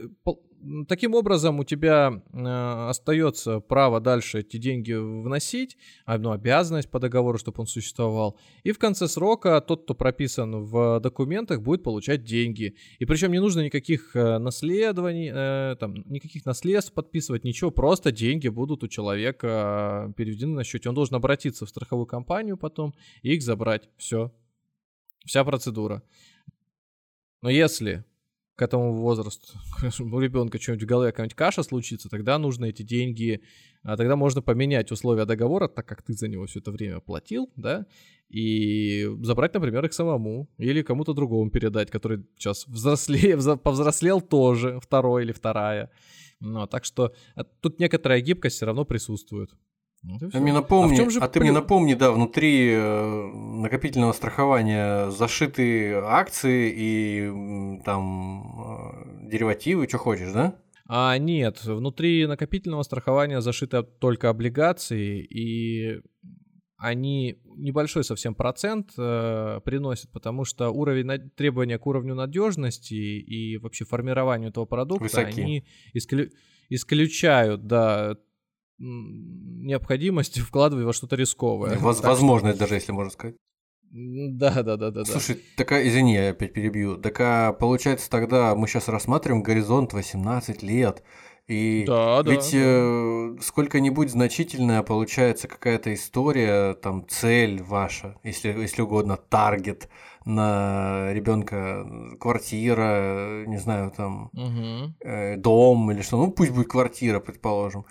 таким 0.87 1.15
образом 1.15 1.59
у 1.59 1.63
тебя 1.63 2.21
э, 2.31 2.87
остается 2.89 3.59
право 3.59 3.99
дальше 3.99 4.41
эти 4.41 4.57
деньги 4.57 4.93
вносить, 4.93 5.75
одну 6.05 6.31
обязанность 6.31 6.91
по 6.91 6.99
договору, 6.99 7.39
чтобы 7.39 7.61
он 7.61 7.65
существовал. 7.65 8.37
И 8.63 8.71
в 8.71 8.77
конце 8.77 9.07
срока 9.07 9.59
тот, 9.59 9.85
кто 9.85 9.95
прописан 9.95 10.63
в 10.65 10.99
документах, 10.99 11.61
будет 11.61 11.81
получать 11.81 12.23
деньги. 12.23 12.75
И 12.99 13.05
причем 13.05 13.31
не 13.31 13.39
нужно 13.39 13.61
никаких 13.61 14.13
наследований, 14.13 15.31
там, 15.77 15.95
никаких 16.05 16.45
наследств 16.45 16.93
подписывать, 16.93 17.43
ничего, 17.43 17.71
просто 17.71 18.11
деньги 18.11 18.49
будут 18.49 18.83
у 18.83 18.87
человека 18.87 20.13
переведены 20.15 20.53
на 20.53 20.63
счете. 20.63 20.89
Он 20.89 20.95
должен 20.95 21.15
обратиться 21.15 21.65
в 21.65 21.69
страховую 21.69 22.05
компанию 22.05 22.55
потом 22.55 22.93
и 23.23 23.33
их 23.33 23.41
забрать. 23.41 23.89
Все. 23.97 24.31
Вся 25.25 25.43
процедура. 25.43 26.03
Но 27.41 27.49
если 27.49 28.05
к 28.55 28.61
этому 28.63 28.93
возрасту 28.93 29.57
у 29.99 30.19
ребенка 30.19 30.61
что-нибудь 30.61 30.83
в 30.83 30.87
голове, 30.87 31.11
какая-нибудь 31.11 31.35
каша 31.35 31.63
случится, 31.63 32.09
тогда 32.09 32.37
нужно 32.37 32.65
эти 32.65 32.83
деньги, 32.83 33.41
а 33.81 33.97
тогда 33.97 34.15
можно 34.15 34.41
поменять 34.43 34.91
условия 34.91 35.25
договора, 35.25 35.67
так 35.67 35.87
как 35.87 36.03
ты 36.03 36.13
за 36.13 36.27
него 36.27 36.45
все 36.45 36.59
это 36.59 36.71
время 36.71 36.99
платил, 36.99 37.51
да, 37.55 37.87
и 38.29 39.09
забрать, 39.23 39.53
например, 39.53 39.83
их 39.85 39.93
самому 39.93 40.47
или 40.57 40.83
кому-то 40.83 41.13
другому 41.13 41.49
передать, 41.49 41.89
который 41.89 42.23
сейчас 42.37 42.67
взрослее, 42.67 43.37
повзрослел 43.57 44.21
тоже, 44.21 44.79
второй 44.79 45.23
или 45.23 45.31
вторая. 45.31 45.89
Ну, 46.39 46.67
так 46.67 46.85
что 46.85 47.13
а, 47.35 47.43
тут 47.43 47.79
некоторая 47.79 48.21
гибкость 48.21 48.57
все 48.57 48.65
равно 48.65 48.85
присутствует. 48.85 49.51
Вот 50.03 50.33
а, 50.33 50.39
мне 50.39 50.51
напомни, 50.51 50.99
а, 50.99 51.09
же 51.09 51.19
а 51.19 51.27
ты 51.27 51.39
мне 51.39 51.51
напомни, 51.51 51.93
да, 51.93 52.11
внутри 52.11 52.71
э, 52.73 53.25
накопительного 53.27 54.13
страхования 54.13 55.11
зашиты 55.11 55.93
акции 55.93 56.73
и 56.75 57.81
там 57.85 59.23
э, 59.23 59.29
деривативы, 59.29 59.87
что 59.87 59.99
хочешь, 59.99 60.31
да? 60.31 60.55
А 60.87 61.17
нет, 61.17 61.63
внутри 61.63 62.25
накопительного 62.25 62.81
страхования 62.81 63.41
зашиты 63.41 63.83
только 63.83 64.29
облигации, 64.29 65.23
и 65.23 66.01
они 66.77 67.37
небольшой 67.55 68.03
совсем 68.03 68.33
процент 68.33 68.93
э, 68.97 69.59
приносят, 69.63 70.11
потому 70.11 70.45
что 70.45 70.71
уровень 70.71 71.29
требования 71.35 71.77
к 71.77 71.85
уровню 71.85 72.15
надежности 72.15 72.95
и 72.95 73.57
вообще 73.57 73.85
формированию 73.85 74.49
этого 74.49 74.65
продукта 74.65 75.03
Высоки. 75.03 75.41
они 75.41 75.65
исклю, 75.93 76.31
исключают, 76.69 77.67
да, 77.67 78.17
необходимость 78.81 80.39
вкладывать 80.41 80.85
во 80.85 80.93
что-то 80.93 81.15
рисковое. 81.15 81.77
Воз, 81.77 82.01
возможность 82.01 82.57
даже, 82.57 82.75
если 82.75 82.91
можно 82.91 83.11
сказать. 83.11 83.35
Да, 83.93 84.63
да, 84.63 84.77
да, 84.77 84.89
да. 84.89 85.03
Слушай, 85.03 85.41
такая, 85.57 85.87
извини, 85.87 86.13
я 86.13 86.29
опять 86.29 86.53
перебью. 86.53 86.95
Так 86.95 87.19
а 87.19 87.51
получается 87.51 88.09
тогда 88.09 88.55
мы 88.55 88.67
сейчас 88.67 88.87
рассматриваем 88.87 89.43
горизонт 89.43 89.91
18 89.93 90.63
лет. 90.63 91.03
И 91.47 91.83
да, 91.85 92.21
ведь 92.21 92.51
да, 92.53 92.57
э, 92.57 93.35
сколько-нибудь 93.41 94.09
значительная 94.09 94.83
получается 94.83 95.49
какая-то 95.49 95.93
история, 95.93 96.75
там 96.75 97.05
цель 97.09 97.61
ваша, 97.61 98.15
если, 98.23 98.49
если 98.51 98.83
угодно, 98.83 99.17
таргет 99.17 99.89
на 100.23 101.11
ребенка, 101.11 101.85
квартира, 102.21 103.43
не 103.47 103.57
знаю, 103.57 103.91
там 103.91 104.29
угу. 104.31 104.93
э, 105.01 105.35
дом 105.35 105.91
или 105.91 106.01
что, 106.01 106.17
ну 106.17 106.31
пусть 106.31 106.51
будет 106.51 106.69
квартира, 106.69 107.19
предположим 107.19 107.85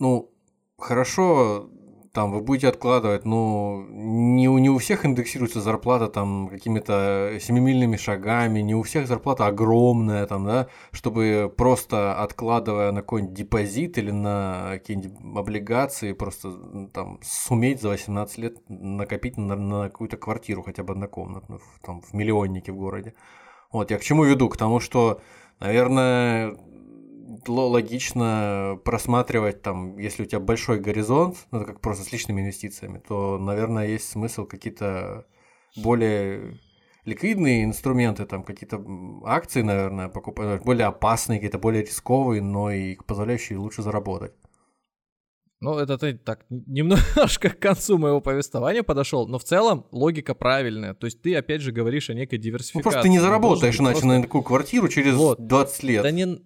ну, 0.00 0.32
хорошо, 0.78 1.70
там 2.12 2.32
вы 2.32 2.40
будете 2.40 2.68
откладывать, 2.68 3.24
но 3.24 3.84
не, 3.88 4.48
у- 4.48 4.58
не 4.58 4.68
у 4.70 4.78
всех 4.78 5.06
индексируется 5.06 5.60
зарплата 5.60 6.08
там 6.08 6.48
какими-то 6.48 7.38
семимильными 7.40 7.96
шагами, 7.96 8.60
не 8.60 8.74
у 8.74 8.82
всех 8.82 9.06
зарплата 9.06 9.46
огромная 9.46 10.26
там, 10.26 10.44
да, 10.46 10.68
чтобы 10.92 11.52
просто 11.56 12.14
откладывая 12.20 12.90
на 12.92 13.02
какой-нибудь 13.02 13.34
депозит 13.34 13.98
или 13.98 14.10
на 14.10 14.70
какие-нибудь 14.72 15.38
облигации, 15.38 16.12
просто 16.12 16.52
там 16.92 17.20
суметь 17.22 17.80
за 17.80 17.90
18 17.90 18.38
лет 18.38 18.56
накопить 18.68 19.36
на, 19.36 19.54
на 19.56 19.84
какую-то 19.84 20.16
квартиру 20.16 20.62
хотя 20.64 20.82
бы 20.82 20.94
однокомнатную, 20.94 21.60
там 21.84 22.00
в 22.02 22.12
миллионнике 22.12 22.72
в 22.72 22.76
городе. 22.76 23.14
Вот, 23.72 23.90
я 23.90 23.98
к 23.98 24.02
чему 24.02 24.24
веду? 24.24 24.48
К 24.48 24.56
тому, 24.56 24.80
что, 24.80 25.20
наверное, 25.60 26.56
логично 27.48 28.78
просматривать 28.84 29.62
там, 29.62 29.98
если 29.98 30.22
у 30.22 30.26
тебя 30.26 30.40
большой 30.40 30.78
горизонт, 30.80 31.36
ну, 31.50 31.58
это 31.60 31.72
как 31.72 31.80
просто 31.80 32.04
с 32.04 32.12
личными 32.12 32.40
инвестициями, 32.40 33.02
то, 33.06 33.38
наверное, 33.38 33.86
есть 33.88 34.08
смысл 34.08 34.46
какие-то 34.46 35.26
более 35.76 36.58
ликвидные 37.04 37.64
инструменты, 37.64 38.26
там 38.26 38.42
какие-то 38.44 38.84
акции, 39.24 39.62
наверное, 39.62 40.08
покупать, 40.08 40.62
более 40.62 40.86
опасные, 40.86 41.38
какие-то 41.38 41.58
более 41.58 41.82
рисковые, 41.82 42.42
но 42.42 42.70
и 42.70 42.96
позволяющие 43.06 43.58
лучше 43.58 43.82
заработать. 43.82 44.32
Ну, 45.62 45.76
это 45.76 45.98
ты 45.98 46.14
так 46.14 46.46
немножко 46.48 47.50
к 47.50 47.58
концу 47.58 47.98
моего 47.98 48.22
повествования 48.22 48.82
подошел, 48.82 49.28
но 49.28 49.38
в 49.38 49.44
целом 49.44 49.84
логика 49.92 50.34
правильная. 50.34 50.94
То 50.94 51.04
есть 51.06 51.20
ты 51.20 51.34
опять 51.36 51.60
же 51.60 51.70
говоришь 51.70 52.08
о 52.08 52.14
некой 52.14 52.38
Ну, 52.38 52.42
диверсификации. 52.44 52.82
просто 52.82 53.02
ты 53.02 53.08
не 53.10 53.18
Должен 53.18 53.30
заработаешь 53.30 53.78
иначе 53.78 53.92
просто- 54.00 54.06
на 54.08 54.22
такую 54.22 54.42
квартиру 54.42 54.88
через 54.88 55.14
Вот. 55.16 55.46
20 55.46 55.82
лет. 55.82 56.02
Да 56.02 56.10
не... 56.10 56.40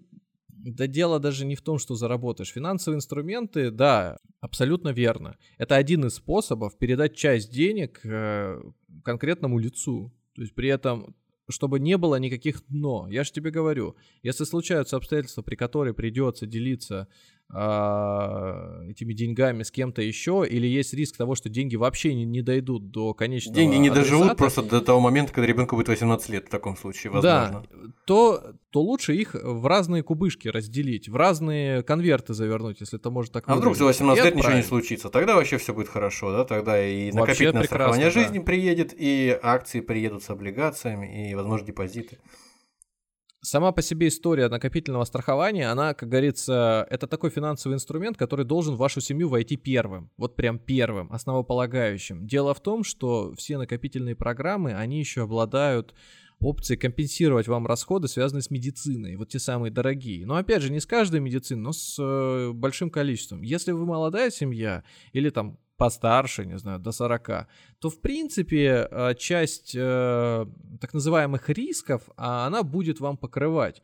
Да 0.65 0.87
дело 0.87 1.21
даже 1.21 1.45
не 1.45 1.57
в 1.57 1.61
том, 1.61 1.79
что 1.79 1.95
заработаешь. 1.95 2.51
Финансовые 2.51 2.97
инструменты, 2.97 3.71
да, 3.71 4.17
абсолютно 4.41 4.89
верно. 4.89 5.37
Это 5.59 5.77
один 5.77 6.07
из 6.07 6.15
способов 6.15 6.79
передать 6.79 7.15
часть 7.15 7.53
денег 7.53 8.01
э, 8.03 8.63
конкретному 9.05 9.59
лицу. 9.59 10.11
То 10.35 10.41
есть 10.41 10.55
при 10.55 10.71
этом, 10.71 11.15
чтобы 11.51 11.81
не 11.81 11.99
было 11.99 12.17
никаких 12.17 12.63
«но». 12.71 13.07
Я 13.11 13.25
же 13.25 13.33
тебе 13.33 13.51
говорю, 13.51 13.95
если 14.23 14.45
случаются 14.45 14.97
обстоятельства, 14.97 15.43
при 15.43 15.55
которых 15.55 15.97
придется 15.97 16.47
делиться 16.47 17.09
этими 17.51 19.13
деньгами 19.13 19.63
с 19.63 19.71
кем-то 19.71 20.03
еще, 20.03 20.45
или 20.49 20.67
есть 20.67 20.93
риск 20.93 21.17
того, 21.17 21.35
что 21.35 21.49
деньги 21.49 21.77
вообще 21.77 22.15
не, 22.15 22.25
не 22.25 22.43
дойдут 22.43 22.91
до 22.91 23.15
конечного 23.15 23.55
Деньги 23.55 23.77
не 23.77 23.91
доживут 23.91 24.37
просто 24.37 24.63
до 24.63 24.81
того 24.81 24.99
момента, 24.99 25.33
когда 25.33 25.47
ребенку 25.47 25.77
будет 25.77 25.89
18 25.89 26.29
лет 26.31 26.47
в 26.47 26.51
таком 26.51 26.77
случае, 26.77 27.13
возможно. 27.13 27.65
да, 27.71 27.79
то, 28.07 28.55
то 28.71 28.81
лучше 28.81 29.15
их 29.15 29.35
в 29.35 29.67
разные 29.67 30.03
кубышки 30.03 30.49
разделить, 30.49 31.09
в 31.09 31.17
разные 31.17 31.83
конверты 31.83 32.35
завернуть, 32.35 32.81
если 32.81 32.99
это 32.99 33.11
может 33.11 33.33
так 33.33 33.45
А 33.47 33.55
вдруг 33.55 33.77
за 33.77 33.85
выразиться, 33.85 34.05
18 34.05 34.25
и 34.25 34.27
лет 34.27 34.35
ничего 34.35 34.53
не 34.53 34.61
отправить. 34.61 34.67
случится? 34.67 35.09
Тогда 35.11 35.37
вообще 35.37 35.59
все 35.59 35.73
будет 35.73 35.89
хорошо, 35.89 36.33
да? 36.33 36.45
Тогда 36.45 36.85
и 36.85 37.13
накопительное 37.13 37.65
страхование 37.65 38.07
да. 38.07 38.11
жизни 38.11 38.41
приедет, 38.41 38.95
и 38.97 39.39
акции 39.43 39.81
приедут 39.81 40.25
с 40.25 40.31
облигациями, 40.31 41.31
и, 41.31 41.35
возможно, 41.35 41.67
депозиты. 41.67 42.19
Сама 43.45 43.73
по 43.73 43.83
себе 43.83 44.09
история 44.09 44.49
накопительного 44.49 45.05
страхования, 45.05 45.69
она, 45.71 45.93
как 45.93 46.09
говорится, 46.09 46.87
это 46.89 47.07
такой 47.07 47.29
финансовый 47.29 47.75
инструмент, 47.75 48.17
который 48.17 48.47
должен 48.47 48.75
в 48.75 48.79
вашу 48.79 49.03
семью 49.03 49.29
войти 49.29 49.59
первым. 49.59 50.11
Вот 50.17 50.35
прям 50.35 50.59
первым, 50.59 51.13
основополагающим. 51.13 52.27
Дело 52.27 52.55
в 52.55 52.63
том, 52.63 52.85
что 52.85 53.35
все 53.35 53.59
накопительные 53.59 54.17
программы, 54.17 54.73
они 54.73 54.99
еще 54.99 55.25
обладают 55.25 55.95
опцией 56.41 56.79
компенсировать 56.79 57.47
вам 57.47 57.67
расходы, 57.67 58.09
связанные 58.09 58.43
с 58.43 58.51
медициной, 58.51 59.17
вот 59.17 59.29
те 59.29 59.39
самые 59.39 59.71
дорогие. 59.71 60.25
Но 60.25 60.37
опять 60.37 60.63
же, 60.63 60.73
не 60.73 60.81
с 60.81 60.87
каждой 60.87 61.21
медициной, 61.21 61.61
но 61.61 61.73
с 61.73 61.97
э, 61.99 62.51
большим 62.53 62.89
количеством. 62.89 63.43
Если 63.43 63.73
вы 63.73 63.85
молодая 63.85 64.31
семья 64.31 64.85
или 65.13 65.29
там 65.29 65.59
постарше, 65.77 66.47
не 66.47 66.59
знаю, 66.59 66.79
до 66.79 66.93
40, 66.93 67.47
то 67.79 67.91
в 67.91 68.01
принципе 68.01 68.89
э, 68.91 69.15
часть 69.15 69.75
э, 69.77 70.47
так 70.81 70.95
называемых 70.95 71.49
рисков, 71.49 72.03
а, 72.17 72.47
она 72.47 72.63
будет 72.63 73.01
вам 73.01 73.17
покрывать. 73.17 73.83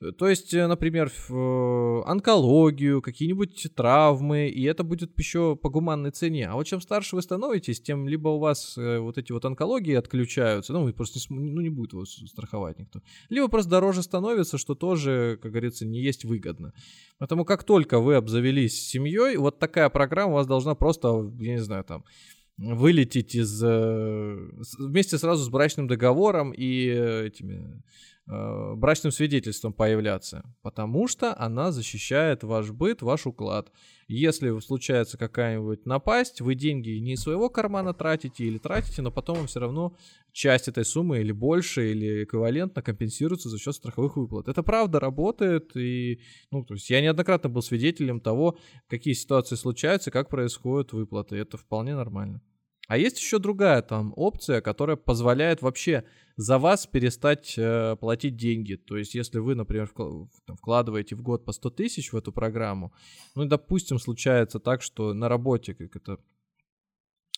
Э, 0.00 0.12
То 0.12 0.28
есть, 0.28 0.54
э, 0.54 0.66
например, 0.66 1.10
э, 1.28 2.02
онкологию, 2.06 3.02
какие-нибудь 3.02 3.68
травмы, 3.74 4.48
и 4.48 4.62
это 4.64 4.84
будет 4.84 5.18
еще 5.18 5.56
по 5.56 5.70
гуманной 5.70 6.10
цене. 6.10 6.48
А 6.48 6.54
вот 6.54 6.66
чем 6.66 6.80
старше 6.80 7.16
вы 7.16 7.22
становитесь, 7.22 7.80
тем 7.80 8.08
либо 8.08 8.28
у 8.28 8.38
вас 8.38 8.76
вот 8.76 9.18
эти 9.18 9.32
вот 9.32 9.44
онкологии 9.44 9.94
отключаются, 9.94 10.72
ну, 10.72 10.92
просто 10.92 11.18
не, 11.30 11.50
ну, 11.52 11.60
не 11.60 11.70
будет 11.70 11.92
вас 11.92 12.10
страховать 12.10 12.78
никто, 12.78 13.00
либо 13.28 13.48
просто 13.48 13.70
дороже 13.70 14.02
становится, 14.02 14.58
что 14.58 14.74
тоже, 14.74 15.38
как 15.42 15.52
говорится, 15.52 15.86
не 15.86 16.00
есть 16.00 16.24
выгодно. 16.24 16.72
Поэтому 17.18 17.44
как 17.44 17.64
только 17.64 17.98
вы 17.98 18.14
обзавелись 18.14 18.88
семьей, 18.88 19.36
вот 19.36 19.58
такая 19.58 19.88
программа 19.90 20.32
у 20.32 20.34
вас 20.36 20.46
должна 20.46 20.74
просто, 20.74 21.32
я 21.40 21.52
не 21.52 21.60
знаю, 21.62 21.84
там, 21.84 22.04
вылететь 22.56 23.34
из 23.34 23.62
вместе 23.62 25.18
сразу 25.18 25.44
с 25.44 25.48
брачным 25.48 25.86
договором 25.86 26.52
и 26.52 26.86
этими 26.86 27.82
брачным 28.28 29.10
свидетельством 29.10 29.72
появляться, 29.72 30.42
потому 30.62 31.08
что 31.08 31.34
она 31.38 31.72
защищает 31.72 32.42
ваш 32.44 32.70
быт, 32.70 33.00
ваш 33.00 33.26
уклад. 33.26 33.72
Если 34.06 34.58
случается 34.60 35.16
какая-нибудь 35.16 35.86
напасть, 35.86 36.42
вы 36.42 36.54
деньги 36.54 36.90
не 36.98 37.14
из 37.14 37.22
своего 37.22 37.48
кармана 37.48 37.94
тратите 37.94 38.44
или 38.44 38.58
тратите, 38.58 39.00
но 39.00 39.10
потом 39.10 39.38
вам 39.38 39.46
все 39.46 39.60
равно 39.60 39.96
часть 40.32 40.68
этой 40.68 40.84
суммы 40.84 41.20
или 41.20 41.32
больше, 41.32 41.90
или 41.90 42.24
эквивалентно 42.24 42.82
компенсируется 42.82 43.48
за 43.48 43.58
счет 43.58 43.74
страховых 43.74 44.16
выплат. 44.16 44.48
Это 44.48 44.62
правда 44.62 45.00
работает, 45.00 45.74
и 45.74 46.20
ну, 46.50 46.64
то 46.64 46.74
есть 46.74 46.90
я 46.90 47.00
неоднократно 47.00 47.48
был 47.48 47.62
свидетелем 47.62 48.20
того, 48.20 48.58
какие 48.88 49.14
ситуации 49.14 49.56
случаются, 49.56 50.10
как 50.10 50.28
происходят 50.28 50.92
выплаты. 50.92 51.36
Это 51.36 51.56
вполне 51.56 51.94
нормально. 51.94 52.42
А 52.88 52.96
есть 52.96 53.18
еще 53.18 53.38
другая 53.38 53.82
там 53.82 54.14
опция, 54.16 54.62
которая 54.62 54.96
позволяет 54.96 55.60
вообще 55.60 56.04
за 56.36 56.58
вас 56.58 56.86
перестать 56.86 57.54
э, 57.58 57.96
платить 58.00 58.36
деньги. 58.36 58.76
То 58.76 58.96
есть, 58.96 59.14
если 59.14 59.38
вы, 59.40 59.54
например, 59.54 59.90
вкладываете 60.48 61.14
в 61.14 61.20
год 61.22 61.44
по 61.44 61.52
100 61.52 61.70
тысяч 61.70 62.12
в 62.12 62.16
эту 62.16 62.32
программу, 62.32 62.92
ну, 63.34 63.44
и, 63.44 63.48
допустим, 63.48 63.98
случается 63.98 64.58
так, 64.58 64.80
что 64.80 65.12
на 65.12 65.28
работе, 65.28 65.74
как 65.74 65.96
это, 65.96 66.18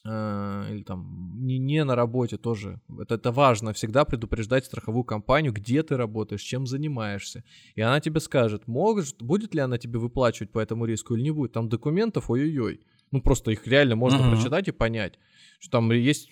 э, 0.05 0.67
или 0.71 0.83
там 0.85 1.33
не, 1.45 1.59
не 1.59 1.85
на 1.85 1.97
работе 1.97 2.37
тоже, 2.37 2.81
это, 3.01 3.17
это 3.17 3.33
важно, 3.33 3.73
всегда 3.73 4.05
предупреждать 4.05 4.67
страховую 4.67 5.03
компанию, 5.05 5.53
где 5.53 5.83
ты 5.83 5.97
работаешь, 5.97 6.43
чем 6.43 6.67
занимаешься. 6.67 7.43
И 7.75 7.81
она 7.81 8.01
тебе 8.01 8.21
скажет, 8.21 8.69
может, 8.69 9.21
будет 9.23 9.55
ли 9.55 9.61
она 9.61 9.79
тебе 9.79 9.99
выплачивать 9.99 10.53
по 10.53 10.61
этому 10.61 10.85
риску 10.85 11.17
или 11.17 11.25
не 11.25 11.33
будет. 11.33 11.53
Там 11.53 11.69
документов, 11.69 12.31
ой-ой-ой. 12.31 12.81
Ну, 13.11 13.21
просто 13.21 13.51
их 13.51 13.67
реально 13.67 13.97
можно 13.97 14.19
Мгм. 14.21 14.31
прочитать 14.31 14.69
и 14.69 14.73
понять, 14.73 15.19
что 15.61 15.71
там 15.71 15.93
есть 15.93 16.31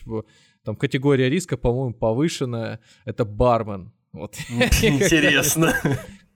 там 0.64 0.76
категория 0.76 1.30
риска, 1.30 1.56
по-моему, 1.56 1.94
повышенная. 1.94 2.80
Это 3.04 3.24
бармен. 3.24 3.92
Вот. 4.12 4.36
Интересно. 4.82 5.74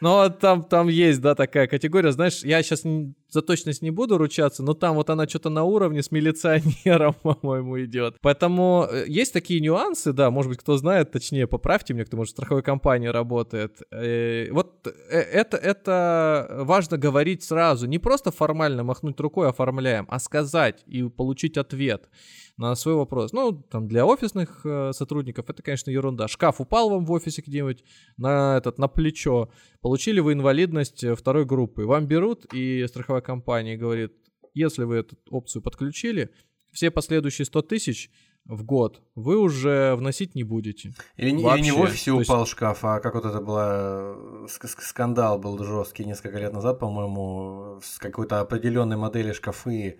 Но 0.00 0.28
там, 0.28 0.62
там 0.64 0.88
есть, 0.88 1.20
да, 1.20 1.34
такая 1.34 1.66
категория. 1.66 2.12
Знаешь, 2.12 2.42
я 2.42 2.62
сейчас 2.62 2.82
за 3.28 3.42
точность 3.42 3.82
не 3.82 3.90
буду 3.90 4.18
ручаться, 4.18 4.62
но 4.62 4.74
там 4.74 4.96
вот 4.96 5.10
она 5.10 5.28
что-то 5.28 5.50
на 5.50 5.64
уровне 5.64 6.02
с 6.02 6.10
милиционером, 6.10 7.14
по-моему, 7.22 7.82
идет. 7.84 8.16
Поэтому 8.20 8.86
э, 8.90 9.04
есть 9.06 9.32
такие 9.32 9.60
нюансы, 9.60 10.12
да, 10.12 10.30
может 10.30 10.50
быть, 10.50 10.58
кто 10.58 10.76
знает, 10.76 11.12
точнее, 11.12 11.46
поправьте 11.46 11.94
меня, 11.94 12.04
кто, 12.04 12.16
может, 12.16 12.32
в 12.32 12.36
страховой 12.36 12.62
компании 12.62 13.08
работает. 13.08 13.82
Э, 13.90 14.50
Вот 14.52 14.86
э, 14.86 15.18
это, 15.18 15.56
это 15.56 16.48
важно 16.60 16.98
говорить 16.98 17.42
сразу. 17.42 17.86
Не 17.86 17.98
просто 17.98 18.30
формально 18.30 18.82
махнуть 18.84 19.20
рукой 19.20 19.48
оформляем, 19.48 20.06
а 20.08 20.18
сказать 20.18 20.82
и 20.86 21.02
получить 21.02 21.56
ответ 21.56 22.08
на 22.60 22.74
свой 22.74 22.94
вопрос. 22.94 23.32
Ну, 23.32 23.52
там 23.52 23.88
для 23.88 24.04
офисных 24.04 24.60
э, 24.64 24.92
сотрудников 24.92 25.48
это, 25.48 25.62
конечно, 25.62 25.90
ерунда. 25.90 26.28
Шкаф 26.28 26.60
упал 26.60 26.90
вам 26.90 27.06
в 27.06 27.10
офисе 27.12 27.42
где-нибудь 27.46 27.82
на 28.18 28.58
этот 28.58 28.78
на 28.78 28.86
плечо, 28.86 29.48
получили 29.80 30.20
вы 30.20 30.34
инвалидность 30.34 31.02
э, 31.02 31.14
второй 31.14 31.46
группы, 31.46 31.86
вам 31.86 32.06
берут 32.06 32.44
и 32.52 32.86
страховая 32.86 33.22
компания 33.22 33.76
говорит, 33.78 34.12
если 34.52 34.84
вы 34.84 34.96
эту 34.96 35.16
опцию 35.30 35.62
подключили, 35.62 36.28
все 36.70 36.90
последующие 36.90 37.46
100 37.46 37.62
тысяч 37.62 38.10
в 38.44 38.62
год 38.64 39.02
вы 39.14 39.38
уже 39.38 39.94
вносить 39.96 40.34
не 40.34 40.44
будете. 40.44 40.92
Или, 41.16 41.30
не- 41.30 41.42
или 41.42 41.60
не 41.62 41.70
в 41.72 41.80
офисе 41.80 42.10
То 42.10 42.18
есть- 42.18 42.28
упал 42.30 42.46
шкаф, 42.46 42.84
а 42.84 43.00
как 43.00 43.14
вот 43.14 43.24
это 43.24 43.40
было, 43.40 44.14
э, 44.16 44.46
ск- 44.46 44.66
ск- 44.66 44.80
скандал 44.82 45.38
был 45.38 45.62
жесткий 45.64 46.04
несколько 46.04 46.38
лет 46.38 46.52
назад, 46.52 46.78
по-моему, 46.78 47.80
с 47.82 47.98
какой-то 47.98 48.40
определенной 48.40 48.96
модели 48.96 49.32
шкафы, 49.32 49.98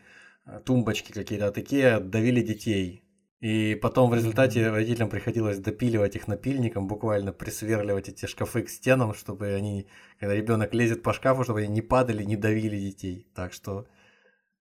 тумбочки 0.65 1.13
какие-то 1.13 1.49
от 1.49 1.59
Икеа 1.59 2.01
давили 2.01 2.43
детей. 2.43 3.05
И 3.41 3.75
потом 3.81 4.11
в 4.11 4.15
результате 4.15 4.69
родителям 4.69 5.09
приходилось 5.09 5.59
допиливать 5.59 6.15
их 6.15 6.29
напильником, 6.29 6.87
буквально 6.87 7.33
присверливать 7.33 8.11
эти 8.11 8.27
шкафы 8.27 8.63
к 8.63 8.69
стенам, 8.69 9.15
чтобы 9.15 9.55
они, 9.55 9.87
когда 10.19 10.35
ребенок 10.35 10.75
лезет 10.75 11.03
по 11.03 11.15
шкафу, 11.15 11.45
чтобы 11.45 11.61
они 11.61 11.69
не 11.69 11.81
падали, 11.81 12.23
не 12.23 12.37
давили 12.37 12.79
детей. 12.79 13.27
Так 13.35 13.55
что 13.55 13.87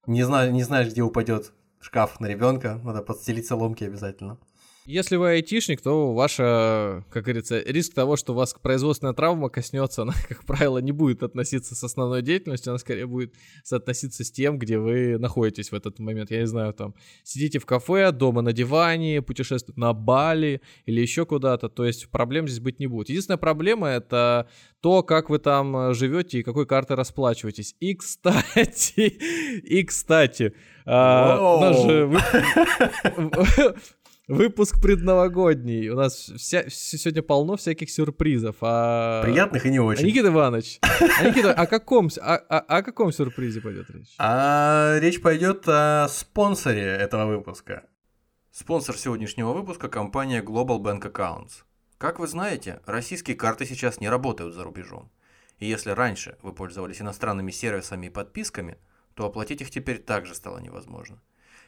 не, 0.08 0.24
знаю, 0.24 0.54
не 0.54 0.64
знаешь, 0.64 0.88
где 0.88 1.02
упадет 1.02 1.52
шкаф 1.82 2.22
на 2.22 2.28
ребенка, 2.28 2.80
надо 2.84 3.02
подстелить 3.02 3.48
соломки 3.48 3.84
обязательно. 3.84 4.40
Если 4.86 5.18
вы 5.18 5.30
айтишник, 5.30 5.82
то 5.82 6.14
ваша, 6.14 7.06
как 7.12 7.24
говорится, 7.26 7.62
риск 7.62 7.94
того, 7.94 8.16
что 8.16 8.34
у 8.34 8.36
вас 8.36 8.56
производственная 8.60 9.14
травма 9.14 9.50
коснется, 9.50 10.02
она, 10.04 10.14
как 10.28 10.46
правило, 10.46 10.80
не 10.80 10.92
будет 10.92 11.22
относиться 11.24 11.76
с 11.76 11.84
основной 11.84 12.22
деятельностью, 12.22 12.72
она 12.72 12.80
скорее 12.80 13.06
будет 13.06 13.34
соотноситься 13.64 14.24
с 14.24 14.32
тем, 14.32 14.58
где 14.58 14.80
вы 14.80 15.18
находитесь 15.18 15.72
в 15.72 15.76
этот 15.76 16.00
момент. 16.00 16.32
Я 16.32 16.40
не 16.40 16.48
знаю, 16.48 16.74
там, 16.74 16.96
сидите 17.24 17.60
в 17.60 17.66
кафе, 17.66 18.12
дома 18.12 18.42
на 18.42 18.54
диване, 18.54 19.22
путешествуете 19.22 19.80
на 19.80 19.94
Бали 19.94 20.62
или 20.86 21.02
еще 21.02 21.26
куда-то, 21.26 21.70
то 21.70 21.86
есть 21.86 22.10
проблем 22.10 22.48
здесь 22.48 22.60
быть 22.60 22.80
не 22.80 22.88
будет. 22.88 23.10
Единственная 23.10 23.38
проблема— 23.38 23.88
это 23.90 24.48
то, 24.82 25.04
как 25.04 25.30
вы 25.30 25.40
там 25.40 25.94
живете 25.94 26.40
и 26.40 26.44
какой 26.44 26.66
картой 26.66 26.96
расплачиваетесь. 26.96 27.76
И, 27.80 27.96
кстати, 27.96 29.02
и, 29.64 29.84
кстати, 29.84 30.54
а, 30.86 31.58
у 31.58 31.62
нас 31.62 31.84
же 31.84 32.10
Выпуск 34.30 34.80
предновогодний. 34.80 35.90
У 35.90 35.96
нас 35.96 36.32
вся, 36.38 36.70
сегодня 36.70 37.24
полно 37.24 37.58
всяких 37.58 37.90
сюрпризов. 37.90 38.58
А... 38.62 39.24
Приятных 39.24 39.66
и 39.66 39.72
не 39.72 39.80
очень. 39.80 40.04
А 40.04 40.08
Никита 40.08 40.28
Иванович, 40.28 40.78
а, 40.82 41.24
Никита, 41.24 41.52
о, 41.52 41.66
каком, 41.66 42.10
о, 42.22 42.36
о, 42.36 42.60
о 42.60 42.84
каком 42.84 43.12
сюрпризе 43.12 43.60
пойдет 43.60 43.90
речь? 43.90 44.14
А, 44.20 45.00
речь 45.00 45.20
пойдет 45.20 45.64
о 45.68 46.08
спонсоре 46.10 46.84
этого 46.84 47.26
выпуска. 47.26 47.86
Спонсор 48.52 48.98
сегодняшнего 48.98 49.52
выпуска– 49.52 49.88
компания 49.90 50.44
Global 50.44 50.80
Bank 50.80 51.12
Accounts. 51.12 51.64
Как 51.98 52.20
вы 52.20 52.28
знаете, 52.28 52.82
российские 52.86 53.36
карты 53.36 53.66
сейчас 53.66 54.00
не 54.00 54.10
работают 54.10 54.54
за 54.54 54.64
рубежом. 54.64 55.10
И 55.58 55.66
если 55.66 55.90
раньше 55.90 56.38
вы 56.44 56.54
пользовались 56.54 57.02
иностранными 57.02 57.50
сервисами 57.50 58.06
и 58.06 58.12
подписками, 58.12 58.78
то 59.16 59.26
оплатить 59.26 59.62
их 59.62 59.72
теперь 59.72 59.98
также 59.98 60.36
стало 60.36 60.60
невозможно. 60.60 61.20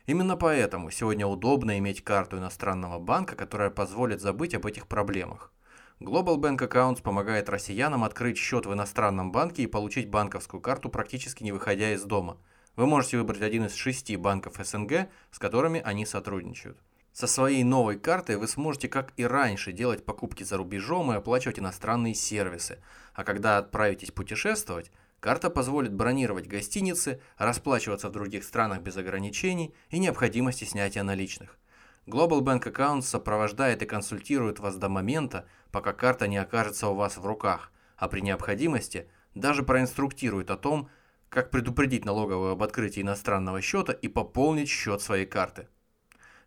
Именно 0.06 0.36
поэтому 0.36 0.90
сегодня 0.92 1.28
удобно 1.28 1.78
иметь 1.78 2.04
карту 2.04 2.38
иностранного 2.38 3.00
банка, 3.00 3.36
которая 3.36 3.70
позволит 3.70 4.22
забыть 4.22 4.56
об 4.56 4.66
этих 4.66 4.88
проблемах. 4.88 5.52
Global 6.00 6.38
Bank 6.38 6.58
Accounts 6.58 7.04
помогает 7.04 7.48
россиянам 7.48 8.04
открыть 8.04 8.38
счет 8.38 8.66
в 8.66 8.74
иностранном 8.74 9.32
банке 9.32 9.64
и 9.64 9.68
получить 9.68 10.10
банковскую 10.10 10.60
карту 10.60 10.90
практически 10.90 11.44
не 11.44 11.52
выходя 11.52 11.94
из 11.94 12.04
дома. 12.04 12.38
Вы 12.76 12.88
можете 12.88 13.18
выбрать 13.18 13.42
один 13.44 13.66
из 13.66 13.76
шести 13.76 14.16
банков 14.16 14.56
СНГ, 14.58 15.10
с 15.30 15.38
которыми 15.38 15.80
они 15.80 16.08
сотрудничают. 16.08 16.80
Со 17.14 17.28
своей 17.28 17.64
новой 17.64 18.00
картой 18.00 18.38
вы 18.38 18.48
сможете, 18.48 18.88
как 18.88 19.14
и 19.18 19.26
раньше, 19.26 19.74
делать 19.74 20.06
покупки 20.06 20.44
за 20.44 20.58
рубежом 20.58 21.12
и 21.12 21.16
оплачивать 21.18 21.60
иностранные 21.60 22.16
сервисы. 22.16 22.80
А 23.14 23.24
когда 23.24 23.58
отправитесь 23.58 24.12
путешествовать, 24.12 24.92
Карта 25.22 25.52
позволит 25.52 25.94
бронировать 25.94 26.48
гостиницы, 26.48 27.22
расплачиваться 27.38 28.10
в 28.10 28.12
других 28.12 28.44
странах 28.44 28.82
без 28.82 28.98
ограничений 28.98 29.72
и 29.92 30.00
необходимости 30.00 30.64
снятия 30.64 31.04
наличных. 31.04 31.60
Global 32.08 32.42
Bank 32.42 32.64
Accounts 32.64 33.04
сопровождает 33.04 33.84
и 33.84 33.86
консультирует 33.86 34.58
вас 34.58 34.78
до 34.78 34.90
момента, 34.90 35.48
пока 35.72 35.94
карта 35.94 36.28
не 36.28 36.38
окажется 36.38 36.88
у 36.88 36.96
вас 36.96 37.18
в 37.18 37.26
руках, 37.26 37.72
а 37.98 38.08
при 38.08 38.22
необходимости 38.22 39.08
даже 39.36 39.62
проинструктирует 39.62 40.50
о 40.50 40.58
том, 40.58 40.90
как 41.30 41.52
предупредить 41.52 42.04
налоговую 42.04 42.54
об 42.54 42.64
открытии 42.64 43.02
иностранного 43.02 43.62
счета 43.62 43.94
и 43.94 44.08
пополнить 44.08 44.70
счет 44.70 45.04
своей 45.04 45.28
карты. 45.28 45.68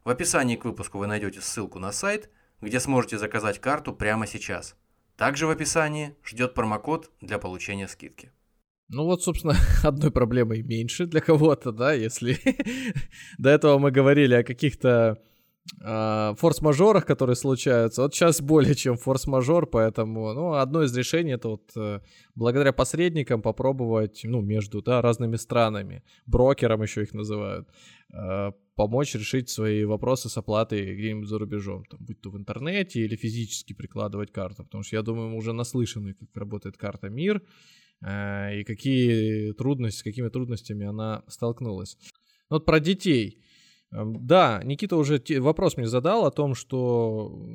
В 0.02 0.10
описании 0.10 0.56
к 0.56 0.64
выпуску 0.64 0.98
вы 0.98 1.06
найдете 1.06 1.40
ссылку 1.40 1.78
на 1.78 1.92
сайт, 1.92 2.28
где 2.60 2.80
сможете 2.80 3.18
заказать 3.18 3.60
карту 3.60 3.92
прямо 3.92 4.26
сейчас. 4.26 4.74
Также 5.16 5.46
в 5.46 5.50
описании 5.50 6.16
ждет 6.24 6.54
промокод 6.54 7.12
для 7.20 7.38
получения 7.38 7.86
скидки. 7.86 8.32
Ну 8.88 9.04
вот, 9.04 9.22
собственно, 9.22 9.54
одной 9.82 10.10
проблемой 10.10 10.62
меньше 10.62 11.06
для 11.06 11.20
кого-то, 11.20 11.72
да, 11.72 11.92
если 11.92 12.38
до 13.38 13.50
этого 13.50 13.78
мы 13.78 13.90
говорили 13.90 14.34
о 14.34 14.44
каких-то 14.44 15.18
э, 15.82 16.34
форс-мажорах, 16.36 17.06
которые 17.06 17.36
случаются. 17.36 18.02
Вот 18.02 18.14
сейчас 18.14 18.42
более 18.42 18.74
чем 18.74 18.96
форс-мажор, 18.96 19.66
поэтому, 19.66 20.34
ну, 20.34 20.52
одно 20.54 20.82
из 20.82 20.96
решений 20.96 21.32
это 21.32 21.48
вот 21.48 21.70
э, 21.76 22.00
благодаря 22.34 22.72
посредникам 22.72 23.40
попробовать, 23.40 24.20
ну, 24.24 24.42
между, 24.42 24.82
да, 24.82 25.00
разными 25.00 25.36
странами, 25.36 26.02
брокерам 26.26 26.82
еще 26.82 27.02
их 27.02 27.14
называют, 27.14 27.68
э, 28.12 28.52
помочь 28.76 29.14
решить 29.14 29.48
свои 29.48 29.84
вопросы 29.84 30.28
с 30.28 30.36
оплатой 30.36 30.94
где-нибудь 30.94 31.28
за 31.28 31.38
рубежом, 31.38 31.84
там, 31.86 32.00
будь 32.02 32.20
то 32.20 32.30
в 32.30 32.36
интернете 32.36 33.00
или 33.00 33.16
физически 33.16 33.72
прикладывать 33.72 34.30
карту, 34.32 34.64
потому 34.64 34.82
что 34.82 34.96
я 34.96 35.02
думаю, 35.02 35.30
мы 35.30 35.36
уже 35.36 35.52
наслышаны, 35.52 36.14
как 36.14 36.36
работает 36.36 36.76
карта 36.76 37.08
МИР, 37.08 37.42
и 38.04 38.64
какие 38.64 39.52
трудности, 39.52 40.00
с 40.00 40.02
какими 40.02 40.28
трудностями 40.28 40.86
она 40.86 41.24
столкнулась. 41.28 41.96
Вот 42.50 42.66
про 42.66 42.80
детей. 42.80 43.42
Эм, 43.92 44.26
да, 44.26 44.60
Никита 44.64 44.96
уже 44.96 45.22
вопрос 45.38 45.76
мне 45.76 45.86
задал 45.86 46.26
о 46.26 46.30
том, 46.30 46.54
что 46.54 47.46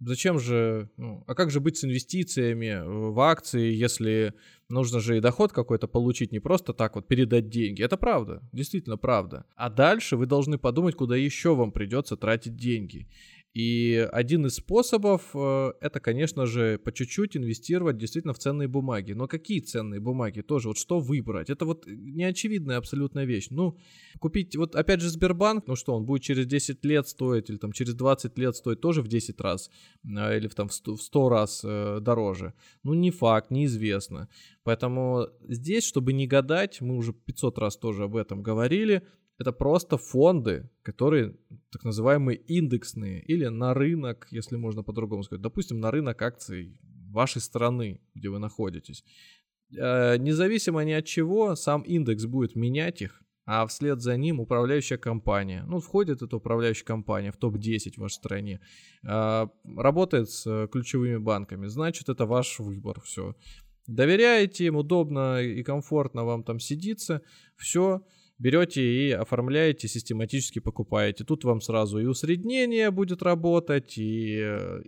зачем 0.00 0.38
же, 0.38 0.90
ну, 0.96 1.24
а 1.26 1.34
как 1.34 1.50
же 1.50 1.60
быть 1.60 1.76
с 1.76 1.84
инвестициями 1.84 2.82
в 2.84 3.18
акции, 3.20 3.72
если 3.72 4.34
нужно 4.68 5.00
же 5.00 5.16
и 5.16 5.20
доход 5.20 5.52
какой-то 5.52 5.88
получить, 5.88 6.32
не 6.32 6.38
просто 6.38 6.72
так 6.72 6.94
вот 6.94 7.08
передать 7.08 7.48
деньги. 7.48 7.82
Это 7.82 7.96
правда, 7.96 8.42
действительно 8.52 8.96
правда. 8.96 9.46
А 9.56 9.70
дальше 9.70 10.16
вы 10.16 10.26
должны 10.26 10.58
подумать, 10.58 10.94
куда 10.94 11.16
еще 11.16 11.54
вам 11.54 11.72
придется 11.72 12.16
тратить 12.16 12.56
деньги. 12.56 13.08
И 13.58 14.08
один 14.12 14.46
из 14.46 14.54
способов 14.54 15.30
э, 15.34 15.72
это, 15.80 15.98
конечно 15.98 16.46
же, 16.46 16.78
по 16.78 16.92
чуть-чуть 16.92 17.36
инвестировать 17.36 17.98
действительно 17.98 18.32
в 18.32 18.38
ценные 18.38 18.68
бумаги. 18.68 19.14
Но 19.14 19.26
какие 19.26 19.58
ценные 19.58 19.98
бумаги 19.98 20.42
тоже? 20.42 20.68
Вот 20.68 20.78
что 20.78 21.00
выбрать? 21.00 21.50
Это 21.50 21.64
вот 21.64 21.84
неочевидная 21.88 22.76
абсолютная 22.76 23.24
вещь. 23.24 23.48
Ну, 23.50 23.76
купить, 24.20 24.54
вот 24.54 24.76
опять 24.76 25.00
же 25.00 25.08
Сбербанк, 25.08 25.66
ну 25.66 25.74
что, 25.74 25.96
он 25.96 26.04
будет 26.04 26.22
через 26.22 26.46
10 26.46 26.84
лет 26.84 27.08
стоить 27.08 27.50
или 27.50 27.56
там 27.56 27.72
через 27.72 27.94
20 27.94 28.38
лет 28.38 28.54
стоить 28.54 28.80
тоже 28.80 29.02
в 29.02 29.08
10 29.08 29.40
раз 29.40 29.70
э, 30.04 30.36
или 30.36 30.46
там 30.46 30.68
в 30.68 30.72
100, 30.72 30.94
в 30.94 31.02
100 31.02 31.28
раз 31.28 31.62
э, 31.64 31.98
дороже? 32.00 32.54
Ну, 32.84 32.94
не 32.94 33.10
факт, 33.10 33.50
неизвестно. 33.50 34.28
Поэтому 34.62 35.30
здесь, 35.48 35.82
чтобы 35.84 36.12
не 36.12 36.28
гадать, 36.28 36.80
мы 36.80 36.96
уже 36.96 37.12
500 37.12 37.58
раз 37.58 37.76
тоже 37.76 38.04
об 38.04 38.14
этом 38.14 38.40
говорили, 38.40 39.02
это 39.38 39.52
просто 39.52 39.96
фонды, 39.96 40.68
которые 40.82 41.36
так 41.70 41.84
называемые 41.84 42.36
индексные 42.36 43.22
или 43.22 43.46
на 43.46 43.72
рынок, 43.72 44.26
если 44.30 44.56
можно 44.56 44.82
по-другому 44.82 45.22
сказать, 45.22 45.42
допустим, 45.42 45.80
на 45.80 45.90
рынок 45.90 46.20
акций 46.22 46.78
вашей 47.10 47.40
страны, 47.40 48.00
где 48.14 48.28
вы 48.28 48.38
находитесь. 48.40 49.04
Э, 49.76 50.16
независимо 50.18 50.84
ни 50.84 50.92
от 50.92 51.04
чего, 51.04 51.54
сам 51.54 51.82
индекс 51.82 52.24
будет 52.24 52.56
менять 52.56 53.00
их, 53.00 53.22
а 53.46 53.64
вслед 53.66 54.00
за 54.00 54.16
ним 54.16 54.40
управляющая 54.40 54.98
компания. 54.98 55.64
Ну, 55.68 55.78
входит 55.78 56.20
эта 56.20 56.36
управляющая 56.36 56.84
компания 56.84 57.30
в 57.30 57.36
топ-10 57.36 57.94
в 57.94 57.98
вашей 57.98 58.14
стране, 58.14 58.60
э, 59.04 59.46
работает 59.76 60.30
с 60.30 60.66
ключевыми 60.66 61.18
банками, 61.18 61.68
значит, 61.68 62.08
это 62.08 62.26
ваш 62.26 62.58
выбор, 62.58 63.00
все. 63.02 63.36
Доверяете 63.86 64.66
им, 64.66 64.76
удобно 64.76 65.40
и 65.40 65.62
комфортно 65.62 66.24
вам 66.24 66.42
там 66.42 66.60
сидится, 66.60 67.22
все, 67.56 68.02
берете 68.38 68.82
и 68.82 69.10
оформляете, 69.10 69.88
систематически 69.88 70.60
покупаете. 70.60 71.24
Тут 71.24 71.44
вам 71.44 71.60
сразу 71.60 71.98
и 71.98 72.04
усреднение 72.04 72.90
будет 72.90 73.22
работать, 73.22 73.98
и, 73.98 74.40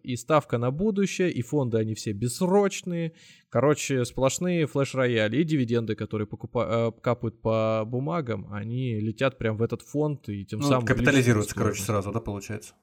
и 0.02 0.16
ставка 0.16 0.58
на 0.58 0.70
будущее, 0.70 1.30
и 1.30 1.42
фонды 1.42 1.78
они 1.78 1.94
все 1.94 2.12
бессрочные. 2.12 3.12
Короче, 3.48 4.04
сплошные 4.04 4.66
флеш-рояли 4.66 5.38
и 5.38 5.44
дивиденды, 5.44 5.96
которые 5.96 6.28
покупа- 6.28 6.92
э, 6.96 7.00
капают 7.00 7.40
по 7.42 7.82
бумагам, 7.84 8.46
они 8.52 9.00
летят 9.00 9.38
прям 9.38 9.56
в 9.56 9.62
этот 9.62 9.82
фонд 9.82 10.28
и 10.28 10.44
тем 10.44 10.60
ну, 10.60 10.68
самым... 10.68 10.86
Капитализируются, 10.86 11.54
короче, 11.54 11.82
сразу, 11.82 12.12
да, 12.12 12.20
получается? 12.20 12.74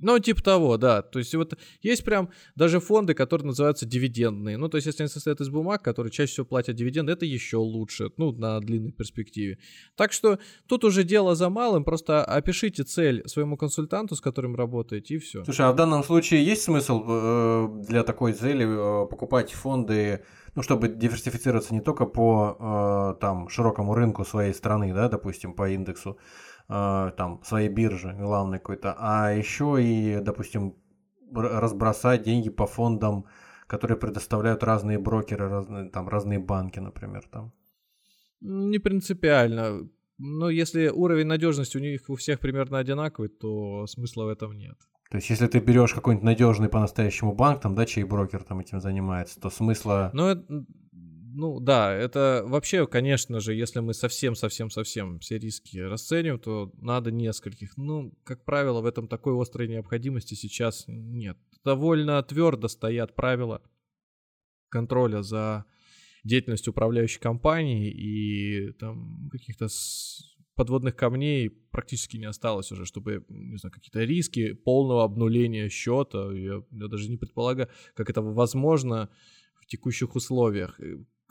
Ну, 0.00 0.18
типа 0.18 0.42
того, 0.42 0.76
да. 0.76 1.02
То 1.02 1.18
есть 1.18 1.34
вот 1.34 1.56
есть 1.82 2.04
прям 2.04 2.30
даже 2.56 2.80
фонды, 2.80 3.14
которые 3.14 3.46
называются 3.46 3.86
дивидендные. 3.86 4.56
Ну, 4.56 4.68
то 4.68 4.76
есть 4.76 4.86
если 4.86 5.02
они 5.02 5.10
состоят 5.10 5.40
из 5.40 5.48
бумаг, 5.48 5.82
которые 5.82 6.10
чаще 6.10 6.32
всего 6.32 6.46
платят 6.46 6.76
дивиденды, 6.76 7.12
это 7.12 7.26
еще 7.26 7.58
лучше, 7.58 8.10
ну, 8.16 8.32
на 8.32 8.60
длинной 8.60 8.92
перспективе. 8.92 9.58
Так 9.96 10.12
что 10.12 10.38
тут 10.66 10.84
уже 10.84 11.04
дело 11.04 11.34
за 11.34 11.50
малым, 11.50 11.84
просто 11.84 12.24
опишите 12.24 12.82
цель 12.82 13.26
своему 13.28 13.56
консультанту, 13.56 14.16
с 14.16 14.20
которым 14.20 14.56
работаете, 14.56 15.14
и 15.14 15.18
все. 15.18 15.44
Слушай, 15.44 15.66
а 15.66 15.72
в 15.72 15.76
данном 15.76 16.02
случае 16.04 16.44
есть 16.44 16.62
смысл 16.62 17.04
э, 17.06 17.68
для 17.88 18.02
такой 18.02 18.32
цели 18.32 18.66
э, 18.66 19.06
покупать 19.08 19.52
фонды, 19.52 20.24
ну, 20.54 20.62
чтобы 20.62 20.88
диверсифицироваться 20.88 21.74
не 21.74 21.80
только 21.80 22.06
по 22.06 22.56
э, 22.58 23.20
там 23.20 23.48
широкому 23.48 23.94
рынку 23.94 24.24
своей 24.24 24.54
страны, 24.54 24.92
да, 24.94 25.08
допустим, 25.08 25.52
по 25.52 25.68
индексу, 25.68 26.18
там, 26.70 27.40
своей 27.42 27.68
биржи 27.68 28.12
главной 28.12 28.58
какой-то, 28.58 28.94
а 28.98 29.32
еще 29.32 29.78
и, 29.82 30.20
допустим, 30.20 30.76
разбросать 31.32 32.22
деньги 32.22 32.50
по 32.50 32.66
фондам, 32.66 33.24
которые 33.66 33.98
предоставляют 33.98 34.62
разные 34.62 34.98
брокеры, 34.98 35.48
разные, 35.48 35.90
там, 35.90 36.08
разные 36.08 36.38
банки, 36.38 36.80
например, 36.80 37.22
там. 37.30 37.52
Не 38.40 38.78
принципиально. 38.78 39.88
Но 40.18 40.50
если 40.50 40.88
уровень 40.88 41.26
надежности 41.26 41.78
у 41.78 41.80
них 41.80 42.02
у 42.08 42.14
всех 42.14 42.40
примерно 42.40 42.78
одинаковый, 42.78 43.30
то 43.30 43.86
смысла 43.86 44.24
в 44.24 44.28
этом 44.28 44.52
нет. 44.52 44.76
То 45.10 45.16
есть, 45.16 45.30
если 45.30 45.48
ты 45.48 45.58
берешь 45.58 45.92
какой-нибудь 45.92 46.24
надежный 46.24 46.68
по-настоящему 46.68 47.34
банк, 47.34 47.60
там, 47.60 47.74
да, 47.74 47.84
чей 47.84 48.04
брокер 48.04 48.44
там 48.44 48.60
этим 48.60 48.80
занимается, 48.80 49.40
то 49.40 49.50
смысла... 49.50 50.10
Ну, 50.12 50.44
ну 51.32 51.60
да, 51.60 51.94
это 51.94 52.42
вообще, 52.46 52.86
конечно 52.86 53.40
же, 53.40 53.54
если 53.54 53.80
мы 53.80 53.94
совсем-совсем-совсем 53.94 55.18
все 55.20 55.38
риски 55.38 55.78
расцениваем, 55.78 56.40
то 56.40 56.72
надо 56.78 57.10
нескольких. 57.10 57.76
Ну, 57.76 58.12
как 58.24 58.44
правило, 58.44 58.80
в 58.80 58.86
этом 58.86 59.08
такой 59.08 59.40
острой 59.40 59.68
необходимости 59.68 60.34
сейчас 60.34 60.84
нет. 60.86 61.38
Довольно 61.64 62.22
твердо 62.22 62.68
стоят 62.68 63.14
правила 63.14 63.62
контроля 64.68 65.22
за 65.22 65.66
деятельностью 66.24 66.72
управляющей 66.72 67.20
компании 67.20 67.90
и 67.90 68.72
там 68.72 69.28
каких-то 69.30 69.68
подводных 70.54 70.96
камней 70.96 71.48
практически 71.48 72.16
не 72.16 72.26
осталось 72.26 72.70
уже, 72.72 72.84
чтобы, 72.84 73.24
не 73.28 73.56
знаю, 73.56 73.72
какие-то 73.72 74.04
риски 74.04 74.52
полного 74.52 75.04
обнуления 75.04 75.68
счета. 75.68 76.32
Я, 76.32 76.62
я 76.70 76.88
даже 76.88 77.08
не 77.08 77.16
предполагаю, 77.16 77.68
как 77.94 78.10
это 78.10 78.20
возможно 78.20 79.10
в 79.54 79.66
текущих 79.66 80.14
условиях 80.16 80.78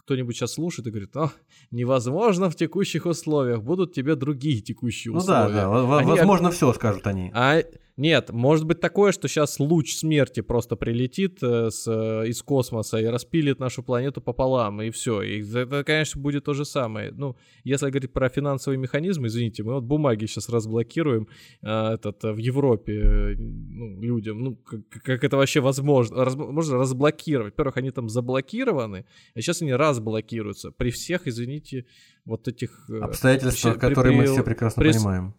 кто-нибудь 0.09 0.35
сейчас 0.35 0.53
слушает 0.53 0.87
и 0.87 0.89
говорит, 0.89 1.15
а, 1.15 1.31
невозможно 1.69 2.49
в 2.49 2.55
текущих 2.55 3.05
условиях, 3.05 3.61
будут 3.61 3.93
тебе 3.93 4.15
другие 4.15 4.59
текущие 4.59 5.13
условия. 5.13 5.49
Ну 5.49 5.53
да, 5.53 5.87
да, 5.87 5.97
они, 5.99 6.09
возможно, 6.09 6.49
все 6.49 6.73
скажут 6.73 7.05
они. 7.05 7.29
А 7.35 7.61
нет, 7.99 8.29
может 8.31 8.65
быть 8.65 8.79
такое, 8.79 9.11
что 9.11 9.27
сейчас 9.27 9.59
луч 9.59 9.93
смерти 9.93 10.39
просто 10.39 10.77
прилетит 10.77 11.43
э, 11.43 11.69
с, 11.69 11.85
э, 11.85 12.29
из 12.29 12.41
космоса 12.41 12.97
и 12.97 13.05
распилит 13.05 13.59
нашу 13.59 13.83
планету 13.83 14.21
пополам, 14.21 14.81
и 14.81 14.89
все. 14.89 15.21
И 15.21 15.41
это, 15.41 15.83
конечно, 15.83 16.21
будет 16.21 16.45
то 16.45 16.53
же 16.53 16.63
самое. 16.63 17.11
Ну, 17.11 17.35
если 17.65 17.89
говорить 17.89 18.13
про 18.13 18.29
финансовые 18.29 18.79
механизмы, 18.79 19.27
извините, 19.27 19.63
мы 19.63 19.73
вот 19.73 19.83
бумаги 19.83 20.27
сейчас 20.27 20.47
разблокируем 20.47 21.27
э, 21.61 21.95
этот, 21.95 22.23
в 22.23 22.37
Европе 22.37 22.93
э, 22.93 23.35
ну, 23.37 24.01
людям. 24.01 24.43
Ну, 24.43 24.55
как, 24.55 24.87
как 25.03 25.23
это 25.25 25.35
вообще 25.35 25.59
возможно? 25.59 26.23
Раз, 26.23 26.35
можно 26.35 26.77
разблокировать. 26.77 27.53
Во-первых, 27.53 27.75
они 27.75 27.91
там 27.91 28.07
заблокированы, 28.07 29.05
а 29.35 29.41
сейчас 29.41 29.61
они 29.61 29.73
разблокируются. 29.73 30.71
При 30.71 30.91
всех, 30.91 31.27
извините, 31.27 31.85
вот 32.23 32.47
этих... 32.47 32.89
Обстоятельствах, 33.01 33.73
вообще, 33.73 33.89
которые 33.89 34.17
при, 34.17 34.25
мы 34.25 34.33
все 34.33 34.43
прекрасно 34.43 34.81
при, 34.81 34.93
понимаем 34.93 35.33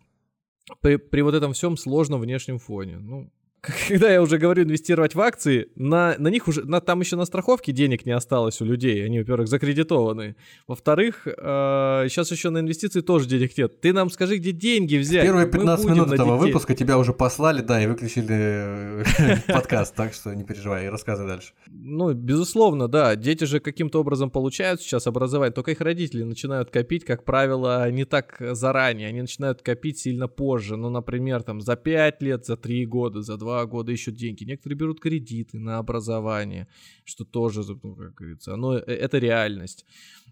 при, 0.81 0.97
при 0.97 1.23
вот 1.23 1.35
этом 1.35 1.53
всем 1.53 1.77
сложном 1.77 2.21
внешнем 2.21 2.59
фоне. 2.59 2.99
Ну, 2.99 3.31
когда 3.89 4.11
я 4.11 4.23
уже 4.23 4.39
говорю 4.39 4.65
инвестировать 4.65 5.15
в 5.15 5.21
акции, 5.21 5.69
на, 5.77 6.15
на 6.19 6.29
них 6.29 6.49
уже, 6.49 6.65
на, 6.65 6.81
там 6.81 7.01
еще 7.01 7.17
на 7.17 7.27
страховке 7.27 7.73
денег 7.73 8.07
не 8.07 8.13
осталось 8.13 8.61
у 8.61 8.65
людей, 8.65 9.05
они, 9.05 9.19
во-первых, 9.19 9.49
закредитованы. 9.49 10.37
Во-вторых, 10.67 11.27
э, 11.27 12.07
сейчас 12.09 12.31
еще 12.31 12.51
на 12.51 12.59
инвестиции 12.59 13.01
тоже 13.01 13.29
денег 13.29 13.57
нет. 13.59 13.81
Ты 13.81 13.93
нам 13.93 14.11
скажи, 14.11 14.39
где 14.39 14.53
деньги 14.53 14.97
взять? 14.97 15.25
Первые 15.25 15.47
15 15.47 15.87
минут 15.87 16.13
этого 16.13 16.37
детей. 16.37 16.47
выпуска 16.47 16.75
тебя 16.75 16.97
уже 16.97 17.13
послали, 17.13 17.61
да, 17.61 17.83
и 17.83 17.87
выключили 17.87 18.27
э, 18.31 19.37
подкаст, 19.53 19.95
так 19.95 20.15
что 20.15 20.35
не 20.35 20.45
переживай, 20.45 20.89
рассказывай 20.89 21.29
дальше. 21.29 21.53
Ну, 21.67 22.15
безусловно, 22.15 22.89
да, 22.89 23.15
дети 23.15 23.45
же 23.45 23.61
каким-то 23.61 24.01
образом 24.01 24.31
получают 24.31 24.81
сейчас 24.81 25.07
образование, 25.07 25.53
только 25.53 25.73
их 25.73 25.81
родители 25.81 26.23
начинают 26.23 26.71
копить, 26.71 27.05
как 27.05 27.25
правило, 27.25 27.91
не 27.91 28.07
так 28.07 28.37
заранее, 28.53 29.09
они 29.09 29.21
начинают 29.21 29.61
копить 29.61 29.99
сильно 29.99 30.29
позже, 30.29 30.77
ну, 30.77 30.89
например, 30.89 31.43
там, 31.43 31.61
за 31.61 31.77
5 31.77 32.23
лет, 32.23 32.47
за 32.47 32.57
3 32.57 32.87
года, 32.87 33.21
за 33.21 33.37
2 33.37 33.50
два 33.51 33.67
года 33.67 33.93
ищут 33.93 34.15
деньги. 34.15 34.45
Некоторые 34.45 34.77
берут 34.77 35.01
кредиты 35.01 35.59
на 35.59 35.79
образование, 35.79 36.67
что 37.05 37.25
тоже, 37.25 37.63
ну, 37.83 37.97
как 37.97 38.15
говорится, 38.15 38.57
но 38.57 38.77
э, 38.77 38.83
это 38.83 39.19
реальность. 39.19 39.87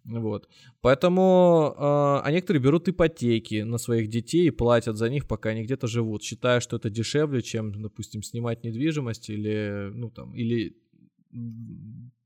Вот. 0.05 0.49
Поэтому, 0.81 1.75
э, 1.77 1.81
а 2.25 2.31
некоторые 2.31 2.63
берут 2.63 2.89
ипотеки 2.89 3.65
на 3.65 3.79
своих 3.79 4.09
детей 4.09 4.47
и 4.47 4.51
платят 4.51 4.97
за 4.97 5.09
них, 5.09 5.27
пока 5.27 5.51
они 5.51 5.65
где-то 5.65 5.87
живут, 5.87 6.23
считая, 6.23 6.61
что 6.61 6.77
это 6.77 6.91
дешевле, 6.91 7.43
чем, 7.43 7.83
допустим, 7.83 8.23
снимать 8.23 8.65
недвижимость 8.65 9.31
или, 9.31 9.91
ну, 9.95 10.11
там, 10.11 10.35
или 10.35 10.77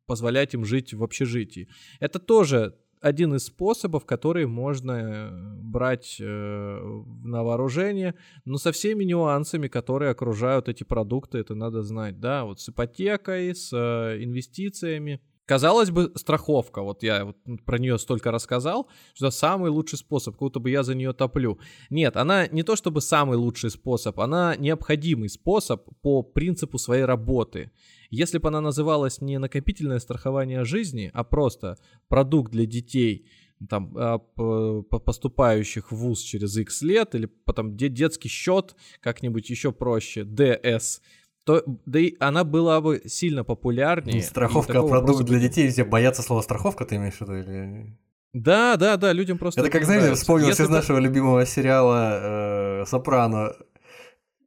позволять 0.07 0.55
им 0.55 0.64
жить 0.64 0.95
в 0.95 1.03
общежитии. 1.03 1.68
Это 2.01 2.18
тоже 2.18 2.74
один 3.03 3.34
из 3.34 3.46
способов, 3.46 4.07
который 4.07 4.46
можно 4.46 4.92
э, 4.92 5.30
брать 5.61 6.18
э, 6.20 7.03
на 7.24 7.42
вооружение, 7.42 8.14
но 8.44 8.59
со 8.59 8.70
всеми 8.70 9.03
нюансами, 9.05 9.66
которые 9.66 10.12
окружают 10.12 10.68
эти 10.68 10.84
продукты, 10.84 11.38
это 11.38 11.55
надо 11.57 11.82
знать, 11.82 12.20
да, 12.20 12.44
вот 12.44 12.61
с 12.61 12.68
ипотекой, 12.68 13.55
с 13.55 13.72
э, 13.72 14.22
инвестициями. 14.22 15.20
Казалось 15.53 15.90
бы, 15.90 16.11
страховка, 16.14 16.80
вот 16.80 17.03
я 17.03 17.26
вот 17.26 17.36
про 17.66 17.78
нее 17.78 17.98
столько 17.98 18.30
рассказал, 18.30 18.88
что 19.12 19.30
самый 19.30 19.70
лучший 19.70 19.98
способ, 19.98 20.32
как 20.32 20.40
будто 20.40 20.61
бы 20.61 20.70
я 20.70 20.82
за 20.82 20.94
нее 20.94 21.12
топлю. 21.12 21.59
Нет, 21.90 22.16
она 22.16 22.46
не 22.46 22.62
то 22.62 22.74
чтобы 22.74 23.03
самый 23.03 23.36
лучший 23.36 23.68
способ, 23.68 24.18
она 24.18 24.57
необходимый 24.57 25.28
способ 25.28 25.86
по 26.00 26.22
принципу 26.22 26.78
своей 26.78 27.05
работы. 27.05 27.70
Если 28.09 28.38
бы 28.38 28.48
она 28.48 28.62
называлась 28.62 29.20
не 29.20 29.38
накопительное 29.38 29.98
страхование 29.98 30.64
жизни, 30.64 31.11
а 31.12 31.22
просто 31.22 31.76
продукт 32.09 32.50
для 32.50 32.64
детей, 32.64 33.26
там, 33.68 33.92
а, 33.94 34.18
поступающих 34.18 35.92
в 35.92 35.96
ВУЗ 35.96 36.20
через 36.22 36.57
X 36.57 36.80
лет, 36.80 37.14
или 37.14 37.26
потом 37.26 37.76
детский 37.76 38.30
счет, 38.30 38.74
как-нибудь 39.00 39.50
еще 39.50 39.70
проще, 39.70 40.24
ДС, 40.24 41.03
то 41.45 41.62
да 41.66 41.99
и 41.99 42.14
она 42.20 42.45
была 42.45 42.80
бы 42.80 43.03
сильно 43.07 43.45
популярнее. 43.45 44.14
Не 44.14 44.22
страховка, 44.22 44.80
а 44.80 44.86
продукт 44.86 45.24
для 45.24 45.38
детей, 45.38 45.68
все 45.70 45.84
боятся 45.84 46.22
слова 46.22 46.43
страховка, 46.43 46.84
ты 46.84 46.97
имеешь 46.97 47.14
в 47.14 47.20
виду? 47.22 47.34
Или... 47.34 47.99
Да, 48.32 48.76
да, 48.76 48.97
да, 48.97 49.12
людям 49.12 49.38
просто... 49.38 49.61
Это 49.61 49.70
как, 49.70 49.84
знаете, 49.84 50.14
вспомнилось 50.14 50.61
из 50.61 50.68
нашего 50.68 50.99
любимого 50.99 51.45
сериала 51.45 52.82
э, 52.82 52.86
«Сопрано», 52.86 53.53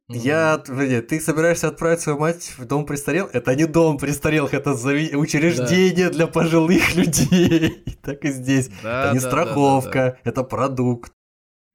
я, 0.08 0.62
подожди, 0.64 1.00
ты 1.00 1.20
собираешься 1.20 1.66
отправить 1.66 2.00
свою 2.00 2.18
мать 2.18 2.54
в 2.56 2.64
дом 2.64 2.86
престарелых? 2.86 3.34
Это 3.34 3.56
не 3.56 3.66
дом 3.66 3.98
престарелых, 3.98 4.54
это 4.54 4.74
зави... 4.74 5.16
учреждение 5.16 6.06
да. 6.06 6.12
для 6.12 6.26
пожилых 6.28 6.94
людей. 6.94 7.84
Так 8.02 8.24
и 8.24 8.30
здесь. 8.30 8.70
Да, 8.84 9.06
это 9.06 9.14
не 9.14 9.20
да, 9.20 9.28
страховка, 9.28 9.92
да, 9.92 10.04
да, 10.04 10.10
да. 10.12 10.30
это 10.30 10.44
продукт. 10.44 11.12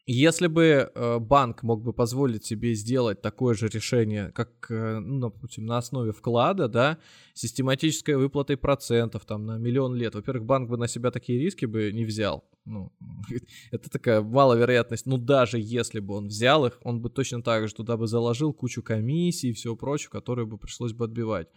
Если 0.07 0.47
бы 0.47 0.63
э, 0.93 1.19
банк 1.19 1.61
мог 1.61 1.83
бы 1.83 1.93
позволить 1.93 2.43
себе 2.43 2.73
сделать 2.73 3.21
такое 3.21 3.53
же 3.53 3.67
решение, 3.67 4.31
как, 4.31 4.49
э, 4.71 4.99
ну, 4.99 5.19
допустим, 5.29 5.65
на 5.65 5.77
основе 5.77 6.11
вклада, 6.11 6.67
да, 6.67 6.97
систематической 7.35 8.15
выплатой 8.15 8.57
процентов 8.57 9.25
там 9.25 9.45
на 9.45 9.57
миллион 9.57 9.95
лет, 9.95 10.15
во-первых, 10.15 10.45
банк 10.45 10.69
бы 10.69 10.77
на 10.77 10.87
себя 10.87 11.11
такие 11.11 11.39
риски 11.39 11.65
бы 11.65 11.91
не 11.91 12.03
взял. 12.03 12.43
Ну, 12.65 12.91
это 13.71 13.91
такая 13.91 14.21
маловероятность. 14.21 15.05
Ну, 15.05 15.17
даже 15.17 15.59
если 15.59 15.99
бы 15.99 16.15
он 16.15 16.27
взял 16.27 16.65
их, 16.65 16.79
он 16.83 17.01
бы 17.01 17.11
точно 17.11 17.43
так 17.43 17.67
же 17.67 17.75
туда 17.75 17.95
бы 17.95 18.07
заложил 18.07 18.53
кучу 18.53 18.81
комиссий 18.81 19.49
и 19.49 19.53
всего 19.53 19.75
прочего, 19.75 20.11
которые 20.11 20.47
бы 20.47 20.57
пришлось 20.57 20.93
бы 20.93 21.05
отбивать. 21.05 21.47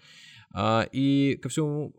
А, 0.53 0.87
и 0.93 1.39
ко 1.43 1.49
всему 1.49 1.95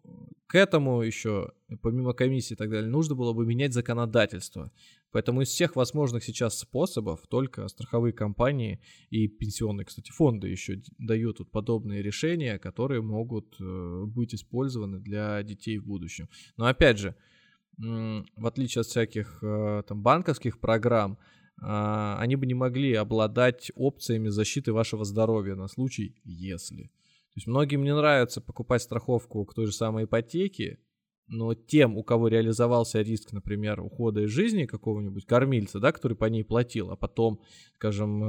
к 0.48 0.56
этому 0.56 1.02
еще, 1.02 1.52
помимо 1.82 2.14
комиссии 2.14 2.54
и 2.54 2.58
так 2.58 2.70
далее, 2.70 2.90
нужно 2.90 3.16
было 3.16 3.34
бы 3.34 3.46
менять 3.46 3.74
законодательство. 3.74 4.72
Поэтому 5.16 5.44
из 5.44 5.48
всех 5.48 5.78
возможных 5.78 6.26
сейчас 6.26 6.60
способов 6.60 7.22
только 7.30 7.70
страховые 7.70 8.12
компании 8.12 8.82
и 9.10 9.30
пенсионные, 9.30 9.86
кстати, 9.86 10.12
фонды 10.12 10.50
еще 10.50 10.82
дают 10.98 11.40
вот 11.40 11.50
подобные 11.52 12.02
решения, 12.02 12.60
которые 12.60 13.02
могут 13.02 13.56
э, 13.62 14.04
быть 14.08 14.36
использованы 14.36 15.00
для 15.00 15.42
детей 15.42 15.78
в 15.78 15.86
будущем. 15.86 16.28
Но 16.58 16.66
опять 16.66 16.98
же, 16.98 17.16
в 17.78 18.46
отличие 18.46 18.82
от 18.82 18.88
всяких 18.88 19.42
э, 19.42 19.84
там 19.88 20.02
банковских 20.02 20.60
программ, 20.60 21.18
а, 21.62 22.18
они 22.20 22.36
бы 22.36 22.46
не 22.46 22.54
могли 22.54 22.94
обладать 22.96 23.72
опциями 23.76 24.28
защиты 24.28 24.74
вашего 24.74 25.06
здоровья 25.06 25.56
на 25.56 25.70
случай, 25.70 26.14
если. 26.26 26.88
То 26.88 27.38
есть 27.38 27.48
многим 27.48 27.86
не 27.86 27.96
нравится 27.96 28.42
покупать 28.42 28.82
страховку 28.82 29.46
к 29.46 29.54
той 29.54 29.68
же 29.68 29.72
самой 29.72 30.04
ипотеке, 30.04 30.78
но 31.28 31.56
тем, 31.56 31.98
у 31.98 32.04
кого 32.04 32.28
реализовался 32.28 33.02
риск, 33.02 33.32
например, 33.32 33.82
ухода 33.82 34.22
из 34.22 34.30
жизни 34.30 34.66
какого-нибудь 34.66 35.26
кормильца, 35.26 35.80
да, 35.80 35.92
который 35.92 36.16
по 36.16 36.26
ней 36.26 36.44
платил, 36.44 36.92
а 36.92 36.96
потом, 36.96 37.40
скажем, 37.76 38.24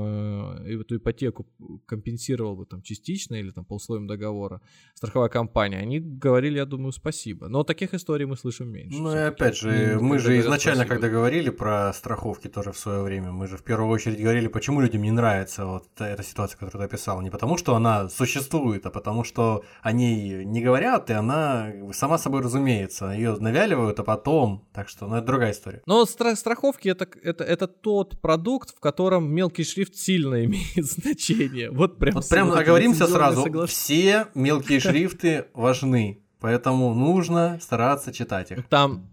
э, 0.65 0.81
эту 0.81 0.97
ипотеку 0.97 1.47
компенсировал 1.87 2.57
бы 2.57 2.65
там 2.65 2.83
частично 2.83 3.35
или 3.35 3.51
там 3.51 3.65
по 3.65 3.75
условиям 3.75 4.07
договора 4.07 4.63
страховая 4.95 5.29
компания, 5.29 5.79
они 5.79 6.01
говорили, 6.01 6.57
я 6.57 6.65
думаю, 6.65 6.93
спасибо. 6.93 7.49
Но 7.49 7.65
таких 7.65 7.93
историй 7.93 8.25
мы 8.25 8.37
слышим 8.37 8.69
меньше. 8.69 8.99
Ну 8.99 9.15
и 9.15 9.19
опять 9.19 9.57
же, 9.57 9.99
мы 10.01 10.19
же 10.19 10.39
изначально, 10.41 10.85
спасибо. 10.85 10.95
когда 10.95 11.09
говорили 11.09 11.51
про 11.51 11.93
страховки 11.93 12.49
тоже 12.49 12.73
в 12.73 12.79
свое 12.79 13.03
время, 13.03 13.31
мы 13.31 13.47
же 13.47 13.59
в 13.59 13.63
первую 13.63 13.91
очередь 13.91 14.21
говорили, 14.21 14.49
почему 14.49 14.81
людям 14.81 15.03
не 15.03 15.11
нравится 15.11 15.67
вот 15.67 15.89
эта 15.99 16.23
ситуация, 16.23 16.59
которую 16.59 16.89
ты 16.89 16.95
описал. 16.95 17.21
Не 17.21 17.31
потому, 17.31 17.59
что 17.59 17.75
она 17.75 18.09
существует, 18.09 18.87
а 18.87 18.91
потому, 18.91 19.23
что 19.23 19.65
о 19.83 19.93
ней 19.93 20.45
не 20.45 20.63
говорят, 20.63 21.11
и 21.11 21.13
она 21.13 21.73
сама 21.93 22.17
собой 22.17 22.41
разумеется 22.41 22.86
разумеется, 22.87 23.11
ее 23.11 23.37
навяливают, 23.41 23.99
а 24.01 24.05
потом, 24.05 24.67
так 24.73 24.89
что, 24.89 25.07
ну 25.07 25.17
это 25.17 25.27
другая 25.27 25.53
история. 25.53 25.83
Но 25.87 26.05
стра- 26.05 26.37
страховки 26.37 26.89
это, 26.89 27.07
это, 27.23 27.45
это 27.45 27.67
тот 27.67 28.21
продукт, 28.21 28.75
в 28.77 28.81
котором 28.81 29.33
мелкий 29.33 29.65
шрифт 29.65 29.95
сильно 29.95 30.45
имеет 30.45 30.85
значение. 30.85 31.71
Вот 31.71 31.99
прям. 31.99 32.15
Вот 32.15 32.29
прям 32.29 32.53
оговоримся 32.53 33.07
сразу, 33.07 33.43
соглаш... 33.43 33.71
все 33.71 34.27
мелкие 34.35 34.81
шрифты 34.81 35.47
важны, 35.55 36.23
поэтому 36.41 36.95
нужно 36.95 37.59
стараться 37.61 38.13
читать 38.13 38.51
их. 38.53 38.69
Там 38.69 39.11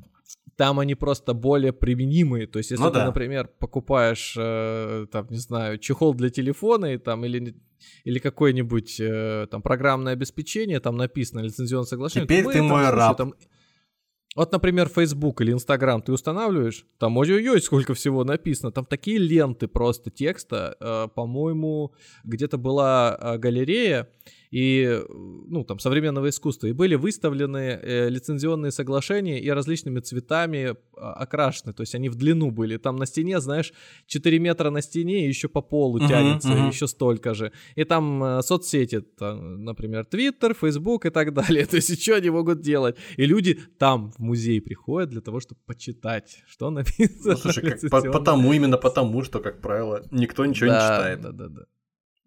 там 0.55 0.80
они 0.80 0.93
просто 0.93 1.34
более 1.34 1.74
применимые. 1.74 2.45
То 2.45 2.59
есть, 2.59 2.69
если 2.69 2.84
ну, 2.84 2.91
ты, 2.91 2.99
да. 2.99 3.05
например, 3.05 3.49
покупаешь, 3.57 4.36
э, 4.38 5.07
там, 5.11 5.26
не 5.32 5.39
знаю, 5.39 5.80
чехол 5.80 6.13
для 6.13 6.30
телефона 6.30 6.93
и 6.93 6.97
там 6.99 7.26
или 7.26 7.55
или 8.03 8.19
какое-нибудь 8.19 8.99
э, 8.99 9.47
там 9.49 9.61
программное 9.61 10.13
обеспечение, 10.13 10.80
там 10.80 10.95
написано 10.95 11.41
лицензионное 11.41 11.88
соглашение. 11.88 12.28
Теперь 12.28 12.45
ты 12.45 12.61
мой 12.61 12.89
раб. 12.89 13.17
Там, 13.17 13.34
Вот, 14.36 14.51
например, 14.51 14.89
Facebook 14.89 15.41
или 15.41 15.53
Instagram 15.53 16.01
ты 16.01 16.11
устанавливаешь, 16.11 16.86
там 16.97 17.17
ой-ой-ой, 17.17 17.61
сколько 17.61 17.93
всего 17.93 18.23
написано, 18.23 18.71
там 18.71 18.86
такие 18.86 19.19
ленты 19.19 19.67
просто 19.67 20.09
текста. 20.09 20.75
Э, 20.79 21.07
по-моему, 21.13 21.93
где-то 22.23 22.57
была 22.57 23.17
э, 23.19 23.38
галерея, 23.38 24.09
и, 24.54 25.01
ну, 25.10 25.64
там, 25.64 25.80
современного 25.80 26.30
искусства, 26.30 26.68
и 26.68 26.74
были 26.74 26.93
выставлены 26.93 27.80
э, 27.82 28.10
лицензионные 28.10 28.72
соглашения 28.72 29.39
и 29.39 29.49
различными 29.49 29.99
цветами 29.99 30.76
а, 30.95 31.14
окрашены, 31.14 31.74
то 31.74 31.82
есть 31.82 31.95
они 31.95 32.08
в 32.08 32.16
длину 32.16 32.51
были. 32.51 32.78
Там 32.78 32.97
на 32.97 33.08
стене, 33.08 33.39
знаешь, 33.39 33.74
4 34.06 34.38
метра 34.38 34.70
на 34.70 34.82
стене, 34.84 35.26
и 35.26 35.28
еще 35.28 35.49
по 35.49 35.62
полу 35.62 35.97
uh-huh, 35.97 36.08
тянется, 36.08 36.49
uh-huh. 36.49 36.68
еще 36.68 36.88
столько 36.88 37.34
же. 37.34 37.51
И 37.76 37.84
там 37.84 38.24
э, 38.24 38.41
соцсети, 38.43 39.01
там, 39.01 39.66
например, 39.66 40.06
Twitter, 40.12 40.56
Facebook 40.56 41.08
и 41.08 41.10
так 41.10 41.34
далее. 41.39 41.66
То 41.66 41.78
есть 41.78 42.04
что 42.04 42.18
они 42.18 42.30
могут 42.30 42.62
делать? 42.62 42.95
И 43.18 43.26
люди 43.26 43.60
там 43.80 44.12
в 44.12 44.20
музей 44.20 44.62
приходят 44.62 45.10
для 45.10 45.22
того, 45.22 45.39
чтобы 45.39 45.62
почитать, 45.66 46.43
что 46.47 46.70
написано. 46.70 47.10
Ну, 47.34 47.38
слушай, 47.38 47.64
как, 47.64 47.82
по- 47.89 48.12
потому, 48.12 48.54
именно 48.54 48.78
потому, 48.78 49.24
что, 49.24 49.39
как 49.39 49.62
правило, 49.62 50.04
никто 50.12 50.45
ничего 50.45 50.70
да, 50.70 50.76
не 50.76 50.82
читает. 50.82 51.22
Да, 51.22 51.32
да, 51.32 51.47
да. 51.47 51.62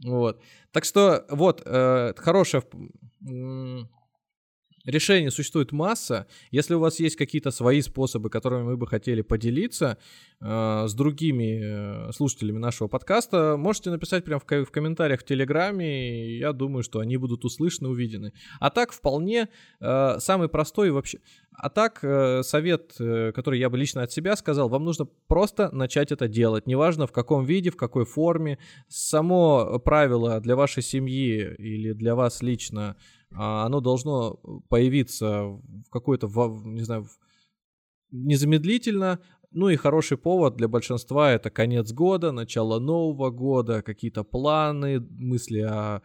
Вот. 0.05 0.41
Так 0.73 0.85
что 0.85 1.25
вот, 1.31 1.63
э, 1.65 2.13
хорошее 2.17 2.63
решений 4.87 5.31
существует 5.31 5.73
масса. 5.73 6.27
Если 6.51 6.75
у 6.75 6.81
вас 6.81 7.01
есть 7.01 7.17
какие-то 7.17 7.51
свои 7.51 7.81
способы, 7.83 8.31
которыми 8.31 8.63
вы 8.63 8.77
бы 8.77 8.87
хотели 8.87 9.23
поделиться 9.23 9.99
э, 10.41 10.85
с 10.89 10.95
другими 10.95 12.09
э, 12.09 12.13
слушателями 12.13 12.59
нашего 12.59 12.89
подкаста, 12.89 13.57
можете 13.57 13.91
написать 13.91 14.25
прямо 14.25 14.41
в, 14.41 14.65
в 14.65 14.71
комментариях 14.71 15.21
в 15.21 15.25
Телеграме. 15.25 16.39
Я 16.39 16.53
думаю, 16.53 16.83
что 16.83 17.01
они 17.01 17.17
будут 17.17 17.45
услышаны, 17.45 17.89
увидены. 17.89 18.33
А 18.61 18.71
так 18.71 18.93
вполне 18.93 19.49
э, 19.81 20.17
самый 20.19 20.49
простой 20.49 20.91
вообще. 20.91 21.19
А 21.59 21.71
так 21.71 22.01
э, 22.03 22.43
совет, 22.43 22.95
э, 23.01 23.33
который 23.33 23.59
я 23.59 23.71
бы 23.71 23.79
лично 23.79 24.03
от 24.03 24.13
себя 24.13 24.37
сказал, 24.37 24.69
вам 24.69 24.85
нужно 24.85 25.07
просто 25.27 25.71
начать 25.75 26.13
это 26.13 26.29
делать. 26.29 26.67
Неважно 26.67 27.07
в 27.07 27.13
каком 27.13 27.45
виде, 27.45 27.71
в 27.71 27.77
какой 27.77 28.05
форме. 28.05 28.59
Само 28.89 29.79
правило 29.79 30.39
для 30.41 30.55
вашей 30.55 30.83
семьи 30.83 31.55
или 31.59 31.93
для 31.93 32.15
вас 32.15 32.43
лично 32.43 32.97
оно 33.33 33.81
должно 33.81 34.35
появиться 34.69 35.43
в 35.45 35.91
какой-то, 35.91 36.29
не 36.65 36.83
знаю, 36.83 37.07
незамедлительно, 38.11 39.21
ну 39.51 39.69
и 39.69 39.77
хороший 39.77 40.19
повод 40.19 40.57
для 40.57 40.69
большинства 40.69 41.33
это 41.33 41.51
конец 41.51 41.93
года, 41.93 42.33
начало 42.33 42.79
нового 42.79 43.31
года, 43.31 43.83
какие-то 43.83 44.23
планы, 44.23 45.01
мысли 45.01 45.61
о 45.61 46.03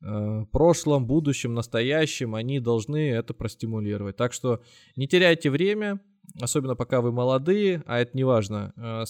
э, 0.00 0.46
прошлом, 0.50 1.06
будущем, 1.06 1.54
настоящем, 1.54 2.34
они 2.34 2.60
должны 2.60 3.10
это 3.10 3.34
простимулировать. 3.34 4.16
Так 4.16 4.32
что 4.32 4.62
не 4.96 5.06
теряйте 5.06 5.50
время, 5.50 6.00
особенно 6.40 6.74
пока 6.74 7.00
вы 7.00 7.12
молодые, 7.12 7.82
а 7.86 7.98
это 7.98 8.16
не 8.16 8.24
важно. 8.24 8.72
Э, 8.76 9.04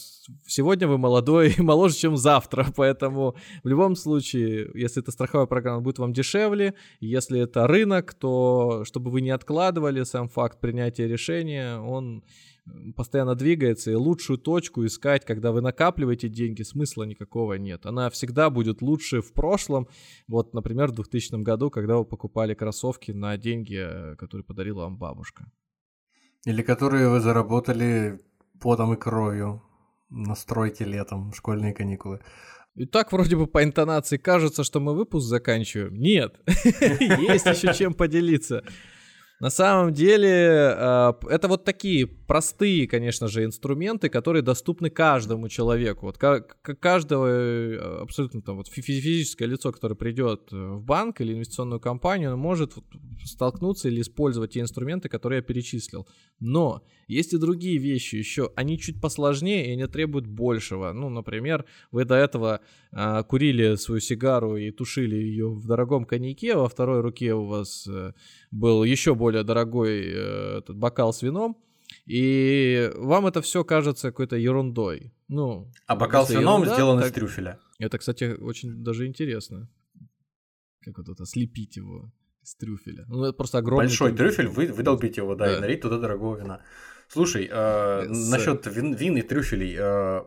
сегодня 0.47 0.89
вы 0.89 0.99
молодой 0.99 1.55
и 1.57 1.63
моложе, 1.63 1.97
чем 1.97 2.17
завтра, 2.17 2.67
поэтому 2.77 3.35
в 3.63 3.69
любом 3.69 3.97
случае, 3.97 4.71
если 4.75 5.03
это 5.03 5.11
страховая 5.13 5.47
программа, 5.47 5.81
будет 5.81 5.99
вам 5.99 6.13
дешевле. 6.13 6.75
Если 7.01 7.41
это 7.41 7.67
рынок, 7.67 8.15
то 8.15 8.85
чтобы 8.85 9.11
вы 9.11 9.21
не 9.21 9.31
откладывали 9.31 10.05
сам 10.05 10.29
факт 10.29 10.61
принятия 10.61 11.07
решения, 11.07 11.79
он 11.79 12.25
постоянно 12.97 13.35
двигается, 13.35 13.91
и 13.91 13.95
лучшую 13.95 14.39
точку 14.39 14.87
искать, 14.87 15.25
когда 15.25 15.53
вы 15.53 15.61
накапливаете 15.61 16.29
деньги, 16.29 16.63
смысла 16.63 17.05
никакого 17.05 17.55
нет. 17.55 17.87
Она 17.87 18.09
всегда 18.11 18.51
будет 18.51 18.81
лучше 18.83 19.21
в 19.21 19.33
прошлом. 19.33 19.89
Вот, 20.29 20.55
например, 20.55 20.89
в 20.89 20.95
2000 20.95 21.43
году, 21.43 21.71
когда 21.71 21.99
вы 21.99 22.05
покупали 22.05 22.55
кроссовки 22.55 23.13
на 23.13 23.37
деньги, 23.37 23.79
э, 23.79 24.17
которые 24.17 24.45
подарила 24.45 24.83
вам 24.85 24.97
бабушка. 24.97 25.51
Или 26.45 26.63
которые 26.63 27.09
вы 27.09 27.21
заработали 27.21 28.21
потом 28.61 28.95
и 28.95 28.97
кровью 28.97 29.63
на 30.11 30.35
стройке 30.35 30.85
летом, 30.85 31.33
школьные 31.33 31.73
каникулы. 31.73 32.21
И 32.75 32.87
так 32.87 33.13
вроде 33.13 33.37
бы 33.37 33.47
по 33.47 33.63
интонации 33.63 34.17
кажется, 34.17 34.65
что 34.65 34.81
мы 34.81 34.95
выпуск 34.95 35.27
заканчиваем. 35.27 35.95
Нет, 35.95 36.41
есть 36.47 37.47
еще 37.47 37.73
чем 37.73 37.95
поделиться. 37.95 38.65
На 39.45 39.51
самом 39.51 39.93
деле, 39.93 40.31
э, 40.31 41.13
это 41.29 41.49
вот 41.49 41.65
такие 41.65 42.07
простые, 42.07 42.89
конечно 42.89 43.29
же, 43.29 43.45
инструменты, 43.45 44.09
которые 44.09 44.41
доступны 44.41 44.89
каждому 44.89 45.51
человеку. 45.51 46.07
Вот 46.07 46.17
каждого 46.17 47.27
э, 47.27 47.77
абсолютно 48.01 48.41
там 48.41 48.57
вот 48.57 48.69
физическое 48.69 49.45
лицо, 49.45 49.71
которое 49.71 49.97
придет 49.97 50.49
э, 50.51 50.57
в 50.57 50.83
банк 50.83 51.21
или 51.21 51.35
инвестиционную 51.35 51.79
компанию, 51.79 52.39
может 52.39 52.73
столкнуться 53.23 53.89
или 53.89 54.01
использовать 54.01 54.53
те 54.53 54.61
инструменты, 54.61 55.11
которые 55.11 55.41
я 55.41 55.43
перечислил. 55.43 56.09
Но 56.41 56.83
есть 57.07 57.35
и 57.35 57.39
другие 57.39 57.77
вещи 57.77 58.17
еще, 58.17 58.51
они 58.57 58.79
чуть 58.79 59.01
посложнее 59.01 59.67
и 59.67 59.73
они 59.73 59.87
требуют 59.87 60.27
большего. 60.27 60.93
Ну, 60.93 61.11
например, 61.11 61.67
вы 61.93 62.07
до 62.07 62.15
этого 62.15 62.61
э, 62.93 63.23
курили 63.29 63.77
свою 63.77 64.01
сигару 64.01 64.57
и 64.57 64.71
тушили 64.71 65.17
ее 65.17 65.51
в 65.51 65.67
дорогом 65.67 66.07
коньяке, 66.07 66.57
во 66.57 66.69
второй 66.69 67.03
руке 67.03 67.35
у 67.35 67.45
вас 67.45 67.87
э, 67.87 68.13
был 68.55 68.85
еще 68.85 69.15
более 69.15 69.43
дорогой 69.43 70.05
э, 70.07 70.59
этот 70.59 70.77
бокал 70.77 71.13
с 71.13 71.23
вином, 71.23 71.57
и 72.07 72.91
вам 72.95 73.27
это 73.27 73.43
все 73.43 73.65
кажется 73.65 74.11
какой-то 74.11 74.37
ерундой. 74.37 75.13
Ну, 75.29 75.71
а 75.87 75.97
бокал 75.97 76.27
с 76.27 76.31
вином 76.31 76.63
ерунда, 76.63 76.75
сделан 76.75 76.99
так... 76.99 77.09
из 77.09 77.13
трюфеля. 77.13 77.59
Это, 77.79 77.99
кстати, 77.99 78.37
очень 78.41 78.85
даже 78.85 79.07
интересно. 79.07 79.69
Как 80.83 80.99
вот 80.99 81.09
это, 81.09 81.27
слепить 81.27 81.77
его 81.77 82.13
из 82.43 82.55
трюфеля. 82.55 83.05
Ну, 83.09 83.25
это 83.25 83.33
просто 83.33 83.59
огромный 83.59 83.87
Большой 83.87 84.13
трюфель, 84.13 84.49
вы, 84.49 84.67
выдолбить 84.67 85.17
его, 85.17 85.35
да, 85.35 85.47
да, 85.47 85.57
и 85.57 85.61
налить 85.61 85.81
туда 85.81 85.99
дорогого 85.99 86.37
вина. 86.37 86.61
Слушай, 87.09 87.49
э, 87.51 88.07
насчет 88.09 88.67
вин, 88.67 88.95
вин 88.95 89.17
и 89.17 89.23
трюфелей. 89.23 89.77
Э, 89.79 90.25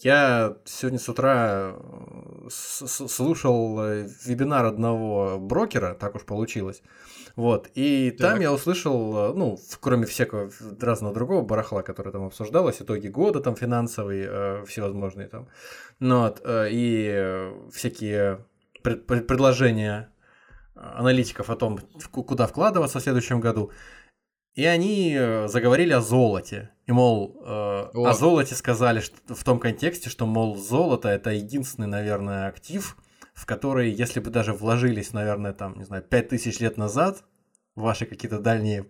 я 0.00 0.56
сегодня 0.64 0.98
с 0.98 1.08
утра 1.08 1.74
э, 1.74 2.48
слушал 2.50 3.80
э, 3.80 4.08
вебинар 4.24 4.64
одного 4.64 5.38
брокера, 5.38 5.94
так 5.94 6.14
уж 6.14 6.24
получилось. 6.24 6.82
Вот, 7.36 7.70
и 7.74 8.10
так. 8.10 8.32
там 8.32 8.40
я 8.40 8.52
услышал, 8.52 9.30
э, 9.30 9.32
ну, 9.34 9.58
кроме 9.80 10.06
всякого 10.06 10.50
разного 10.80 11.14
другого 11.14 11.42
барахла, 11.42 11.82
которое 11.82 12.10
там 12.10 12.26
обсуждалось, 12.26 12.82
итоги 12.82 13.08
года 13.08 13.40
там 13.40 13.54
финансовые, 13.54 14.64
всевозможные 14.66 15.28
там, 15.28 15.48
ну, 16.00 16.22
вот, 16.22 16.42
и 16.46 17.50
всякие 17.72 18.44
пред, 18.82 19.06
предложения 19.06 20.10
аналитиков 20.74 21.50
о 21.50 21.56
том, 21.56 21.78
куда 22.10 22.46
вкладываться 22.46 22.98
в 22.98 23.02
следующем 23.02 23.40
году. 23.40 23.70
И 24.54 24.66
они 24.66 25.14
э, 25.14 25.48
заговорили 25.48 25.92
о 25.92 26.00
золоте. 26.00 26.70
И, 26.86 26.92
мол, 26.92 27.40
э, 27.42 27.90
о 27.94 28.12
золоте 28.12 28.54
сказали 28.54 29.00
что, 29.00 29.34
в 29.34 29.44
том 29.44 29.58
контексте, 29.58 30.10
что, 30.10 30.26
мол, 30.26 30.56
золото 30.56 31.08
это 31.08 31.30
единственный, 31.30 31.86
наверное, 31.86 32.48
актив, 32.48 32.96
в 33.32 33.46
который, 33.46 33.90
если 33.90 34.20
бы 34.20 34.30
даже 34.30 34.52
вложились, 34.52 35.14
наверное, 35.14 35.54
там, 35.54 35.78
не 35.78 35.84
знаю, 35.84 36.02
5000 36.02 36.60
лет 36.60 36.76
назад, 36.76 37.24
ваши 37.76 38.04
какие-то 38.04 38.40
дальние 38.40 38.86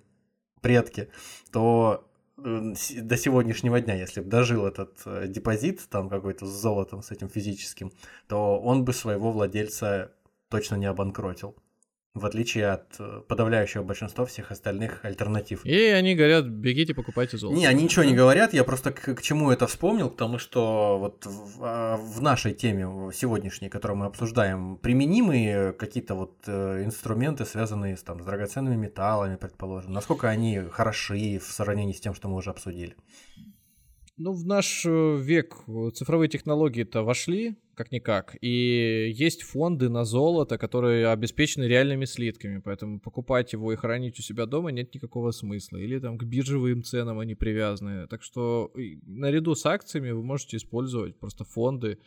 предки, 0.61 1.11
то 1.53 2.09
э, 2.39 2.73
до 3.01 3.17
сегодняшнего 3.17 3.81
дня, 3.81 3.95
если 3.95 4.21
бы 4.21 4.29
дожил 4.29 4.67
этот 4.67 5.01
э, 5.07 5.27
депозит, 5.29 5.89
там 5.89 6.09
какой-то 6.09 6.45
с 6.45 6.51
золотом, 6.51 7.03
с 7.03 7.13
этим 7.13 7.29
физическим, 7.29 7.93
то 8.27 8.59
он 8.59 8.85
бы 8.85 8.93
своего 8.93 9.31
владельца 9.31 10.11
точно 10.49 10.75
не 10.75 10.87
обанкротил 10.87 11.57
в 12.15 12.27
отличие 12.27 12.69
от 12.69 12.95
э, 12.99 13.23
подавляющего 13.27 13.83
большинства 13.83 14.27
всех 14.27 14.51
остальных 14.51 15.03
альтернатив. 15.03 15.65
И 15.65 15.75
они 15.75 16.15
говорят, 16.15 16.47
бегите, 16.47 16.95
покупайте 16.95 17.39
золото. 17.39 17.59
Не, 17.59 17.67
они 17.67 17.85
ничего 17.85 18.05
не 18.05 18.15
говорят, 18.15 18.53
я 18.53 18.65
просто 18.65 18.93
к, 18.93 19.15
к 19.15 19.23
чему 19.23 19.51
это 19.51 19.67
вспомнил, 19.67 20.11
потому 20.11 20.39
что 20.39 20.99
вот 20.99 21.25
в, 21.25 21.59
а, 21.63 21.97
в 21.97 22.21
нашей 22.21 22.53
теме 22.53 23.11
сегодняшней, 23.15 23.71
которую 23.71 23.97
мы 23.97 24.07
обсуждаем, 24.07 24.77
применимые 24.77 25.73
какие-то 25.73 26.15
вот 26.15 26.37
э, 26.47 26.85
инструменты, 26.85 27.47
связанные 27.47 27.97
с, 27.97 28.03
там, 28.03 28.21
с 28.21 28.27
драгоценными 28.27 28.77
металлами, 28.77 29.37
предположим, 29.37 29.93
насколько 29.95 30.29
они 30.29 30.61
хороши 30.71 31.39
в 31.39 31.51
сравнении 31.51 31.95
с 31.95 32.01
тем, 32.01 32.15
что 32.15 32.29
мы 32.29 32.37
уже 32.37 32.51
обсудили? 32.51 32.95
Ну, 34.19 34.33
в 34.33 34.45
наш 34.45 34.85
э, 34.85 35.17
век 35.17 35.57
цифровые 35.95 36.29
технологии-то 36.29 37.03
вошли, 37.03 37.57
как-никак, 37.75 38.37
и 38.41 39.13
есть 39.15 39.43
фонды 39.43 39.89
на 39.89 40.05
золото, 40.05 40.59
которые 40.59 41.09
обеспечены 41.09 41.65
реальными 41.65 42.05
слитками, 42.05 42.59
поэтому 42.59 43.01
покупать 43.01 43.53
его 43.53 43.73
и 43.73 43.77
хранить 43.77 44.19
у 44.19 44.23
себя 44.23 44.47
дома 44.47 44.71
нет 44.71 44.95
никакого 44.95 45.31
смысла. 45.31 45.79
Или 45.79 45.99
там 45.99 46.19
к 46.19 46.25
биржевым 46.25 46.83
ценам 46.83 47.19
они 47.19 47.35
привязаны. 47.35 48.07
Так 48.09 48.23
что 48.23 48.73
наряду 49.07 49.55
с 49.55 49.65
акциями 49.67 50.11
вы 50.11 50.23
можете 50.23 50.57
использовать 50.57 51.19
просто 51.19 51.45
фонды, 51.45 51.99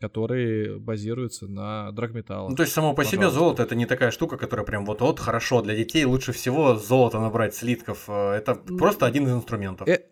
которые 0.00 0.78
базируются 0.78 1.48
на 1.48 1.90
драгметаллах. 1.92 2.50
Ну, 2.50 2.56
то 2.56 2.62
есть 2.62 2.72
само 2.72 2.90
по 2.90 2.98
Пожалуйста. 2.98 3.16
себе 3.16 3.30
золото 3.30 3.62
это 3.64 3.74
не 3.74 3.86
такая 3.86 4.10
штука, 4.10 4.36
которая 4.36 4.64
прям 4.64 4.84
вот-вот 4.86 5.18
хорошо 5.18 5.60
для 5.62 5.74
детей 5.74 6.04
лучше 6.04 6.32
всего 6.32 6.76
золото 6.76 7.18
набрать 7.18 7.54
слитков. 7.54 8.04
Э, 8.08 8.32
это 8.32 8.54
просто 8.54 9.06
один 9.06 9.26
из 9.26 9.32
инструментов. 9.32 9.88
Э 9.88 10.04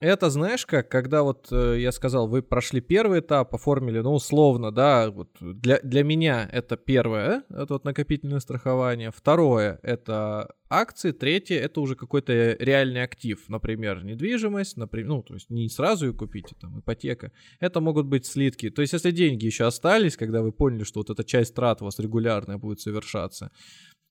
это 0.00 0.30
знаешь 0.30 0.66
как, 0.66 0.88
когда 0.90 1.22
вот 1.22 1.48
э, 1.50 1.76
я 1.80 1.90
сказал, 1.90 2.28
вы 2.28 2.42
прошли 2.42 2.80
первый 2.80 3.20
этап, 3.20 3.54
оформили, 3.54 4.00
ну, 4.00 4.12
условно, 4.12 4.70
да, 4.70 5.10
вот 5.10 5.30
для, 5.40 5.80
для 5.80 6.04
меня 6.04 6.48
это 6.52 6.76
первое, 6.76 7.44
это 7.48 7.74
вот 7.74 7.84
накопительное 7.84 8.40
страхование, 8.40 9.10
второе 9.10 9.78
это 9.82 10.54
акции, 10.68 11.12
третье 11.12 11.58
это 11.58 11.80
уже 11.80 11.94
какой-то 11.94 12.56
реальный 12.58 13.02
актив, 13.02 13.42
например, 13.48 14.04
недвижимость, 14.04 14.76
например, 14.76 15.08
ну, 15.08 15.22
то 15.22 15.34
есть 15.34 15.48
не 15.48 15.68
сразу 15.68 16.06
ее 16.06 16.12
купите, 16.12 16.54
там, 16.60 16.80
ипотека, 16.80 17.32
это 17.60 17.80
могут 17.80 18.06
быть 18.06 18.26
слитки, 18.26 18.68
то 18.68 18.82
есть 18.82 18.92
если 18.92 19.10
деньги 19.12 19.46
еще 19.46 19.64
остались, 19.64 20.16
когда 20.16 20.42
вы 20.42 20.52
поняли, 20.52 20.84
что 20.84 21.00
вот 21.00 21.10
эта 21.10 21.24
часть 21.24 21.54
трат 21.54 21.80
у 21.80 21.86
вас 21.86 21.98
регулярная 21.98 22.58
будет 22.58 22.80
совершаться, 22.80 23.50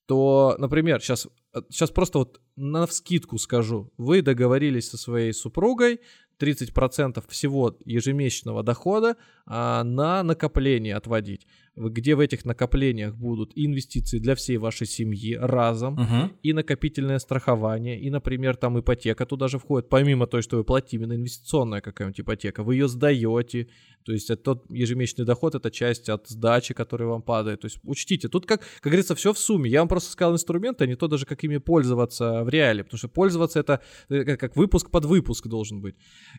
то, 0.06 0.54
например, 0.58 1.00
сейчас, 1.00 1.28
сейчас 1.68 1.90
просто 1.90 2.18
вот 2.18 2.40
на 2.56 2.86
вскидку 2.86 3.38
скажу, 3.38 3.92
вы 3.96 4.22
договорились 4.22 4.88
со 4.88 4.96
своей 4.96 5.32
супругой 5.32 6.00
30% 6.38 7.24
всего 7.28 7.76
ежемесячного 7.84 8.62
дохода 8.62 9.16
а, 9.46 9.82
на 9.84 10.22
накопление 10.22 10.94
отводить 10.94 11.46
где 11.76 12.14
в 12.14 12.20
этих 12.20 12.44
накоплениях 12.44 13.14
будут 13.14 13.52
инвестиции 13.54 14.18
для 14.18 14.34
всей 14.34 14.56
вашей 14.56 14.86
семьи 14.86 15.34
разом, 15.34 15.94
угу. 15.94 16.32
и 16.42 16.52
накопительное 16.52 17.18
страхование, 17.18 18.00
и, 18.00 18.10
например, 18.10 18.56
там 18.56 18.80
ипотека 18.80 19.26
туда 19.26 19.48
же 19.48 19.58
входит, 19.58 19.88
помимо 19.88 20.26
той, 20.26 20.42
что 20.42 20.56
вы 20.56 20.64
платите, 20.64 20.96
именно 20.96 21.14
инвестиционная 21.14 21.80
какая-нибудь 21.80 22.20
ипотека, 22.20 22.62
вы 22.62 22.76
ее 22.76 22.88
сдаете, 22.88 23.68
то 24.04 24.12
есть 24.12 24.30
это 24.30 24.42
тот 24.42 24.70
ежемесячный 24.70 25.26
доход, 25.26 25.54
это 25.54 25.70
часть 25.70 26.08
от 26.08 26.28
сдачи, 26.28 26.72
которая 26.72 27.08
вам 27.08 27.22
падает, 27.22 27.60
то 27.60 27.66
есть 27.66 27.78
учтите, 27.82 28.28
тут, 28.28 28.46
как, 28.46 28.60
как 28.80 28.92
говорится, 28.92 29.14
все 29.14 29.32
в 29.32 29.38
сумме, 29.38 29.70
я 29.70 29.80
вам 29.80 29.88
просто 29.88 30.10
сказал 30.12 30.34
инструменты, 30.34 30.84
а 30.84 30.86
не 30.86 30.96
то 30.96 31.08
даже, 31.08 31.26
как 31.26 31.44
ими 31.44 31.58
пользоваться 31.58 32.42
в 32.42 32.48
реале, 32.48 32.84
потому 32.84 32.98
что 32.98 33.08
пользоваться 33.08 33.60
это 33.60 33.82
э, 34.08 34.36
как 34.36 34.56
выпуск 34.56 34.90
под 34.90 35.04
выпуск 35.04 35.46
должен 35.46 35.80
быть. 35.80 35.96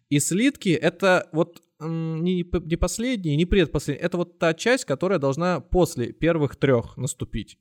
И 0.09 0.19
слитки 0.19 0.69
это 0.69 1.29
вот 1.31 1.61
не, 1.80 2.45
не 2.65 2.75
последний, 2.78 3.36
не 3.36 3.45
предпоследний. 3.45 4.05
Это 4.05 4.17
вот 4.17 4.39
та 4.39 4.53
часть, 4.53 4.86
которая 4.86 5.19
должна 5.19 5.59
после 5.59 6.11
первых 6.11 6.55
трех 6.55 6.97
наступить. 6.97 7.57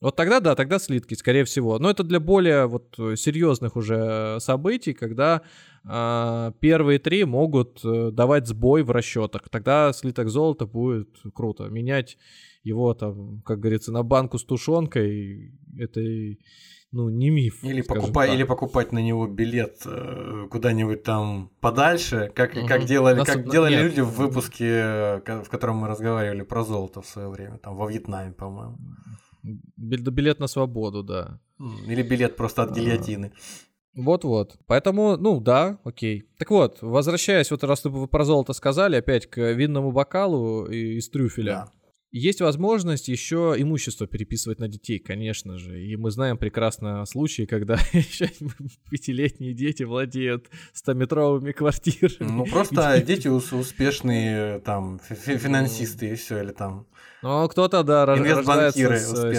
Вот 0.00 0.14
тогда, 0.14 0.38
да, 0.38 0.54
тогда 0.54 0.78
слитки, 0.78 1.14
скорее 1.14 1.44
всего. 1.44 1.78
Но 1.80 1.90
это 1.90 2.04
для 2.04 2.20
более 2.20 2.66
вот 2.66 2.94
серьезных 3.16 3.74
уже 3.74 4.38
событий, 4.38 4.92
когда 4.92 5.42
э, 5.84 6.52
первые 6.60 7.00
три 7.00 7.24
могут 7.24 7.84
э, 7.84 8.10
давать 8.12 8.46
сбой 8.46 8.84
в 8.84 8.92
расчетах. 8.92 9.48
Тогда 9.48 9.92
слиток 9.92 10.28
золота 10.28 10.66
будет 10.66 11.08
круто. 11.34 11.64
Менять 11.64 12.16
его 12.62 12.94
там, 12.94 13.42
как 13.42 13.58
говорится, 13.58 13.90
на 13.90 14.04
банку 14.04 14.38
с 14.38 14.44
тушенкой, 14.44 15.52
это 15.76 16.00
ну, 16.90 17.10
не 17.10 17.30
миф. 17.30 17.62
Или, 17.62 17.82
покупать, 17.82 18.32
или 18.32 18.44
покупать 18.44 18.92
на 18.92 18.98
него 18.98 19.26
билет 19.26 19.82
э, 19.84 20.46
куда-нибудь 20.50 21.02
там 21.02 21.50
подальше, 21.60 22.32
как, 22.34 22.56
угу. 22.56 22.66
как 22.66 22.84
делали, 22.84 23.18
Нас... 23.18 23.26
как 23.26 23.50
делали 23.50 23.74
Нет. 23.74 23.82
люди 23.84 24.00
в 24.00 24.10
выпуске, 24.12 24.64
э, 24.64 25.42
в 25.44 25.48
котором 25.50 25.76
мы 25.76 25.88
разговаривали 25.88 26.42
про 26.42 26.64
золото 26.64 27.02
в 27.02 27.06
свое 27.06 27.28
время, 27.28 27.58
там 27.58 27.76
во 27.76 27.90
Вьетнаме, 27.90 28.32
по-моему. 28.32 28.78
Билет 29.76 30.40
на 30.40 30.46
свободу, 30.46 31.02
да. 31.02 31.40
Или 31.86 32.02
билет 32.02 32.36
просто 32.36 32.62
от 32.62 32.74
гильотины. 32.74 33.32
Вот-вот. 33.94 34.58
Поэтому, 34.66 35.16
ну 35.16 35.40
да, 35.40 35.78
окей. 35.84 36.28
Так 36.38 36.50
вот, 36.50 36.78
возвращаясь, 36.80 37.50
вот 37.50 37.64
раз 37.64 37.84
вы 37.84 38.06
про 38.06 38.24
золото 38.24 38.52
сказали, 38.52 38.96
опять 38.96 39.26
к 39.26 39.52
винному 39.52 39.92
бокалу 39.92 40.66
из 40.66 41.10
трюфеля. 41.10 41.52
Да. 41.52 41.72
Есть 42.10 42.40
возможность 42.40 43.08
еще 43.08 43.54
имущество 43.58 44.06
переписывать 44.06 44.58
на 44.60 44.68
детей, 44.68 44.98
конечно 44.98 45.58
же. 45.58 45.78
И 45.78 45.94
мы 45.96 46.10
знаем 46.10 46.38
прекрасно 46.38 47.04
случаи, 47.04 47.44
когда 47.44 47.76
пятилетние 48.90 49.52
дети 49.52 49.82
владеют 49.82 50.48
100-метровыми 50.74 51.52
квартирами. 51.52 52.30
Ну, 52.30 52.46
просто 52.46 53.02
дети 53.02 53.28
успешные 53.28 54.60
там 54.60 55.00
финансисты 55.00 56.12
и 56.12 56.14
все, 56.14 56.42
или 56.42 56.52
там... 56.52 56.86
Ну, 57.22 57.46
кто-то, 57.48 57.82
да, 57.82 58.06
рождается 58.06 59.32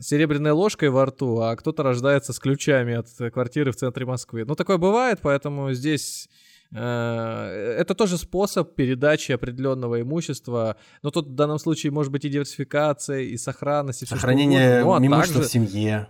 с 0.00 0.08
серебряной 0.08 0.50
ложкой 0.50 0.90
во 0.90 1.06
рту, 1.06 1.38
а 1.38 1.54
кто-то 1.54 1.84
рождается 1.84 2.32
с 2.32 2.40
ключами 2.40 2.94
от 2.94 3.32
квартиры 3.32 3.70
в 3.70 3.76
центре 3.76 4.04
Москвы. 4.04 4.44
Ну, 4.44 4.56
такое 4.56 4.76
бывает, 4.78 5.20
поэтому 5.22 5.72
здесь 5.72 6.28
Э, 6.28 6.41
это 6.74 7.94
тоже 7.94 8.16
способ 8.16 8.74
передачи 8.74 9.32
определенного 9.32 10.00
имущества. 10.00 10.76
Но 11.02 11.10
тут 11.10 11.28
в 11.28 11.34
данном 11.34 11.58
случае 11.58 11.92
может 11.92 12.12
быть 12.12 12.24
и 12.24 12.28
диверсификация, 12.28 13.20
и 13.20 13.36
сохранность, 13.36 14.02
и 14.02 14.06
Сохранение 14.06 14.82
ну, 14.82 14.94
а 14.94 14.98
имущества 14.98 15.42
также... 15.42 15.48
в 15.48 15.52
семье. 15.52 16.08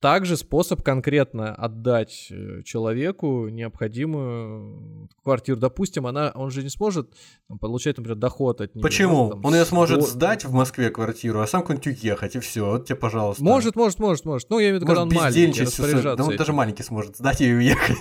Также 0.00 0.36
способ 0.36 0.82
конкретно 0.82 1.52
отдать 1.52 2.28
э, 2.30 2.62
человеку 2.62 3.48
необходимую 3.48 5.08
квартиру. 5.24 5.58
Допустим, 5.58 6.06
она, 6.06 6.30
он 6.36 6.52
же 6.52 6.62
не 6.62 6.68
сможет 6.68 7.12
там, 7.48 7.58
получать, 7.58 7.96
например, 7.96 8.16
доход 8.16 8.60
от 8.60 8.76
нее. 8.76 8.82
Почему? 8.82 9.30
Там, 9.30 9.44
он 9.44 9.54
ее 9.54 9.64
сможет 9.64 9.98
до... 9.98 10.06
сдать 10.06 10.44
в 10.44 10.52
Москве 10.52 10.90
квартиру, 10.90 11.40
а 11.40 11.48
сам 11.48 11.62
куда-нибудь 11.62 11.88
уехать, 11.88 12.36
и 12.36 12.38
все. 12.38 12.64
Вот 12.64 12.86
тебе, 12.86 12.94
пожалуйста. 12.94 13.42
Может, 13.42 13.74
может, 13.74 13.98
может, 13.98 14.24
может. 14.24 14.48
Ну, 14.50 14.60
я 14.60 14.66
имею 14.66 14.74
в 14.74 14.82
виду, 14.82 14.86
когда 14.86 15.02
он 15.02 15.08
маленький, 15.08 15.62
распоряжаться. 15.62 16.16
Да 16.16 16.24
он 16.24 16.36
даже 16.36 16.52
маленький 16.52 16.84
сможет 16.84 17.16
сдать 17.16 17.40
и 17.40 17.52
уехать. 17.52 17.96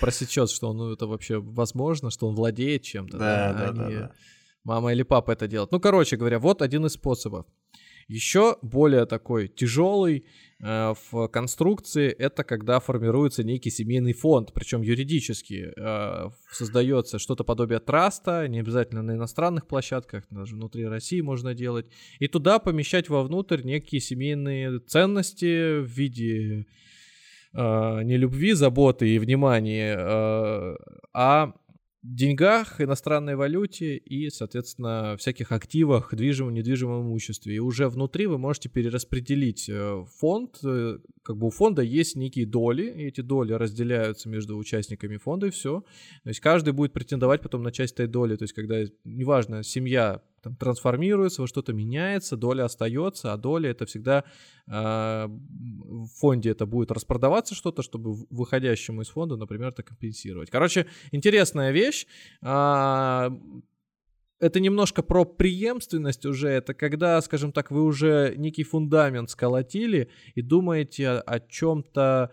Просечет, 0.00 0.48
что 0.50 0.68
он, 0.68 0.76
ну, 0.76 0.92
это 0.92 1.08
вообще 1.08 1.40
возможно, 1.40 2.10
что 2.10 2.28
он 2.28 2.36
владеет 2.36 2.82
чем-то. 2.82 3.18
Да, 3.18 3.52
да, 3.52 3.72
да, 3.72 3.90
да. 3.90 4.12
Мама 4.62 4.92
или 4.92 5.02
папа 5.04 5.30
это 5.30 5.46
делают. 5.46 5.70
Ну, 5.70 5.80
короче 5.80 6.16
говоря, 6.16 6.38
вот 6.40 6.62
один 6.62 6.86
из 6.86 6.92
способов. 6.92 7.46
Еще 8.08 8.56
более 8.62 9.04
такой 9.04 9.48
тяжелый 9.48 10.26
э, 10.60 10.94
в 11.10 11.26
конструкции 11.26 12.08
это 12.08 12.44
когда 12.44 12.78
формируется 12.78 13.42
некий 13.42 13.70
семейный 13.70 14.12
фонд, 14.12 14.52
причем 14.54 14.82
юридически 14.82 15.72
э, 15.76 16.30
создается 16.52 17.18
что-то 17.18 17.42
подобие 17.42 17.80
траста, 17.80 18.46
не 18.46 18.60
обязательно 18.60 19.02
на 19.02 19.12
иностранных 19.16 19.66
площадках, 19.66 20.24
даже 20.30 20.54
внутри 20.54 20.86
России 20.86 21.20
можно 21.20 21.52
делать, 21.52 21.86
и 22.20 22.28
туда 22.28 22.60
помещать 22.60 23.08
вовнутрь 23.08 23.62
некие 23.62 24.00
семейные 24.00 24.78
ценности 24.78 25.80
в 25.80 25.86
виде 25.86 26.66
э, 27.54 28.02
не 28.04 28.16
любви, 28.16 28.52
заботы 28.52 29.08
и 29.08 29.18
внимания, 29.18 29.96
э, 29.98 30.76
а 31.12 31.54
деньгах, 32.14 32.80
иностранной 32.80 33.36
валюте 33.36 33.96
и, 33.96 34.30
соответственно, 34.30 35.16
всяких 35.18 35.52
активах, 35.52 36.14
движимом, 36.14 36.54
недвижимом 36.54 37.02
имуществе. 37.02 37.56
И 37.56 37.58
уже 37.58 37.88
внутри 37.88 38.26
вы 38.26 38.38
можете 38.38 38.68
перераспределить 38.68 39.68
э, 39.68 40.04
фонд. 40.18 40.58
Э, 40.64 40.98
как 41.22 41.36
бы 41.36 41.48
у 41.48 41.50
фонда 41.50 41.82
есть 41.82 42.14
некие 42.16 42.46
доли, 42.46 42.84
и 42.84 43.06
эти 43.06 43.20
доли 43.20 43.52
разделяются 43.52 44.28
между 44.28 44.56
участниками 44.56 45.16
фонда, 45.16 45.48
и 45.48 45.50
все. 45.50 45.80
То 46.22 46.28
есть 46.28 46.40
каждый 46.40 46.72
будет 46.72 46.92
претендовать 46.92 47.42
потом 47.42 47.62
на 47.62 47.72
часть 47.72 47.94
этой 47.94 48.06
доли. 48.06 48.36
То 48.36 48.44
есть 48.44 48.54
когда, 48.54 48.82
неважно, 49.04 49.62
семья 49.62 50.22
там, 50.46 50.54
трансформируется, 50.54 51.42
во 51.42 51.48
что-то 51.48 51.72
меняется, 51.72 52.36
доля 52.36 52.66
остается, 52.66 53.32
а 53.32 53.36
доля 53.36 53.70
это 53.70 53.84
всегда 53.84 54.22
э, 54.68 54.70
в 54.70 56.06
фонде 56.20 56.50
это 56.50 56.66
будет 56.66 56.92
распродаваться 56.92 57.56
что-то, 57.56 57.82
чтобы 57.82 58.14
выходящему 58.30 59.02
из 59.02 59.08
фонда, 59.08 59.36
например, 59.36 59.70
это 59.70 59.82
компенсировать. 59.82 60.48
Короче, 60.50 60.86
интересная 61.10 61.72
вещь. 61.72 62.06
Э, 62.42 63.30
это 64.38 64.60
немножко 64.60 65.02
про 65.02 65.24
преемственность 65.24 66.24
уже. 66.26 66.48
Это 66.50 66.74
когда, 66.74 67.20
скажем 67.22 67.50
так, 67.50 67.72
вы 67.72 67.82
уже 67.82 68.34
некий 68.36 68.62
фундамент 68.62 69.30
сколотили 69.30 70.10
и 70.36 70.42
думаете 70.42 71.08
о, 71.08 71.20
о 71.22 71.40
чем-то 71.40 72.30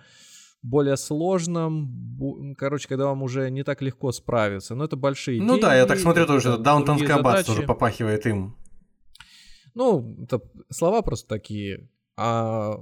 более 0.64 0.98
сложном, 0.98 2.56
короче, 2.58 2.88
когда 2.88 3.06
вам 3.06 3.22
уже 3.22 3.52
не 3.52 3.64
так 3.64 3.82
легко 3.82 4.12
справиться. 4.12 4.76
Но 4.76 4.86
это 4.86 4.96
большие 4.96 5.42
Ну 5.42 5.54
деньги, 5.54 5.62
да, 5.62 5.76
я 5.76 5.86
так 5.86 6.00
смотрю 6.00 6.26
тоже, 6.26 6.58
Даунтон 6.58 6.98
Скабат 7.00 7.46
тоже 7.46 7.64
попахивает 7.64 8.26
им. 8.26 8.56
Ну, 9.76 10.18
это 10.24 10.42
слова 10.70 11.02
просто 11.02 11.28
такие, 11.28 11.90
а 12.16 12.78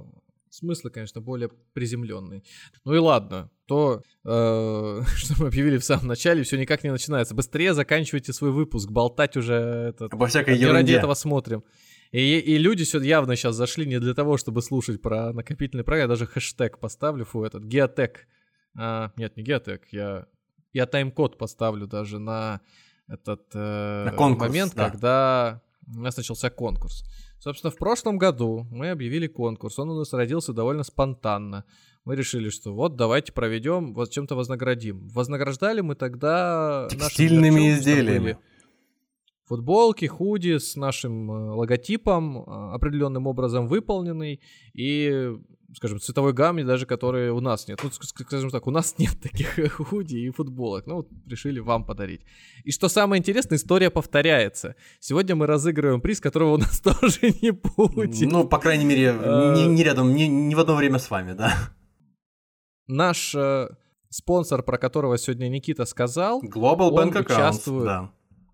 смыслы, 0.50 0.90
конечно, 0.90 1.20
более 1.20 1.48
приземленные. 1.72 2.42
Ну 2.84 2.94
и 2.94 2.98
ладно, 2.98 3.50
то, 3.66 4.02
э, 4.24 5.00
что 5.16 5.34
мы 5.38 5.46
объявили 5.48 5.78
в 5.78 5.84
самом 5.84 6.06
начале, 6.06 6.42
все 6.42 6.58
никак 6.58 6.84
не 6.84 6.90
начинается. 6.90 7.34
Быстрее 7.34 7.74
заканчивайте 7.74 8.32
свой 8.32 8.52
выпуск, 8.52 8.90
болтать 8.90 9.36
уже 9.36 9.54
этот. 9.54 10.12
Обо 10.12 10.26
всякой 10.26 10.56
ерунде. 10.56 10.72
ради 10.72 10.92
этого 10.92 11.14
смотрим. 11.14 11.64
И, 12.12 12.38
и 12.38 12.58
люди 12.58 12.82
сюда 12.82 13.06
явно 13.06 13.36
сейчас 13.36 13.56
зашли 13.56 13.86
не 13.86 13.98
для 13.98 14.14
того, 14.14 14.36
чтобы 14.36 14.60
слушать 14.60 15.00
про 15.00 15.32
накопительный 15.32 15.82
проект. 15.82 16.02
Я 16.02 16.08
даже 16.08 16.26
хэштег 16.26 16.78
поставлю, 16.78 17.24
фу, 17.24 17.42
этот, 17.42 17.64
геотек. 17.64 18.28
А, 18.76 19.12
нет, 19.16 19.36
не 19.36 19.42
геотек, 19.42 19.88
я, 19.92 20.26
я 20.72 20.86
тайм-код 20.86 21.38
поставлю 21.38 21.86
даже 21.86 22.18
на 22.18 22.60
этот 23.08 23.42
э, 23.54 24.04
на 24.04 24.12
конкурс, 24.12 24.48
момент, 24.48 24.74
да. 24.74 24.90
когда 24.90 25.62
у 25.86 26.00
нас 26.00 26.16
начался 26.16 26.50
конкурс. 26.50 27.04
Собственно, 27.38 27.70
в 27.70 27.76
прошлом 27.76 28.18
году 28.18 28.66
мы 28.70 28.90
объявили 28.90 29.26
конкурс. 29.26 29.78
Он 29.78 29.90
у 29.90 29.98
нас 29.98 30.12
родился 30.12 30.52
довольно 30.52 30.84
спонтанно. 30.84 31.64
Мы 32.04 32.14
решили, 32.14 32.50
что 32.50 32.72
вот 32.72 32.96
давайте 32.96 33.32
проведем, 33.32 33.94
вот 33.94 34.10
чем-то 34.10 34.34
вознаградим. 34.34 35.08
Вознаграждали 35.08 35.80
мы 35.80 35.94
тогда 35.94 36.88
текстильными 36.90 37.72
изделиями. 37.72 38.38
Футболки, 39.52 40.06
худи 40.06 40.58
с 40.58 40.76
нашим 40.76 41.30
э, 41.30 41.50
логотипом, 41.54 42.38
э, 42.38 42.74
определенным 42.74 43.26
образом 43.26 43.66
выполненный, 43.66 44.40
и 44.72 45.36
скажем, 45.76 46.00
цветовой 46.00 46.32
гамме 46.32 46.64
даже, 46.64 46.86
которые 46.86 47.32
у 47.32 47.40
нас 47.40 47.68
нет. 47.68 47.80
Ну, 47.82 47.90
скажем 47.90 48.50
так, 48.50 48.66
у 48.66 48.70
нас 48.70 48.94
нет 48.98 49.20
таких 49.20 49.72
худи 49.88 50.16
и 50.16 50.30
футболок. 50.30 50.86
Ну, 50.86 50.96
вот 50.96 51.08
решили 51.26 51.60
вам 51.60 51.84
подарить. 51.84 52.22
И 52.64 52.72
что 52.72 52.88
самое 52.88 53.20
интересное, 53.20 53.56
история 53.56 53.90
повторяется. 53.90 54.74
Сегодня 55.00 55.36
мы 55.36 55.46
разыгрываем 55.46 56.00
приз, 56.00 56.20
которого 56.20 56.54
у 56.54 56.58
нас 56.58 56.80
тоже 57.00 57.34
не 57.42 57.50
будет. 57.50 58.32
Ну, 58.32 58.48
по 58.48 58.58
крайней 58.58 58.86
мере, 58.86 59.14
не, 59.54 59.66
не 59.66 59.82
рядом, 59.82 60.14
не, 60.14 60.28
не 60.28 60.54
в 60.54 60.60
одно 60.60 60.76
время 60.76 60.98
с 60.98 61.10
вами, 61.10 61.34
да. 61.34 61.52
Наш 62.86 63.34
э, 63.34 63.68
спонсор, 64.08 64.62
про 64.62 64.78
которого 64.78 65.18
сегодня 65.18 65.48
Никита 65.48 65.84
сказал, 65.84 66.42
Global 66.42 66.90
Bank 66.90 67.12
Accounts, 67.12 67.34
участвует, 67.34 67.84
да. 67.84 68.12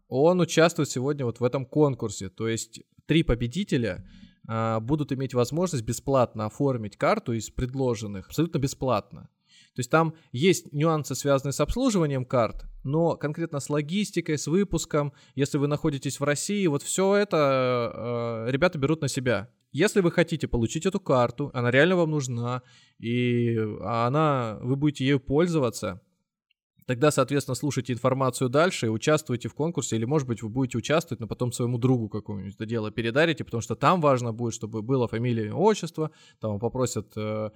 Он 0.08 0.40
участвует 0.40 0.90
сегодня 0.90 1.24
вот 1.24 1.40
в 1.40 1.44
этом 1.44 1.66
конкурсе. 1.66 2.28
То 2.28 2.48
есть 2.48 2.82
три 3.06 3.22
победителя— 3.22 4.06
а, 4.48 4.80
будут 4.80 5.12
иметь 5.12 5.34
возможность 5.34 5.84
бесплатно 5.84 6.46
оформить 6.46 6.96
карту 6.96 7.34
из 7.34 7.50
предложенных, 7.50 8.26
абсолютно 8.26 8.58
бесплатно. 8.58 9.28
То 9.74 9.80
есть 9.80 9.90
там 9.90 10.14
есть 10.32 10.72
нюансы, 10.72 11.14
связанные 11.14 11.52
с 11.52 11.60
обслуживанием 11.60 12.24
карт, 12.24 12.64
но 12.82 13.16
конкретно 13.16 13.60
с 13.60 13.68
логистикой, 13.68 14.38
с 14.38 14.46
выпуском, 14.46 15.12
если 15.34 15.58
вы 15.58 15.68
находитесь 15.68 16.18
в 16.18 16.24
России, 16.24 16.66
вот 16.66 16.82
все 16.82 17.14
это 17.14 18.46
э, 18.46 18.50
ребята 18.50 18.78
берут 18.78 19.02
на 19.02 19.08
себя. 19.08 19.50
Если 19.70 20.00
вы 20.00 20.10
хотите 20.10 20.48
получить 20.48 20.86
эту 20.86 20.98
карту, 20.98 21.50
она 21.52 21.70
реально 21.70 21.96
вам 21.96 22.10
нужна, 22.10 22.62
и 22.98 23.54
она, 23.82 24.58
вы 24.62 24.76
будете 24.76 25.04
ею 25.04 25.20
пользоваться, 25.20 26.00
Тогда, 26.88 27.10
соответственно, 27.10 27.54
слушайте 27.54 27.92
информацию 27.92 28.48
дальше 28.48 28.86
и 28.86 28.88
участвуйте 28.88 29.50
в 29.50 29.54
конкурсе, 29.54 29.96
или, 29.96 30.06
может 30.06 30.26
быть, 30.26 30.42
вы 30.42 30.48
будете 30.48 30.78
участвовать, 30.78 31.20
но 31.20 31.26
потом 31.26 31.52
своему 31.52 31.76
другу 31.76 32.08
какому-нибудь 32.08 32.54
это 32.54 32.64
дело 32.64 32.90
передарите, 32.90 33.44
потому 33.44 33.60
что 33.60 33.76
там 33.76 34.00
важно 34.00 34.32
будет, 34.32 34.54
чтобы 34.54 34.80
было 34.80 35.06
фамилия 35.06 35.48
и 35.48 35.50
отчество, 35.50 36.12
там 36.40 36.58
попросят 36.58 37.12
э, 37.14 37.50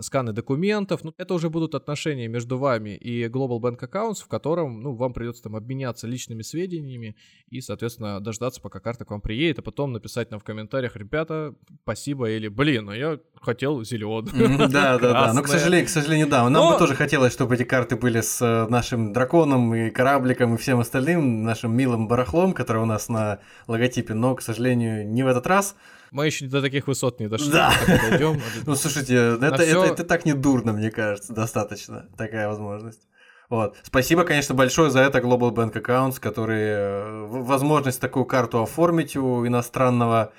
сканы 0.00 0.32
документов. 0.32 1.02
Ну, 1.02 1.12
это 1.18 1.34
уже 1.34 1.50
будут 1.50 1.74
отношения 1.74 2.28
между 2.28 2.56
вами 2.56 2.90
и 2.90 3.24
Global 3.24 3.60
Bank 3.60 3.80
Accounts, 3.80 4.22
в 4.22 4.28
котором, 4.28 4.80
ну, 4.80 4.94
вам 4.94 5.12
придется 5.12 5.42
там 5.42 5.56
обменяться 5.56 6.06
личными 6.06 6.42
сведениями 6.42 7.16
и, 7.48 7.60
соответственно, 7.60 8.20
дождаться, 8.20 8.60
пока 8.60 8.80
карта 8.80 9.04
к 9.04 9.10
вам 9.10 9.20
приедет, 9.20 9.58
а 9.58 9.62
потом 9.62 9.92
написать 9.92 10.30
нам 10.30 10.38
в 10.38 10.44
комментариях, 10.44 10.96
ребята, 10.96 11.54
спасибо, 11.82 12.30
или, 12.30 12.48
блин, 12.48 12.90
а 12.90 12.96
я 12.96 13.18
хотел 13.40 13.82
зеленую. 13.84 14.30
Да, 14.70 14.98
да, 14.98 15.12
да. 15.12 15.32
Но, 15.32 15.42
к 15.42 15.48
сожалению, 15.48 15.86
к 15.86 15.90
сожалению, 15.90 16.28
да. 16.28 16.48
Нам 16.48 16.72
бы 16.72 16.78
тоже 16.78 16.94
хотелось, 16.94 17.32
чтобы 17.32 17.54
эти 17.54 17.64
карты 17.64 17.96
были 17.96 18.20
с 18.20 18.40
э, 18.40 18.70
нашим 18.70 19.12
драконом 19.12 19.74
и 19.74 19.90
корабликом 19.90 20.54
и 20.54 20.58
всем 20.58 20.80
остальным, 20.80 21.42
нашим 21.42 21.76
милым 21.76 22.06
барахлом, 22.06 22.52
который 22.52 22.82
у 22.82 22.86
нас 22.86 23.08
на 23.08 23.40
логотипе, 23.66 24.14
но, 24.14 24.34
к 24.36 24.42
сожалению, 24.42 25.08
не 25.08 25.22
в 25.22 25.26
этот 25.26 25.46
раз. 25.46 25.74
Мы 26.10 26.26
еще 26.26 26.46
до 26.46 26.60
таких 26.60 26.86
высот 26.86 27.20
не 27.20 27.28
дошли. 27.28 27.52
Да. 27.52 27.72
Дойдем. 27.86 28.40
Ну, 28.66 28.74
слушайте, 28.74 29.14
это, 29.14 29.62
это, 29.62 29.84
это 29.84 30.04
так 30.04 30.24
не 30.24 30.34
дурно, 30.34 30.72
мне 30.72 30.90
кажется, 30.90 31.32
достаточно 31.32 32.08
такая 32.16 32.48
возможность. 32.48 33.06
Вот. 33.48 33.76
Спасибо, 33.82 34.24
конечно, 34.24 34.54
большое 34.54 34.90
за 34.90 35.00
это 35.00 35.18
Global 35.18 35.52
Bank 35.52 35.72
Accounts, 35.72 36.20
которые 36.20 36.76
э, 36.76 37.26
возможность 37.26 38.00
такую 38.00 38.24
карту 38.24 38.62
оформить 38.62 39.16
у 39.16 39.44
иностранного 39.44 40.32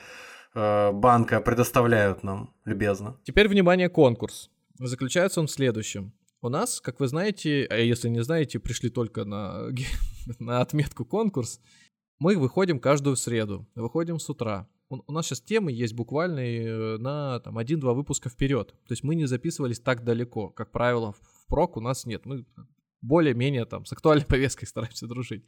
э, 0.56 0.92
банка 0.94 1.42
предоставляют 1.42 2.24
нам 2.24 2.54
любезно. 2.64 3.18
Теперь, 3.24 3.50
внимание, 3.50 3.90
конкурс. 3.90 4.50
Заключается 4.80 5.42
он 5.42 5.48
в 5.48 5.52
следующем. 5.52 6.14
У 6.42 6.48
нас, 6.48 6.80
как 6.80 7.02
вы 7.02 7.08
знаете, 7.08 7.68
а 7.70 7.76
если 7.76 8.08
не 8.08 8.24
знаете, 8.24 8.60
пришли 8.60 8.90
только 8.90 9.26
на, 9.26 9.68
на 10.40 10.62
отметку 10.62 11.04
конкурс, 11.04 11.60
мы 12.18 12.38
выходим 12.38 12.80
каждую 12.80 13.18
среду, 13.18 13.68
выходим 13.76 14.20
с 14.20 14.30
утра 14.30 14.68
у, 14.92 15.12
нас 15.12 15.26
сейчас 15.26 15.42
темы 15.42 15.72
есть 15.72 15.94
буквально 15.94 16.40
э, 16.40 16.98
на 16.98 17.40
там, 17.40 17.58
один-два 17.58 17.94
выпуска 17.94 18.30
вперед. 18.30 18.70
То 18.88 18.92
есть 18.92 19.04
мы 19.04 19.16
не 19.16 19.26
записывались 19.26 19.80
так 19.80 20.04
далеко. 20.04 20.50
Как 20.50 20.72
правило, 20.72 21.14
в 21.14 21.48
прок 21.48 21.78
у 21.78 21.82
нас 21.82 22.06
нет. 22.06 22.26
Мы 22.26 22.46
более-менее 23.02 23.66
там 23.66 23.86
с 23.86 23.94
актуальной 23.94 24.26
повесткой 24.28 24.66
стараемся 24.66 25.08
дружить. 25.08 25.46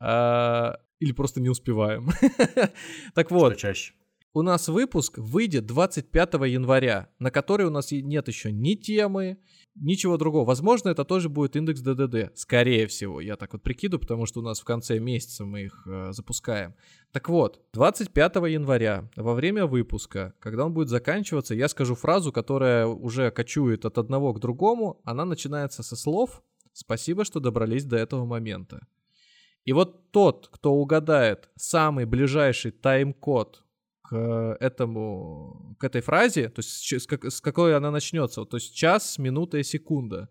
А, 0.00 0.78
или 0.98 1.12
просто 1.12 1.40
не 1.40 1.48
успеваем. 1.48 2.10
Так 3.14 3.30
вот. 3.30 3.56
чаще. 3.56 3.94
У 4.32 4.42
нас 4.42 4.68
выпуск 4.68 5.18
выйдет 5.18 5.66
25 5.66 6.34
января, 6.46 7.08
на 7.18 7.32
который 7.32 7.66
у 7.66 7.70
нас 7.70 7.90
нет 7.90 8.28
еще 8.28 8.52
ни 8.52 8.74
темы, 8.74 9.38
ничего 9.74 10.16
другого. 10.16 10.44
Возможно, 10.44 10.88
это 10.88 11.04
тоже 11.04 11.28
будет 11.28 11.56
индекс 11.56 11.80
ДДД. 11.80 12.36
Скорее 12.36 12.86
всего, 12.86 13.20
я 13.20 13.36
так 13.36 13.52
вот 13.52 13.62
прикидываю, 13.62 14.00
потому 14.00 14.26
что 14.26 14.40
у 14.40 14.42
нас 14.42 14.60
в 14.60 14.64
конце 14.64 14.98
месяца 14.98 15.44
мы 15.44 15.62
их 15.62 15.86
э, 15.86 16.12
запускаем. 16.12 16.74
Так 17.12 17.28
вот, 17.28 17.60
25 17.72 18.36
января, 18.48 19.10
во 19.16 19.34
время 19.34 19.66
выпуска, 19.66 20.34
когда 20.40 20.66
он 20.66 20.74
будет 20.74 20.88
заканчиваться, 20.88 21.54
я 21.54 21.68
скажу 21.68 21.94
фразу, 21.94 22.32
которая 22.32 22.86
уже 22.86 23.30
кочует 23.30 23.84
от 23.84 23.98
одного 23.98 24.32
к 24.32 24.40
другому. 24.40 25.00
Она 25.04 25.24
начинается 25.24 25.82
со 25.82 25.96
слов 25.96 26.42
«Спасибо, 26.72 27.24
что 27.24 27.40
добрались 27.40 27.84
до 27.84 27.96
этого 27.96 28.24
момента». 28.24 28.86
И 29.64 29.72
вот 29.72 30.10
тот, 30.10 30.48
кто 30.50 30.72
угадает 30.72 31.50
самый 31.54 32.06
ближайший 32.06 32.70
тайм-код 32.70 33.62
к 34.10 34.56
этому, 34.58 35.76
к 35.78 35.84
этой 35.84 36.00
фразе, 36.00 36.48
то 36.48 36.58
есть 36.58 37.00
с, 37.02 37.06
как, 37.06 37.24
с 37.24 37.40
какой 37.40 37.76
она 37.76 37.92
начнется, 37.92 38.44
то 38.44 38.56
есть 38.56 38.74
час, 38.74 39.18
минута 39.18 39.58
и 39.58 39.62
секунда, 39.62 40.28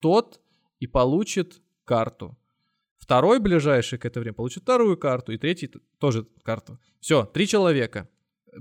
тот 0.00 0.38
и 0.80 0.86
получит 0.86 1.62
карту. 1.86 2.36
Второй 2.98 3.40
ближайший 3.40 3.98
к 3.98 4.04
этому 4.04 4.24
времени 4.24 4.36
получит 4.36 4.64
вторую 4.64 4.98
карту, 4.98 5.32
и 5.32 5.38
третий 5.38 5.70
тоже 5.98 6.26
карту. 6.42 6.78
Все, 7.00 7.24
три 7.24 7.46
человека. 7.46 8.06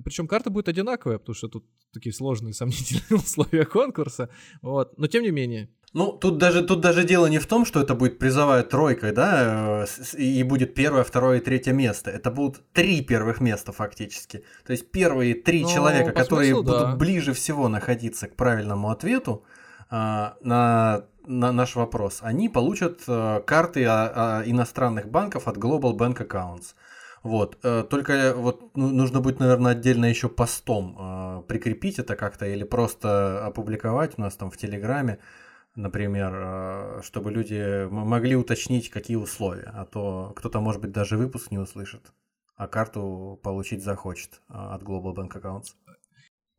Причем 0.06 0.26
карта 0.26 0.50
будет 0.50 0.70
одинаковая, 0.70 1.18
потому 1.18 1.36
что 1.36 1.50
тут 1.50 1.66
такие 1.92 2.14
сложные, 2.14 2.54
сомнительные 2.54 3.04
условия 3.20 3.66
конкурса. 3.66 4.30
Вот. 4.62 4.98
Но 4.98 5.08
тем 5.08 5.24
не 5.24 5.32
менее, 5.32 5.70
ну, 5.94 6.12
тут 6.12 6.38
даже, 6.38 6.64
тут 6.64 6.82
даже 6.82 7.04
дело 7.04 7.26
не 7.26 7.40
в 7.40 7.48
том, 7.48 7.66
что 7.66 7.82
это 7.82 7.96
будет 7.96 8.20
призовая 8.20 8.64
тройка, 8.64 9.12
да, 9.12 9.86
э, 9.86 10.18
и 10.18 10.44
будет 10.44 10.76
первое, 10.76 11.04
второе 11.04 11.38
и 11.40 11.42
третье 11.42 11.74
место. 11.74 12.12
Это 12.12 12.30
будут 12.30 12.62
три 12.74 13.02
первых 13.02 13.42
места 13.42 13.72
фактически. 13.72 14.44
То 14.66 14.74
есть 14.74 14.92
первые 14.92 15.34
три 15.34 15.64
ну, 15.64 15.70
человека, 15.70 16.12
которые 16.12 16.54
смыслу, 16.54 16.64
будут 16.64 16.90
да. 16.90 16.96
ближе 16.96 17.34
всего 17.34 17.68
находиться 17.70 18.28
к 18.28 18.36
правильному 18.36 18.92
ответу 18.92 19.44
а, 19.90 20.38
на, 20.42 21.06
на 21.26 21.52
наш 21.52 21.76
вопрос, 21.76 22.20
они 22.22 22.50
получат 22.50 23.02
а, 23.08 23.42
карты 23.42 23.86
а, 23.86 24.42
а, 24.42 24.44
иностранных 24.46 25.10
банков 25.10 25.48
от 25.48 25.58
Global 25.58 25.98
Bank 25.98 26.18
Accounts. 26.18 26.76
Вот. 27.22 27.60
Только 27.90 28.34
вот 28.34 28.78
ну, 28.78 28.88
нужно 28.88 29.20
будет, 29.20 29.42
наверное, 29.42 29.74
отдельно 29.74 30.06
еще 30.06 30.30
постом 30.30 31.44
прикрепить 31.50 32.00
это 32.00 32.16
как-то 32.16 32.46
или 32.46 32.64
просто 32.64 33.46
опубликовать 33.46 34.14
у 34.16 34.22
нас 34.22 34.38
там 34.38 34.50
в 34.50 34.56
Телеграме 34.56 35.20
например, 35.80 36.34
э, 36.36 37.02
чтобы 37.04 37.32
люди 37.32 37.88
могли 37.90 38.36
уточнить, 38.36 38.90
какие 38.90 39.18
условия, 39.18 39.72
а 39.74 39.86
то 39.86 40.34
кто-то, 40.36 40.60
может 40.60 40.82
быть, 40.82 40.92
даже 40.92 41.18
выпуск 41.18 41.52
не 41.52 41.58
услышит, 41.58 42.12
а 42.56 42.68
карту 42.68 43.40
получить 43.44 43.84
захочет 43.84 44.42
э, 44.50 44.54
от 44.54 44.84
Global 44.84 45.16
Bank 45.16 45.32
Accounts. 45.32 45.76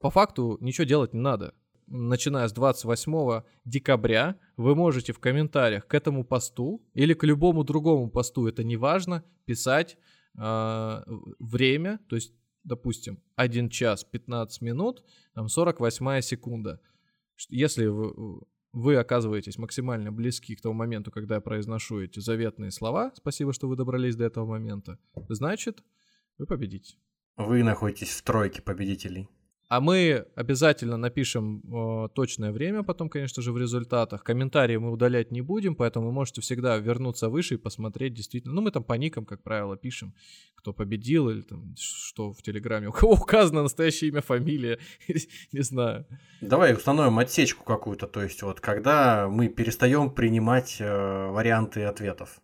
По 0.00 0.10
факту 0.10 0.56
ничего 0.60 0.86
делать 0.86 1.12
не 1.12 1.20
надо. 1.20 1.54
Начиная 1.86 2.48
с 2.48 2.52
28 2.52 3.42
декабря 3.64 4.36
вы 4.56 4.74
можете 4.74 5.12
в 5.12 5.18
комментариях 5.18 5.86
к 5.86 5.94
этому 5.94 6.24
посту 6.24 6.82
или 6.94 7.14
к 7.14 7.24
любому 7.24 7.64
другому 7.64 8.08
посту, 8.08 8.46
это 8.46 8.64
не 8.64 8.76
важно, 8.76 9.24
писать 9.44 9.98
э, 10.38 11.02
время, 11.38 12.00
то 12.08 12.16
есть, 12.16 12.32
допустим, 12.64 13.18
1 13.36 13.68
час 13.68 14.04
15 14.04 14.62
минут, 14.62 15.04
там 15.34 15.48
48 15.48 16.20
секунда. 16.22 16.80
Если 17.48 17.86
вы, 17.86 18.40
вы 18.72 18.96
оказываетесь 18.96 19.58
максимально 19.58 20.12
близки 20.12 20.54
к 20.54 20.60
тому 20.60 20.74
моменту, 20.74 21.10
когда 21.10 21.36
я 21.36 21.40
произношу 21.40 22.00
эти 22.00 22.20
заветные 22.20 22.70
слова, 22.70 23.12
спасибо, 23.16 23.52
что 23.52 23.68
вы 23.68 23.76
добрались 23.76 24.16
до 24.16 24.24
этого 24.24 24.46
момента, 24.46 24.98
значит, 25.28 25.82
вы 26.38 26.46
победите. 26.46 26.96
Вы 27.36 27.62
находитесь 27.62 28.10
в 28.10 28.22
тройке 28.22 28.62
победителей. 28.62 29.28
А 29.70 29.80
мы 29.80 30.26
обязательно 30.34 30.96
напишем 30.96 31.62
э, 31.62 32.08
точное 32.12 32.50
время 32.50 32.82
потом, 32.82 33.08
конечно 33.08 33.40
же, 33.40 33.52
в 33.52 33.56
результатах. 33.56 34.24
Комментарии 34.24 34.76
мы 34.76 34.90
удалять 34.90 35.30
не 35.30 35.42
будем, 35.42 35.76
поэтому 35.76 36.06
вы 36.06 36.12
можете 36.12 36.40
всегда 36.40 36.76
вернуться 36.78 37.28
выше 37.28 37.54
и 37.54 37.56
посмотреть 37.56 38.14
действительно. 38.14 38.52
Ну, 38.54 38.62
мы 38.62 38.72
там 38.72 38.82
по 38.82 38.94
никам, 38.94 39.24
как 39.24 39.44
правило, 39.44 39.76
пишем, 39.76 40.12
кто 40.56 40.72
победил 40.72 41.30
или 41.30 41.42
там 41.42 41.72
что 41.78 42.32
в 42.32 42.42
Телеграме. 42.42 42.88
У 42.88 42.92
кого 42.92 43.12
указано 43.12 43.62
настоящее 43.62 44.10
имя, 44.10 44.22
фамилия, 44.22 44.80
не 45.52 45.62
знаю. 45.62 46.04
Давай 46.40 46.74
установим 46.74 47.20
отсечку 47.20 47.62
какую-то, 47.62 48.08
то 48.08 48.24
есть 48.24 48.42
вот 48.42 48.60
когда 48.60 49.28
мы 49.28 49.46
перестаем 49.46 50.10
принимать 50.10 50.78
э, 50.80 51.28
варианты 51.30 51.84
ответов. 51.84 52.40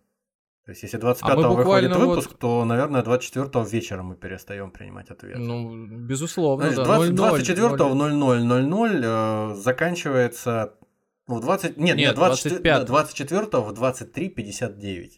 То 0.66 0.72
есть, 0.72 0.82
если 0.82 0.98
25-го 0.98 1.44
а 1.44 1.48
выходит 1.48 1.94
выпуск, 1.94 2.30
вот... 2.30 2.38
то, 2.40 2.64
наверное, 2.64 3.04
24-го 3.04 3.62
вечером 3.62 4.06
мы 4.06 4.16
перестаем 4.16 4.72
принимать 4.72 5.10
ответ. 5.10 5.38
Ну, 5.38 5.86
безусловно, 5.86 6.72
Значит, 6.72 6.84
да. 6.84 6.96
20, 6.96 7.58
24-го 7.58 7.94
00.00 7.94 9.52
э, 9.52 9.54
заканчивается 9.54 10.74
в 11.28 11.40
20... 11.40 11.76
Нет, 11.76 11.96
нет, 11.96 12.16
24, 12.16 12.84
25. 12.84 13.30
24-го 13.30 13.62
в 13.62 13.72
23.59. 13.72 15.10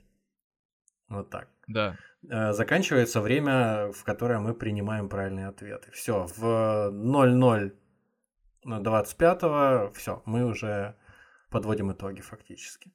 Вот 1.09 1.31
так. 1.31 1.49
Да. 1.67 1.97
Э, 2.31 2.53
заканчивается 2.53 3.23
время, 3.23 3.91
в 3.93 4.05
которое 4.05 4.41
мы 4.41 4.53
принимаем 4.53 5.09
правильные 5.09 5.49
ответы. 5.49 5.91
Все, 5.93 6.27
в 6.37 6.91
00 6.91 7.73
25 8.65 9.95
все, 9.95 10.23
мы 10.27 10.45
уже 10.45 10.95
подводим 11.49 11.91
итоги 11.91 12.21
фактически. 12.21 12.93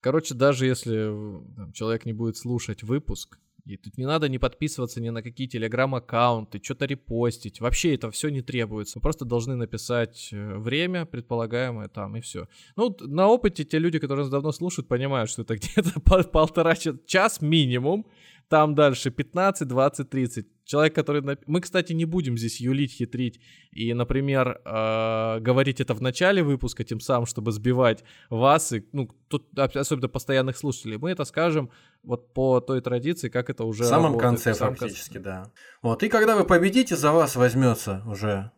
Короче, 0.00 0.34
даже 0.34 0.66
если 0.66 1.10
там, 1.56 1.72
человек 1.72 2.06
не 2.06 2.12
будет 2.12 2.36
слушать 2.36 2.82
выпуск, 2.82 3.38
и 3.66 3.76
тут 3.76 3.98
не 3.98 4.06
надо 4.06 4.28
не 4.28 4.38
подписываться 4.38 5.00
ни 5.00 5.08
на 5.08 5.22
какие 5.22 5.48
телеграм-аккаунты, 5.48 6.60
что-то 6.62 6.84
репостить. 6.84 7.60
Вообще 7.60 7.96
это 7.96 8.12
все 8.12 8.28
не 8.28 8.40
требуется. 8.40 8.98
Вы 8.98 9.02
просто 9.02 9.24
должны 9.24 9.56
написать 9.56 10.28
э, 10.32 10.56
время 10.56 11.04
предполагаемое 11.04 11.88
там 11.88 12.16
и 12.16 12.20
все. 12.20 12.46
Ну, 12.76 12.96
на 13.00 13.26
опыте 13.26 13.64
те 13.64 13.80
люди, 13.80 13.98
которые 13.98 14.22
нас 14.22 14.30
давно 14.30 14.52
слушают, 14.52 14.86
понимают, 14.86 15.28
что 15.30 15.42
это 15.42 15.56
где-то 15.56 15.98
полтора 16.32 16.76
час 17.06 17.40
минимум. 17.40 18.06
Там 18.48 18.74
дальше 18.74 19.10
15, 19.10 19.66
20, 19.66 20.08
30 20.10 20.46
человек, 20.64 20.94
который... 20.94 21.22
Мы, 21.46 21.60
кстати, 21.60 21.92
не 21.92 22.04
будем 22.04 22.36
здесь 22.36 22.60
юлить, 22.60 22.92
хитрить 22.92 23.40
и, 23.70 23.92
например, 23.94 24.60
э, 24.64 25.38
говорить 25.40 25.80
это 25.80 25.94
в 25.94 26.02
начале 26.02 26.42
выпуска, 26.42 26.84
тем 26.84 27.00
самым, 27.00 27.26
чтобы 27.26 27.52
сбивать 27.52 28.04
вас 28.30 28.72
и, 28.72 28.84
ну, 28.92 29.08
тут 29.28 29.46
особенно 29.58 30.08
постоянных 30.08 30.56
слушателей. 30.56 30.98
Мы 30.98 31.10
это 31.10 31.24
скажем 31.24 31.70
вот 32.02 32.34
по 32.34 32.60
той 32.60 32.80
традиции, 32.80 33.28
как 33.28 33.50
это 33.50 33.64
уже 33.64 33.84
В 33.84 33.86
самом 33.86 34.12
работает, 34.12 34.22
конце 34.30 34.52
в 34.52 34.56
самом 34.56 34.76
фактически, 34.76 35.14
конце. 35.14 35.24
да. 35.24 35.52
Вот, 35.82 36.02
и 36.02 36.08
когда 36.08 36.36
вы 36.36 36.44
победите, 36.44 36.96
за 36.96 37.12
вас 37.12 37.36
возьмется 37.36 38.02
уже 38.06 38.50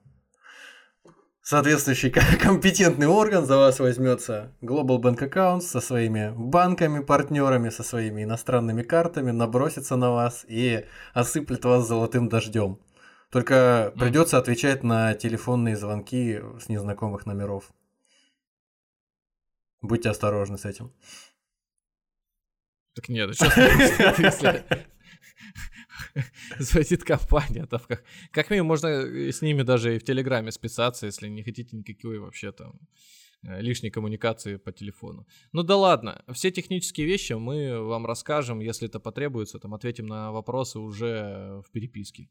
соответствующий 1.48 2.10
компетентный 2.42 3.06
орган 3.06 3.46
за 3.46 3.56
вас 3.56 3.80
возьмется 3.80 4.54
Global 4.60 5.00
Bank 5.00 5.18
Accounts 5.18 5.62
со 5.62 5.80
своими 5.80 6.30
банками, 6.36 7.02
партнерами, 7.02 7.70
со 7.70 7.82
своими 7.82 8.24
иностранными 8.24 8.82
картами, 8.82 9.30
набросится 9.30 9.96
на 9.96 10.10
вас 10.10 10.44
и 10.46 10.84
осыплет 11.14 11.64
вас 11.64 11.88
золотым 11.88 12.28
дождем. 12.28 12.78
Только 13.30 13.94
придется 13.98 14.36
отвечать 14.36 14.82
на 14.82 15.14
телефонные 15.14 15.74
звонки 15.74 16.38
с 16.60 16.68
незнакомых 16.68 17.24
номеров. 17.24 17.72
Будьте 19.80 20.10
осторожны 20.10 20.58
с 20.58 20.66
этим. 20.66 20.92
Так 22.94 23.08
нет, 23.08 23.34
что 23.34 23.46
если 24.18 24.66
звонит 26.58 27.04
компания, 27.04 27.66
там 27.66 27.80
как, 27.88 28.04
как 28.30 28.50
минимум 28.50 28.68
можно 28.68 28.88
э, 28.88 29.32
с 29.32 29.42
ними 29.42 29.62
даже 29.62 29.96
и 29.96 29.98
в 29.98 30.04
Телеграме 30.04 30.52
списаться, 30.52 31.06
если 31.06 31.28
не 31.28 31.42
хотите 31.42 31.76
никакой 31.76 32.18
вообще 32.18 32.52
там 32.52 32.80
э, 33.42 33.60
лишней 33.60 33.90
коммуникации 33.90 34.56
по 34.56 34.72
телефону. 34.72 35.26
Ну 35.52 35.62
да 35.62 35.76
ладно, 35.76 36.24
все 36.32 36.50
технические 36.50 37.06
вещи 37.06 37.34
мы 37.34 37.80
вам 37.80 38.06
расскажем, 38.06 38.60
если 38.60 38.88
это 38.88 39.00
потребуется, 39.00 39.58
там 39.58 39.74
ответим 39.74 40.06
на 40.06 40.32
вопросы 40.32 40.78
уже 40.78 41.62
в 41.66 41.70
переписке. 41.72 42.28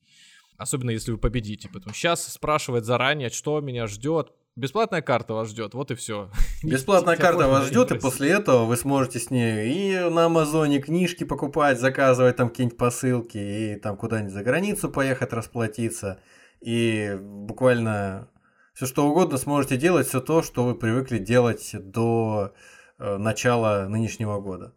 Особенно 0.57 0.91
если 0.91 1.11
вы 1.11 1.17
победите. 1.17 1.69
Поэтому 1.71 1.93
сейчас 1.93 2.25
спрашивать 2.27 2.85
заранее, 2.85 3.29
что 3.29 3.61
меня 3.61 3.87
ждет, 3.87 4.31
Бесплатная 4.57 5.03
карта 5.03 5.35
вас 5.35 5.49
ждет, 5.49 5.75
вот 5.75 5.91
и 5.91 5.93
все. 5.93 6.31
Бесплатная 6.63 7.15
карта 7.15 7.47
вас 7.47 7.67
ждет, 7.67 7.91
и 7.91 7.99
после 7.99 8.31
этого 8.31 8.65
вы 8.65 8.75
сможете 8.75 9.19
с 9.19 9.29
ней 9.29 9.69
и 9.71 10.09
на 10.09 10.25
Амазоне 10.25 10.79
книжки 10.79 11.25
покупать, 11.25 11.79
заказывать 11.79 12.37
там 12.37 12.49
какие-нибудь 12.49 12.75
посылки, 12.75 13.37
и 13.37 13.75
там 13.75 13.97
куда-нибудь 13.97 14.33
за 14.33 14.41
границу 14.41 14.89
поехать 14.89 15.31
расплатиться, 15.31 16.19
и 16.59 17.15
буквально 17.21 18.31
все 18.73 18.87
что 18.87 19.07
угодно 19.07 19.37
сможете 19.37 19.77
делать, 19.77 20.07
все 20.07 20.21
то, 20.21 20.41
что 20.41 20.65
вы 20.65 20.73
привыкли 20.73 21.19
делать 21.19 21.75
до 21.75 22.55
э, 22.97 23.17
начала 23.17 23.87
нынешнего 23.87 24.39
года. 24.39 24.73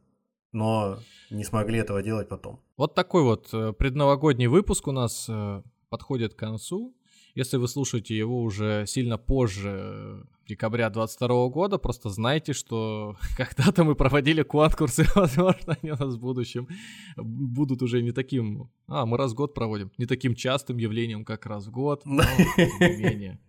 Но 0.53 0.99
не 1.31 1.45
смогли 1.45 1.79
этого 1.79 2.03
делать 2.03 2.29
потом. 2.29 2.61
Вот 2.77 2.95
такой 2.95 3.23
вот 3.23 3.49
э, 3.53 3.73
предновогодний 3.73 4.47
выпуск 4.47 4.89
у 4.89 4.93
нас 4.93 5.27
э, 5.29 5.63
подходит 5.89 6.35
к 6.35 6.39
концу. 6.39 6.95
Если 7.35 7.57
вы 7.57 7.69
слушаете 7.69 8.17
его 8.17 8.43
уже 8.43 8.85
сильно 8.87 9.17
позже 9.17 10.27
декабря 10.49 10.91
22 10.91 11.49
года, 11.49 11.79
просто 11.79 12.11
знайте, 12.11 12.53
что 12.53 13.17
когда-то 13.37 13.85
мы 13.85 13.95
проводили 13.95 14.43
конкурсы, 14.43 15.07
возможно, 15.15 15.77
они 15.81 15.93
у 15.93 15.97
нас 15.97 16.15
в 16.15 16.21
будущем 16.21 16.69
будут 17.17 17.83
уже 17.83 18.03
не 18.03 18.13
таким... 18.13 18.71
А, 18.89 19.07
мы 19.07 19.17
раз 19.17 19.33
в 19.33 19.37
год 19.37 19.55
проводим. 19.55 19.93
Не 19.99 20.07
таким 20.07 20.35
частым 20.35 20.79
явлением, 20.79 21.25
как 21.25 21.47
раз 21.47 21.67
в 21.67 21.71
год, 21.71 22.03
но 22.05 22.25
тем 22.57 22.79
не 22.81 22.97
менее. 23.05 23.41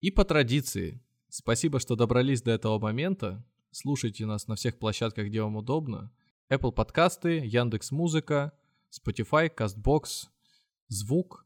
И 0.00 0.10
по 0.10 0.24
традиции, 0.24 1.00
спасибо, 1.28 1.78
что 1.78 1.94
добрались 1.96 2.42
до 2.42 2.50
этого 2.50 2.78
момента. 2.78 3.44
Слушайте 3.76 4.24
нас 4.24 4.46
на 4.46 4.54
всех 4.54 4.78
площадках, 4.78 5.26
где 5.26 5.42
вам 5.42 5.56
удобно. 5.56 6.12
Apple 6.48 6.70
подкасты, 6.70 7.40
Яндекс 7.44 7.90
Музыка, 7.90 8.52
Spotify, 8.88 9.52
CastBox, 9.52 10.28
Звук, 10.86 11.44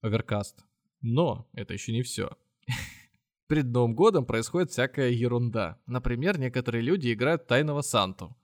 Оверкаст. 0.00 0.64
Но 1.02 1.46
это 1.52 1.74
еще 1.74 1.92
не 1.92 2.00
все. 2.00 2.30
Перед 3.48 3.66
Новым 3.66 3.94
годом 3.94 4.24
происходит 4.24 4.70
всякая 4.70 5.10
ерунда. 5.10 5.78
Например, 5.84 6.38
некоторые 6.38 6.80
люди 6.80 7.12
играют 7.12 7.46
Тайного 7.46 7.82
Санту. 7.82 8.34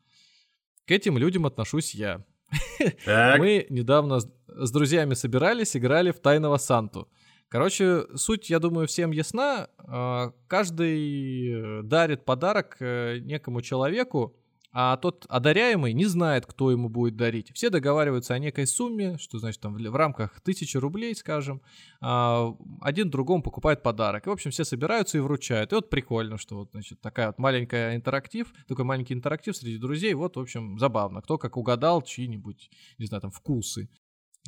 К 0.85 0.91
этим 0.91 1.17
людям 1.17 1.47
отношусь 1.47 1.95
я. 1.95 2.27
Мы 3.07 3.67
недавно 3.71 4.21
с 4.21 4.71
друзьями 4.71 5.15
собирались, 5.15 5.75
играли 5.75 6.11
в 6.11 6.21
Тайного 6.21 6.59
Санту. 6.59 7.09
Короче, 7.49 8.05
суть, 8.15 8.51
я 8.51 8.59
думаю, 8.59 8.87
всем 8.87 9.11
ясна. 9.11 9.69
А, 9.79 10.33
каждый 10.47 11.83
дарит 11.83 12.25
подарок 12.25 12.77
э, 12.81 13.19
некому 13.21 13.63
человеку, 13.63 14.37
а 14.71 14.97
тот 14.99 15.25
одаряемый 15.29 15.95
не 15.95 16.05
знает, 16.05 16.45
кто 16.45 16.71
ему 16.71 16.89
будет 16.91 17.17
дарить. 17.17 17.51
Все 17.55 17.71
договариваются 17.71 18.35
о 18.35 18.39
некой 18.39 18.67
сумме, 18.67 19.17
что 19.19 19.39
значит 19.39 19.63
там 19.63 19.75
в 19.75 19.97
рамках 19.97 20.41
тысячи 20.43 20.77
рублей, 20.77 21.15
скажем, 21.15 21.63
а, 22.01 22.55
один 22.83 23.09
другому 23.09 23.43
покупает 23.43 23.83
подарок. 23.83 24.27
И, 24.27 24.31
в 24.31 24.33
общем, 24.33 24.51
все 24.51 24.65
собираются 24.65 25.17
и 25.17 25.21
вручают. 25.21 25.73
И 25.73 25.75
вот 25.75 25.89
прикольно, 25.89 26.37
что 26.37 26.57
вот, 26.57 26.71
значит, 26.73 27.01
такая 27.01 27.29
вот 27.29 27.39
маленькая 27.39 27.97
интерактив, 27.97 28.53
такой 28.67 28.85
маленький 28.85 29.15
интерактив 29.15 29.57
среди 29.57 29.79
друзей, 29.79 30.13
вот, 30.13 30.37
в 30.37 30.41
общем, 30.41 30.79
забавно. 30.79 31.23
Кто 31.23 31.39
как 31.39 31.57
угадал 31.57 32.03
чьи-нибудь, 32.03 32.71
не 32.99 33.07
знаю, 33.07 33.23
там, 33.23 33.31
вкусы. 33.31 33.89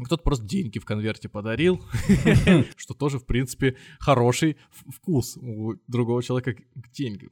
Кто-то 0.04 0.22
просто 0.22 0.44
деньги 0.44 0.78
в 0.78 0.84
конверте 0.84 1.28
подарил, 1.28 1.82
что 2.76 2.94
тоже, 2.94 3.18
в 3.18 3.26
принципе, 3.26 3.76
хороший 3.98 4.56
вкус 4.70 5.36
у 5.36 5.74
другого 5.86 6.22
человека 6.22 6.62
к 6.74 6.90
деньгам. 6.92 7.30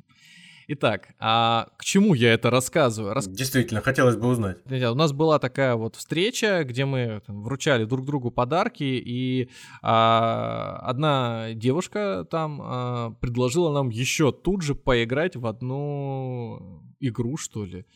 Итак, 0.70 1.14
а 1.18 1.68
к 1.78 1.84
чему 1.84 2.12
я 2.12 2.34
это 2.34 2.50
рассказываю? 2.50 3.14
Рас... 3.14 3.26
Действительно, 3.26 3.80
хотелось 3.80 4.16
бы 4.16 4.28
узнать. 4.28 4.58
У 4.66 4.94
нас 4.94 5.14
была 5.14 5.38
такая 5.38 5.76
вот 5.76 5.96
встреча, 5.96 6.62
где 6.62 6.84
мы 6.84 7.22
там, 7.26 7.42
вручали 7.42 7.86
друг 7.86 8.04
другу 8.04 8.30
подарки, 8.30 8.84
и 8.84 9.48
а, 9.80 10.78
одна 10.82 11.54
девушка 11.54 12.26
там 12.30 12.60
а, 12.62 13.10
предложила 13.18 13.72
нам 13.72 13.88
еще 13.88 14.30
тут 14.30 14.60
же 14.60 14.74
поиграть 14.74 15.36
в 15.36 15.46
одну 15.46 16.82
игру, 17.00 17.38
что 17.38 17.64
ли. 17.64 17.86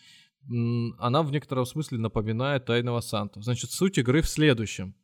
Она 0.98 1.22
в 1.22 1.30
некотором 1.30 1.66
смысле 1.66 1.98
напоминает 1.98 2.64
Тайного 2.64 3.00
Санту. 3.00 3.40
Значит, 3.42 3.70
суть 3.70 3.98
игры 3.98 4.22
в 4.22 4.28
следующем. 4.28 4.94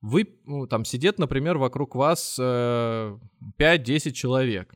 Вы, 0.00 0.28
ну, 0.44 0.66
там 0.66 0.84
сидит, 0.84 1.18
например, 1.18 1.56
вокруг 1.56 1.94
вас 1.94 2.36
э, 2.38 3.18
5-10 3.58 4.12
человек. 4.12 4.74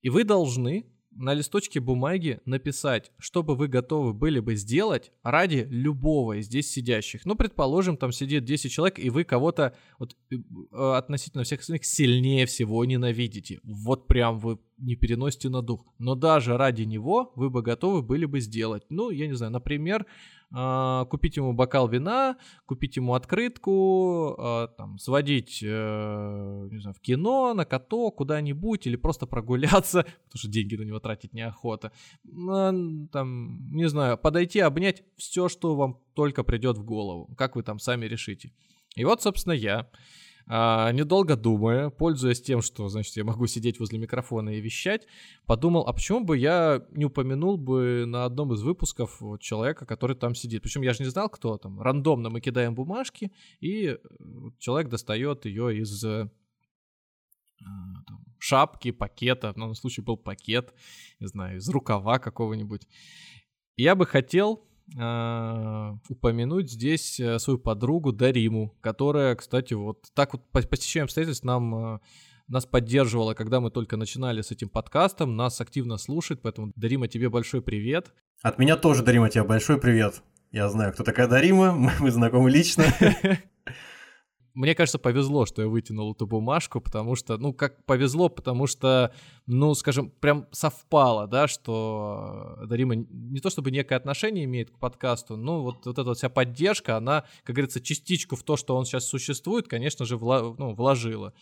И 0.00 0.10
вы 0.10 0.24
должны 0.24 0.86
на 1.18 1.34
листочке 1.34 1.80
бумаги 1.80 2.40
написать, 2.44 3.10
что 3.18 3.42
бы 3.42 3.56
вы 3.56 3.66
готовы 3.66 4.12
были 4.12 4.38
бы 4.38 4.54
сделать 4.54 5.10
ради 5.24 5.66
любого 5.68 6.38
из 6.38 6.46
здесь 6.46 6.70
сидящих. 6.70 7.24
Ну, 7.24 7.34
предположим, 7.34 7.96
там 7.96 8.12
сидит 8.12 8.44
10 8.44 8.70
человек, 8.70 8.98
и 9.00 9.10
вы 9.10 9.24
кого-то 9.24 9.76
вот, 9.98 10.16
э, 10.30 10.36
относительно 10.72 11.42
всех 11.42 11.60
остальных 11.60 11.84
сильнее 11.84 12.46
всего 12.46 12.84
ненавидите. 12.84 13.60
Вот 13.64 14.06
прям 14.06 14.38
вы 14.38 14.58
не 14.78 14.96
переносите 14.96 15.48
на 15.48 15.62
дух. 15.62 15.84
Но 15.98 16.14
даже 16.14 16.56
ради 16.56 16.82
него 16.82 17.32
вы 17.34 17.50
бы 17.50 17.62
готовы 17.62 18.02
были 18.02 18.24
бы 18.24 18.40
сделать. 18.40 18.84
Ну, 18.88 19.10
я 19.10 19.26
не 19.26 19.34
знаю, 19.34 19.52
например, 19.52 20.06
э, 20.54 21.04
купить 21.10 21.36
ему 21.36 21.52
бокал 21.52 21.88
вина, 21.88 22.36
купить 22.66 22.96
ему 22.96 23.14
открытку, 23.14 24.36
э, 24.38 24.68
там, 24.76 24.98
сводить, 24.98 25.60
э, 25.62 26.68
не 26.70 26.80
знаю, 26.80 26.94
в 26.94 27.00
кино, 27.00 27.54
на 27.54 27.64
каток, 27.64 28.16
куда-нибудь, 28.16 28.86
или 28.86 28.96
просто 28.96 29.26
прогуляться, 29.26 30.02
потому 30.24 30.38
что 30.38 30.48
деньги 30.48 30.76
на 30.76 30.82
него 30.82 31.00
тратить 31.00 31.34
неохота. 31.34 31.92
Э, 32.24 32.72
там, 33.12 33.70
не 33.72 33.88
знаю, 33.88 34.16
подойти, 34.18 34.60
обнять 34.60 35.02
все, 35.16 35.48
что 35.48 35.74
вам 35.76 36.00
только 36.14 36.44
придет 36.44 36.78
в 36.78 36.84
голову, 36.84 37.34
как 37.36 37.56
вы 37.56 37.62
там 37.62 37.78
сами 37.78 38.06
решите. 38.06 38.52
И 38.96 39.04
вот, 39.04 39.22
собственно, 39.22 39.52
я 39.52 39.88
а, 40.50 40.90
недолго 40.92 41.36
думая, 41.36 41.90
пользуясь 41.90 42.40
тем, 42.40 42.62
что, 42.62 42.88
значит, 42.88 43.14
я 43.16 43.24
могу 43.24 43.46
сидеть 43.46 43.78
возле 43.78 43.98
микрофона 43.98 44.48
и 44.50 44.60
вещать, 44.60 45.06
подумал, 45.44 45.82
а 45.86 45.92
почему 45.92 46.24
бы 46.24 46.38
я 46.38 46.86
не 46.90 47.04
упомянул 47.04 47.58
бы 47.58 48.04
на 48.06 48.24
одном 48.24 48.54
из 48.54 48.62
выпусков 48.62 49.20
вот, 49.20 49.42
человека, 49.42 49.84
который 49.84 50.16
там 50.16 50.34
сидит. 50.34 50.62
Причем 50.62 50.80
я 50.80 50.94
же 50.94 51.02
не 51.02 51.10
знал, 51.10 51.28
кто 51.28 51.58
там. 51.58 51.80
Рандомно 51.82 52.30
мы 52.30 52.40
кидаем 52.40 52.74
бумажки, 52.74 53.30
и 53.60 53.88
э, 53.88 53.98
человек 54.58 54.88
достает 54.88 55.44
ее 55.44 55.78
из 55.78 56.02
э, 56.02 56.30
там, 57.58 58.24
шапки, 58.38 58.90
пакета, 58.90 59.52
в 59.52 59.56
данном 59.56 59.74
случае 59.74 60.04
был 60.04 60.16
пакет, 60.16 60.72
не 61.20 61.26
знаю, 61.26 61.58
из 61.58 61.68
рукава 61.68 62.18
какого-нибудь. 62.18 62.88
Я 63.76 63.94
бы 63.94 64.06
хотел 64.06 64.64
э, 64.64 64.77
упомянуть 64.94 66.70
здесь 66.70 67.20
э, 67.20 67.38
свою 67.38 67.58
подругу 67.58 68.12
Дариму, 68.12 68.74
которая, 68.80 69.34
кстати, 69.34 69.74
вот 69.74 70.06
так 70.14 70.32
вот 70.32 70.48
по, 70.50 70.62
стечению 70.62 71.04
обстоятельств 71.04 71.44
нам 71.44 71.96
э, 71.96 71.98
нас 72.48 72.64
поддерживала, 72.64 73.34
когда 73.34 73.60
мы 73.60 73.70
только 73.70 73.96
начинали 73.96 74.40
с 74.40 74.50
этим 74.50 74.68
подкастом, 74.70 75.36
нас 75.36 75.60
активно 75.60 75.98
слушает, 75.98 76.40
поэтому, 76.42 76.72
Дарима, 76.74 77.06
тебе 77.06 77.28
большой 77.28 77.60
привет. 77.60 78.12
От 78.42 78.58
меня 78.58 78.76
тоже, 78.76 79.02
Дарима, 79.02 79.28
тебе 79.28 79.44
большой 79.44 79.78
привет. 79.78 80.22
Я 80.50 80.68
знаю, 80.70 80.94
кто 80.94 81.04
такая 81.04 81.28
Дарима, 81.28 81.72
мы, 81.72 81.92
мы 82.00 82.10
знакомы 82.10 82.50
лично. 82.50 82.84
Мне 84.58 84.74
кажется, 84.74 84.98
повезло, 84.98 85.46
что 85.46 85.62
я 85.62 85.68
вытянул 85.68 86.14
эту 86.14 86.26
бумажку, 86.26 86.80
потому 86.80 87.14
что, 87.14 87.38
ну, 87.38 87.52
как 87.52 87.84
повезло, 87.84 88.28
потому 88.28 88.66
что, 88.66 89.14
ну, 89.46 89.72
скажем, 89.74 90.10
прям 90.10 90.48
совпало, 90.50 91.28
да, 91.28 91.46
что 91.46 92.58
Дарима 92.64 92.96
не 92.96 93.38
то 93.38 93.50
чтобы 93.50 93.70
некое 93.70 93.94
отношение 93.94 94.46
имеет 94.46 94.72
к 94.72 94.78
подкасту, 94.80 95.36
но 95.36 95.62
вот, 95.62 95.86
вот 95.86 95.92
эта 95.92 96.02
вот 96.02 96.18
вся 96.18 96.28
поддержка, 96.28 96.96
она, 96.96 97.24
как 97.44 97.54
говорится, 97.54 97.80
частичку 97.80 98.34
в 98.34 98.42
то, 98.42 98.56
что 98.56 98.76
он 98.76 98.84
сейчас 98.84 99.04
существует, 99.04 99.68
конечно 99.68 100.04
же, 100.04 100.16
вла- 100.16 100.52
ну, 100.58 100.74
вложила. 100.74 101.34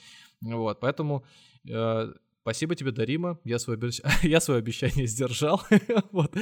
Вот, 0.43 0.79
поэтому 0.81 1.25
э, 1.67 2.13
спасибо 2.47 2.77
тебе, 2.77 2.93
Дарима, 2.93 3.41
я 3.43 3.59
свое, 3.59 3.77
обещ... 3.77 4.01
я 4.23 4.39
свое 4.39 4.59
обещание 4.59 5.09
сдержал. 5.09 5.63
вот, 6.13 6.33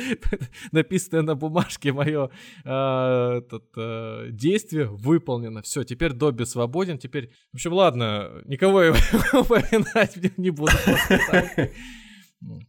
написанное 0.70 1.22
на 1.22 1.34
бумажке 1.34 1.94
мое 1.94 2.28
э, 2.62 3.38
этот, 3.38 3.64
э, 3.74 4.26
действие 4.30 4.84
выполнено. 4.84 5.62
Все, 5.62 5.82
теперь 5.82 6.12
Добби 6.12 6.44
свободен, 6.44 6.98
теперь... 6.98 7.30
В 7.52 7.54
общем, 7.54 7.72
ладно, 7.72 8.42
никого 8.44 8.82
я 8.82 8.90
упоминать 9.32 10.18
не 10.36 10.50
буду. 10.50 10.72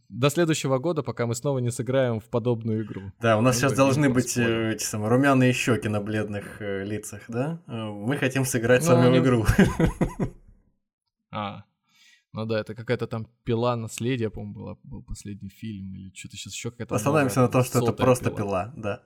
До 0.08 0.30
следующего 0.30 0.78
года, 0.78 1.02
пока 1.02 1.26
мы 1.26 1.34
снова 1.34 1.58
не 1.58 1.70
сыграем 1.70 2.20
в 2.20 2.30
подобную 2.30 2.86
игру. 2.86 3.12
Да, 3.20 3.36
у 3.36 3.42
нас 3.42 3.56
ну, 3.56 3.60
сейчас 3.60 3.76
должны 3.76 4.08
быть 4.08 4.34
э, 4.38 4.72
эти 4.72 4.82
самые 4.82 5.10
румяные 5.10 5.52
щеки 5.52 5.88
на 5.88 6.00
бледных 6.00 6.62
э, 6.62 6.84
лицах, 6.84 7.20
да? 7.28 7.60
Э, 7.66 7.90
мы 7.90 8.16
хотим 8.16 8.46
сыграть 8.46 8.80
ну, 8.80 8.86
самую 8.86 9.18
игру. 9.20 9.44
А, 11.30 11.64
ну 12.36 12.44
да, 12.44 12.60
это 12.60 12.74
какая-то 12.74 13.06
там 13.06 13.26
пила 13.44 13.76
наследия, 13.76 14.28
по-моему, 14.28 14.54
была, 14.54 14.78
был 14.82 15.02
последний 15.02 15.48
фильм, 15.48 15.94
или 15.94 16.12
что-то 16.14 16.36
сейчас 16.36 16.52
еще 16.52 16.70
какая-то... 16.70 16.94
Остановимся 16.94 17.40
на 17.40 17.48
том, 17.48 17.64
что 17.64 17.78
это 17.78 17.94
просто 17.94 18.30
пила. 18.30 18.36
пила, 18.36 18.72
да. 18.76 19.02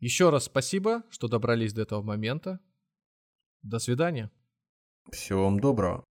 Еще 0.00 0.30
раз 0.30 0.44
спасибо, 0.44 1.02
что 1.10 1.28
добрались 1.28 1.74
до 1.74 1.82
этого 1.82 2.00
момента. 2.00 2.58
До 3.62 3.78
свидания. 3.78 4.30
Всего 5.12 5.44
вам 5.44 5.60
доброго. 5.60 6.04